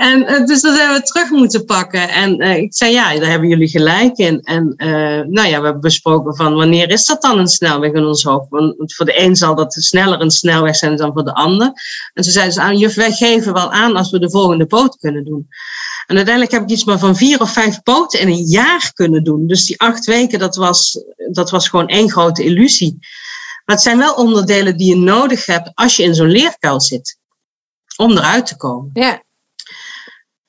En 0.00 0.20
uh, 0.20 0.46
dus 0.46 0.60
dat 0.60 0.78
hebben 0.78 0.96
we 0.96 1.02
terug 1.02 1.30
moeten 1.30 1.64
pakken. 1.64 2.08
En 2.08 2.42
uh, 2.42 2.56
ik 2.56 2.74
zei, 2.74 2.92
ja, 2.92 3.18
daar 3.18 3.30
hebben 3.30 3.48
jullie 3.48 3.68
gelijk 3.68 4.16
in. 4.16 4.40
En 4.40 4.74
uh, 4.76 4.88
nou 5.26 5.48
ja, 5.48 5.58
we 5.58 5.64
hebben 5.64 5.80
besproken 5.80 6.36
van 6.36 6.54
wanneer 6.54 6.90
is 6.90 7.04
dat 7.04 7.22
dan 7.22 7.38
een 7.38 7.48
snelweg 7.48 7.92
in 7.92 8.04
ons 8.04 8.22
hoofd? 8.22 8.46
Want 8.48 8.94
voor 8.94 9.06
de 9.06 9.20
een 9.20 9.36
zal 9.36 9.54
dat 9.54 9.72
sneller 9.72 10.20
een 10.20 10.30
snelweg 10.30 10.76
zijn 10.76 10.96
dan 10.96 11.12
voor 11.12 11.24
de 11.24 11.34
ander. 11.34 11.72
En 12.14 12.24
ze 12.24 12.30
zeiden 12.30 12.54
ze 12.54 12.60
aan, 12.60 12.78
juf, 12.78 12.94
wij 12.94 13.12
geven 13.12 13.52
wel 13.52 13.72
aan 13.72 13.96
als 13.96 14.10
we 14.10 14.18
de 14.18 14.30
volgende 14.30 14.66
poot 14.66 14.96
kunnen 14.96 15.24
doen. 15.24 15.48
En 16.10 16.16
uiteindelijk 16.16 16.54
heb 16.54 16.62
ik 16.62 16.70
iets 16.70 16.84
maar 16.84 16.98
van 16.98 17.16
vier 17.16 17.40
of 17.40 17.52
vijf 17.52 17.82
poten 17.82 18.20
in 18.20 18.28
een 18.28 18.44
jaar 18.44 18.90
kunnen 18.94 19.24
doen. 19.24 19.46
Dus 19.46 19.66
die 19.66 19.80
acht 19.80 20.04
weken, 20.04 20.38
dat 20.38 20.56
was, 20.56 21.04
dat 21.32 21.50
was 21.50 21.68
gewoon 21.68 21.88
één 21.88 22.10
grote 22.10 22.44
illusie. 22.44 22.96
Maar 23.64 23.76
het 23.76 23.84
zijn 23.84 23.98
wel 23.98 24.14
onderdelen 24.14 24.76
die 24.76 24.88
je 24.88 24.96
nodig 24.96 25.46
hebt 25.46 25.70
als 25.74 25.96
je 25.96 26.02
in 26.02 26.14
zo'n 26.14 26.30
leerkuil 26.30 26.80
zit. 26.80 27.18
Om 27.96 28.10
eruit 28.10 28.46
te 28.46 28.56
komen. 28.56 28.90
Ja. 28.92 29.22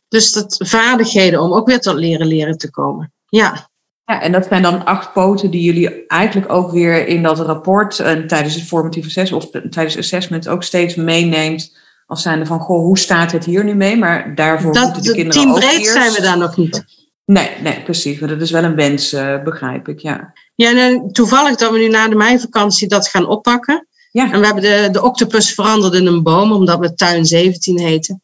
Dus 0.08 0.32
dat 0.32 0.56
vaardigheden 0.68 1.42
om 1.42 1.54
ook 1.54 1.68
weer 1.68 1.80
tot 1.80 1.96
leren 1.96 2.28
leren 2.28 2.58
te 2.58 2.70
komen. 2.70 3.14
Ja. 3.26 3.70
Ja, 4.06 4.22
en 4.22 4.32
dat 4.32 4.46
zijn 4.46 4.62
dan 4.62 4.86
acht 4.86 5.14
poten 5.14 5.52
die 5.52 5.62
jullie 5.62 6.08
eigenlijk 6.08 6.52
ook 6.52 6.72
weer 6.72 7.08
in 7.08 7.24
dat 7.24 7.40
rapport 7.40 8.00
en 8.00 8.28
tijdens 8.28 8.56
het 8.56 8.64
formatieve 8.64 9.08
assessment 9.08 9.44
of 9.44 9.70
tijdens 9.70 9.98
assessment 9.98 10.48
ook 10.48 10.64
steeds 10.64 10.96
meeneemt 10.96 11.80
als 12.12 12.22
zijnde 12.22 12.46
van, 12.46 12.60
goh, 12.60 12.84
hoe 12.84 12.98
staat 12.98 13.32
het 13.32 13.46
hier 13.46 13.64
nu 13.64 13.74
mee? 13.74 13.98
Maar 13.98 14.36
daarvoor 14.36 14.74
dat, 14.74 14.84
moeten 14.84 15.04
de 15.04 15.14
kinderen 15.14 15.50
ook 15.50 15.60
breed 15.60 15.88
zijn 15.88 16.12
we 16.12 16.22
daar 16.22 16.38
nog 16.38 16.58
niet. 16.58 16.84
Nee, 17.26 17.50
nee, 17.62 17.82
precies. 17.84 18.20
Maar 18.20 18.30
dat 18.30 18.42
is 18.42 18.52
wel 18.52 18.64
een 18.64 18.76
wens, 18.76 19.14
uh, 19.14 19.44
begrijp 19.44 19.88
ik, 19.88 20.00
ja. 20.00 20.34
Ja, 20.56 20.78
en 20.78 21.12
toevallig 21.12 21.56
dat 21.56 21.72
we 21.72 21.78
nu 21.78 21.88
na 21.88 22.08
de 22.08 22.16
meivakantie 22.16 22.88
dat 22.88 23.08
gaan 23.08 23.28
oppakken. 23.28 23.88
Ja. 24.12 24.32
En 24.32 24.40
we 24.40 24.46
hebben 24.46 24.64
de, 24.64 24.90
de 24.92 25.04
octopus 25.04 25.54
veranderd 25.54 25.94
in 25.94 26.06
een 26.06 26.24
boom, 26.24 26.52
omdat 26.52 26.80
we 26.80 26.94
tuin 26.94 27.26
17 27.26 27.80
heten. 27.80 28.24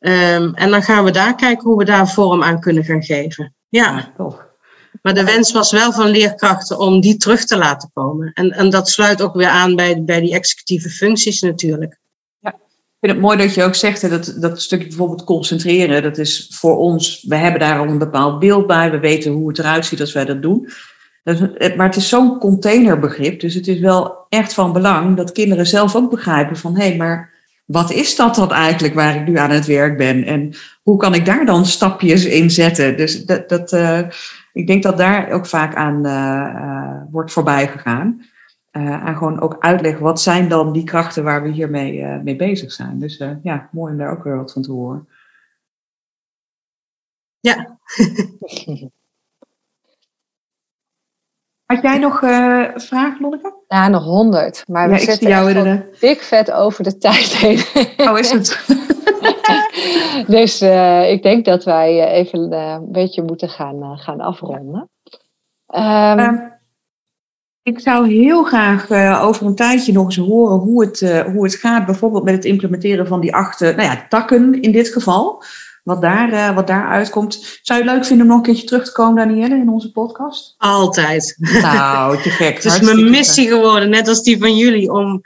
Um, 0.00 0.54
en 0.54 0.70
dan 0.70 0.82
gaan 0.82 1.04
we 1.04 1.10
daar 1.10 1.34
kijken 1.34 1.68
hoe 1.68 1.78
we 1.78 1.84
daar 1.84 2.08
vorm 2.08 2.42
aan 2.42 2.60
kunnen 2.60 2.84
gaan 2.84 3.02
geven. 3.02 3.54
Ja, 3.68 3.82
ja 3.82 4.12
toch. 4.16 4.46
Maar 5.02 5.14
de 5.14 5.24
wens 5.24 5.52
was 5.52 5.70
wel 5.70 5.92
van 5.92 6.08
leerkrachten 6.08 6.78
om 6.78 7.00
die 7.00 7.16
terug 7.16 7.44
te 7.44 7.56
laten 7.56 7.90
komen. 7.92 8.30
En, 8.32 8.50
en 8.50 8.70
dat 8.70 8.88
sluit 8.88 9.22
ook 9.22 9.34
weer 9.34 9.48
aan 9.48 9.76
bij, 9.76 10.04
bij 10.04 10.20
die 10.20 10.34
executieve 10.34 10.90
functies 10.90 11.40
natuurlijk. 11.40 11.98
Ik 13.00 13.08
vind 13.08 13.18
het 13.18 13.26
mooi 13.26 13.38
dat 13.38 13.54
je 13.54 13.62
ook 13.62 13.74
zegt 13.74 14.10
dat 14.10 14.36
dat 14.40 14.62
stukje 14.62 14.86
bijvoorbeeld 14.86 15.24
concentreren, 15.24 16.02
dat 16.02 16.18
is 16.18 16.50
voor 16.54 16.76
ons, 16.76 17.24
we 17.28 17.36
hebben 17.36 17.60
daar 17.60 17.78
al 17.78 17.86
een 17.86 17.98
bepaald 17.98 18.38
beeld 18.38 18.66
bij, 18.66 18.90
we 18.90 18.98
weten 18.98 19.32
hoe 19.32 19.48
het 19.48 19.58
eruit 19.58 19.86
ziet 19.86 20.00
als 20.00 20.12
wij 20.12 20.24
dat 20.24 20.42
doen. 20.42 20.68
Maar 21.76 21.86
het 21.86 21.96
is 21.96 22.08
zo'n 22.08 22.38
containerbegrip, 22.38 23.40
dus 23.40 23.54
het 23.54 23.66
is 23.66 23.80
wel 23.80 24.26
echt 24.28 24.54
van 24.54 24.72
belang 24.72 25.16
dat 25.16 25.32
kinderen 25.32 25.66
zelf 25.66 25.96
ook 25.96 26.10
begrijpen 26.10 26.56
van 26.56 26.76
hé, 26.76 26.88
hey, 26.88 26.96
maar 26.96 27.32
wat 27.64 27.90
is 27.90 28.16
dat 28.16 28.34
dan 28.34 28.52
eigenlijk 28.52 28.94
waar 28.94 29.16
ik 29.16 29.26
nu 29.26 29.36
aan 29.36 29.50
het 29.50 29.66
werk 29.66 29.96
ben? 29.96 30.24
En 30.24 30.54
hoe 30.82 30.96
kan 30.96 31.14
ik 31.14 31.26
daar 31.26 31.46
dan 31.46 31.66
stapjes 31.66 32.24
in 32.24 32.50
zetten? 32.50 32.96
Dus 32.96 33.24
dat, 33.24 33.48
dat, 33.48 33.72
uh, 33.72 34.00
ik 34.52 34.66
denk 34.66 34.82
dat 34.82 34.98
daar 34.98 35.30
ook 35.30 35.46
vaak 35.46 35.74
aan 35.74 36.06
uh, 36.06 37.10
wordt 37.10 37.32
voorbij 37.32 37.68
gegaan. 37.68 38.22
En 38.86 39.16
gewoon 39.16 39.40
ook 39.40 39.56
uitleggen, 39.58 40.02
wat 40.02 40.20
zijn 40.20 40.48
dan 40.48 40.72
die 40.72 40.84
krachten 40.84 41.24
waar 41.24 41.42
we 41.42 41.48
hiermee 41.48 42.06
mee 42.06 42.36
bezig 42.36 42.72
zijn? 42.72 42.98
Dus 42.98 43.24
ja, 43.42 43.68
mooi 43.72 43.92
om 43.92 43.98
daar 43.98 44.12
ook 44.12 44.24
weer 44.24 44.36
wat 44.36 44.52
van 44.52 44.62
te 44.62 44.72
horen. 44.72 45.08
Ja. 47.40 47.78
Had 51.66 51.82
jij 51.82 51.98
nog 51.98 52.22
uh, 52.22 52.68
vragen, 52.74 53.20
Lonneke? 53.20 53.54
Ja, 53.68 53.88
nog 53.88 54.04
honderd. 54.04 54.64
Maar 54.68 54.90
we 54.90 54.98
zitten 54.98 55.28
jou 55.28 55.52
in 55.52 55.84
dik 56.00 56.20
vet 56.20 56.52
over 56.52 56.84
de 56.84 56.98
tijd 56.98 57.36
heen. 57.36 57.58
Oh, 58.08 58.18
is 58.18 58.30
het? 58.30 58.66
dus 60.36 60.62
uh, 60.62 61.10
ik 61.10 61.22
denk 61.22 61.44
dat 61.44 61.64
wij 61.64 62.06
eh, 62.06 62.12
even 62.12 62.52
een 62.52 62.92
beetje 62.92 63.22
moeten 63.22 63.48
gaan, 63.48 63.98
gaan 63.98 64.20
afronden. 64.20 64.90
Um, 65.66 66.57
ik 67.68 67.80
zou 67.80 68.08
heel 68.08 68.44
graag 68.44 68.90
over 69.20 69.46
een 69.46 69.54
tijdje 69.54 69.92
nog 69.92 70.04
eens 70.04 70.16
horen 70.16 70.58
hoe 70.58 70.84
het, 70.84 71.24
hoe 71.32 71.44
het 71.44 71.54
gaat, 71.54 71.86
bijvoorbeeld 71.86 72.24
met 72.24 72.34
het 72.34 72.44
implementeren 72.44 73.06
van 73.06 73.20
die 73.20 73.34
acht 73.34 73.60
nou 73.60 73.82
ja, 73.82 74.06
takken 74.08 74.60
in 74.60 74.72
dit 74.72 74.88
geval 74.88 75.42
wat 75.88 76.02
daar, 76.02 76.32
uh, 76.32 76.54
wat 76.54 76.66
daar 76.66 76.88
uitkomt. 76.88 77.58
Zou 77.62 77.78
je 77.78 77.84
het 77.84 77.94
leuk 77.94 78.04
vinden 78.04 78.26
om 78.26 78.32
nog 78.32 78.40
een 78.40 78.46
keertje 78.46 78.66
terug 78.66 78.84
te 78.84 78.92
komen, 78.92 79.28
Danielle, 79.28 79.54
in 79.54 79.68
onze 79.68 79.92
podcast? 79.92 80.54
Altijd. 80.58 81.36
Nou, 81.38 82.22
te 82.22 82.30
gek. 82.30 82.54
Het 82.62 82.64
is 82.64 82.80
mijn 82.80 83.10
missie 83.10 83.48
geworden, 83.48 83.90
net 83.90 84.08
als 84.08 84.22
die 84.22 84.38
van 84.38 84.56
jullie, 84.56 84.92
om, 84.92 85.22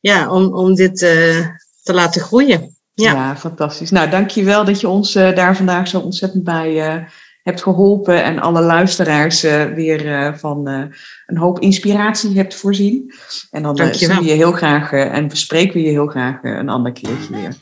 ja, 0.00 0.30
om, 0.30 0.54
om 0.54 0.74
dit 0.74 1.02
uh, 1.02 1.46
te 1.82 1.94
laten 1.94 2.20
groeien. 2.20 2.76
Ja. 2.94 3.12
ja, 3.12 3.36
fantastisch. 3.36 3.90
Nou, 3.90 4.10
dankjewel 4.10 4.64
dat 4.64 4.80
je 4.80 4.88
ons 4.88 5.16
uh, 5.16 5.34
daar 5.34 5.56
vandaag 5.56 5.88
zo 5.88 5.98
ontzettend 5.98 6.44
bij 6.44 7.06
hebt 7.44 7.62
geholpen 7.62 8.24
en 8.24 8.38
alle 8.38 8.60
luisteraars 8.60 9.44
uh, 9.44 9.64
weer 9.64 10.06
uh, 10.06 10.34
van 10.34 10.68
uh, 10.68 10.82
een 11.26 11.36
hoop 11.36 11.60
inspiratie 11.60 12.36
hebt 12.36 12.54
voorzien. 12.54 13.12
En 13.50 13.62
dan 13.62 13.76
zien 13.76 14.16
we 14.16 14.24
je 14.24 14.32
heel 14.32 14.52
graag 14.52 14.92
en 14.92 15.28
bespreken 15.28 15.74
we 15.74 15.82
je 15.82 15.90
heel 15.90 16.06
graag 16.06 16.38
een 16.42 16.68
ander 16.68 16.92
keertje 16.92 17.34
weer. 17.34 17.56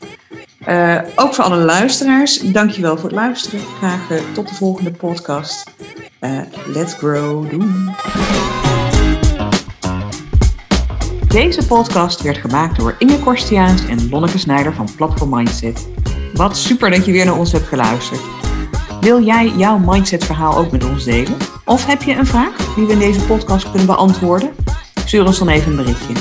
ook 1.16 1.35
voor 1.35 1.45
alle 1.45 1.57
luisteraars, 1.57 2.38
dankjewel 2.38 2.97
voor 2.97 3.09
het 3.09 3.18
luisteren. 3.18 3.61
Graag 3.61 4.09
tot 4.33 4.49
de 4.49 4.55
volgende 4.55 4.90
podcast. 4.90 5.71
let's 6.66 6.95
grow. 6.95 7.51
Doei. 7.51 7.90
Deze 11.29 11.66
podcast 11.66 12.23
werd 12.23 12.37
gemaakt 12.37 12.77
door 12.77 12.95
Inge 12.99 13.18
Korstiaans 13.18 13.87
en 13.87 14.09
Lonneke 14.11 14.38
Snijder 14.38 14.75
van 14.75 14.88
Platform 14.97 15.31
Mindset. 15.31 15.88
Wat 16.35 16.57
super 16.57 16.90
dat 16.90 17.05
je 17.05 17.12
weer 17.12 17.25
naar 17.25 17.38
ons 17.38 17.53
hebt 17.53 17.66
geluisterd. 17.66 18.21
Wil 19.03 19.25
jij 19.25 19.49
jouw 19.49 19.79
mindset-verhaal 19.79 20.57
ook 20.57 20.71
met 20.71 20.85
ons 20.85 21.05
delen? 21.05 21.37
Of 21.65 21.87
heb 21.87 22.03
je 22.03 22.15
een 22.15 22.27
vraag 22.27 22.75
die 22.75 22.87
we 22.87 22.93
in 22.93 22.99
deze 22.99 23.25
podcast 23.25 23.71
kunnen 23.71 23.87
beantwoorden? 23.87 24.55
Stuur 25.05 25.27
ons 25.27 25.38
dan 25.38 25.49
even 25.49 25.71
een 25.71 25.77
berichtje. 25.77 26.15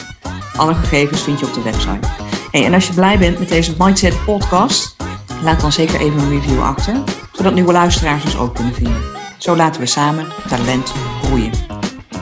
Alle 0.56 0.74
gegevens 0.74 1.22
vind 1.22 1.40
je 1.40 1.46
op 1.46 1.54
de 1.54 1.62
website. 1.62 2.08
Hey, 2.52 2.66
en 2.66 2.74
als 2.74 2.88
je 2.88 2.94
blij 2.94 3.18
bent 3.18 3.40
met 3.40 3.50
deze 3.50 3.74
Mindset 3.78 4.26
podcast, 4.26 4.96
laat 5.44 5.62
dan 5.62 5.72
zeker 5.72 6.00
even 6.00 6.20
een 6.20 6.30
review 6.30 6.62
achter, 6.62 6.96
zodat 7.32 7.54
nieuwe 7.54 7.72
luisteraars 7.72 8.24
ons 8.24 8.38
ook 8.38 8.56
kunnen 8.56 8.74
vinden. 8.74 9.02
Zo 9.38 9.56
laten 9.56 9.82
we 9.82 9.88
samen 9.88 10.28
talent 10.48 10.94
groeien. 11.22 11.52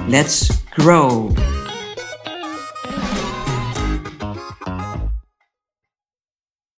Let's 0.07 0.49
grow! 0.69 1.31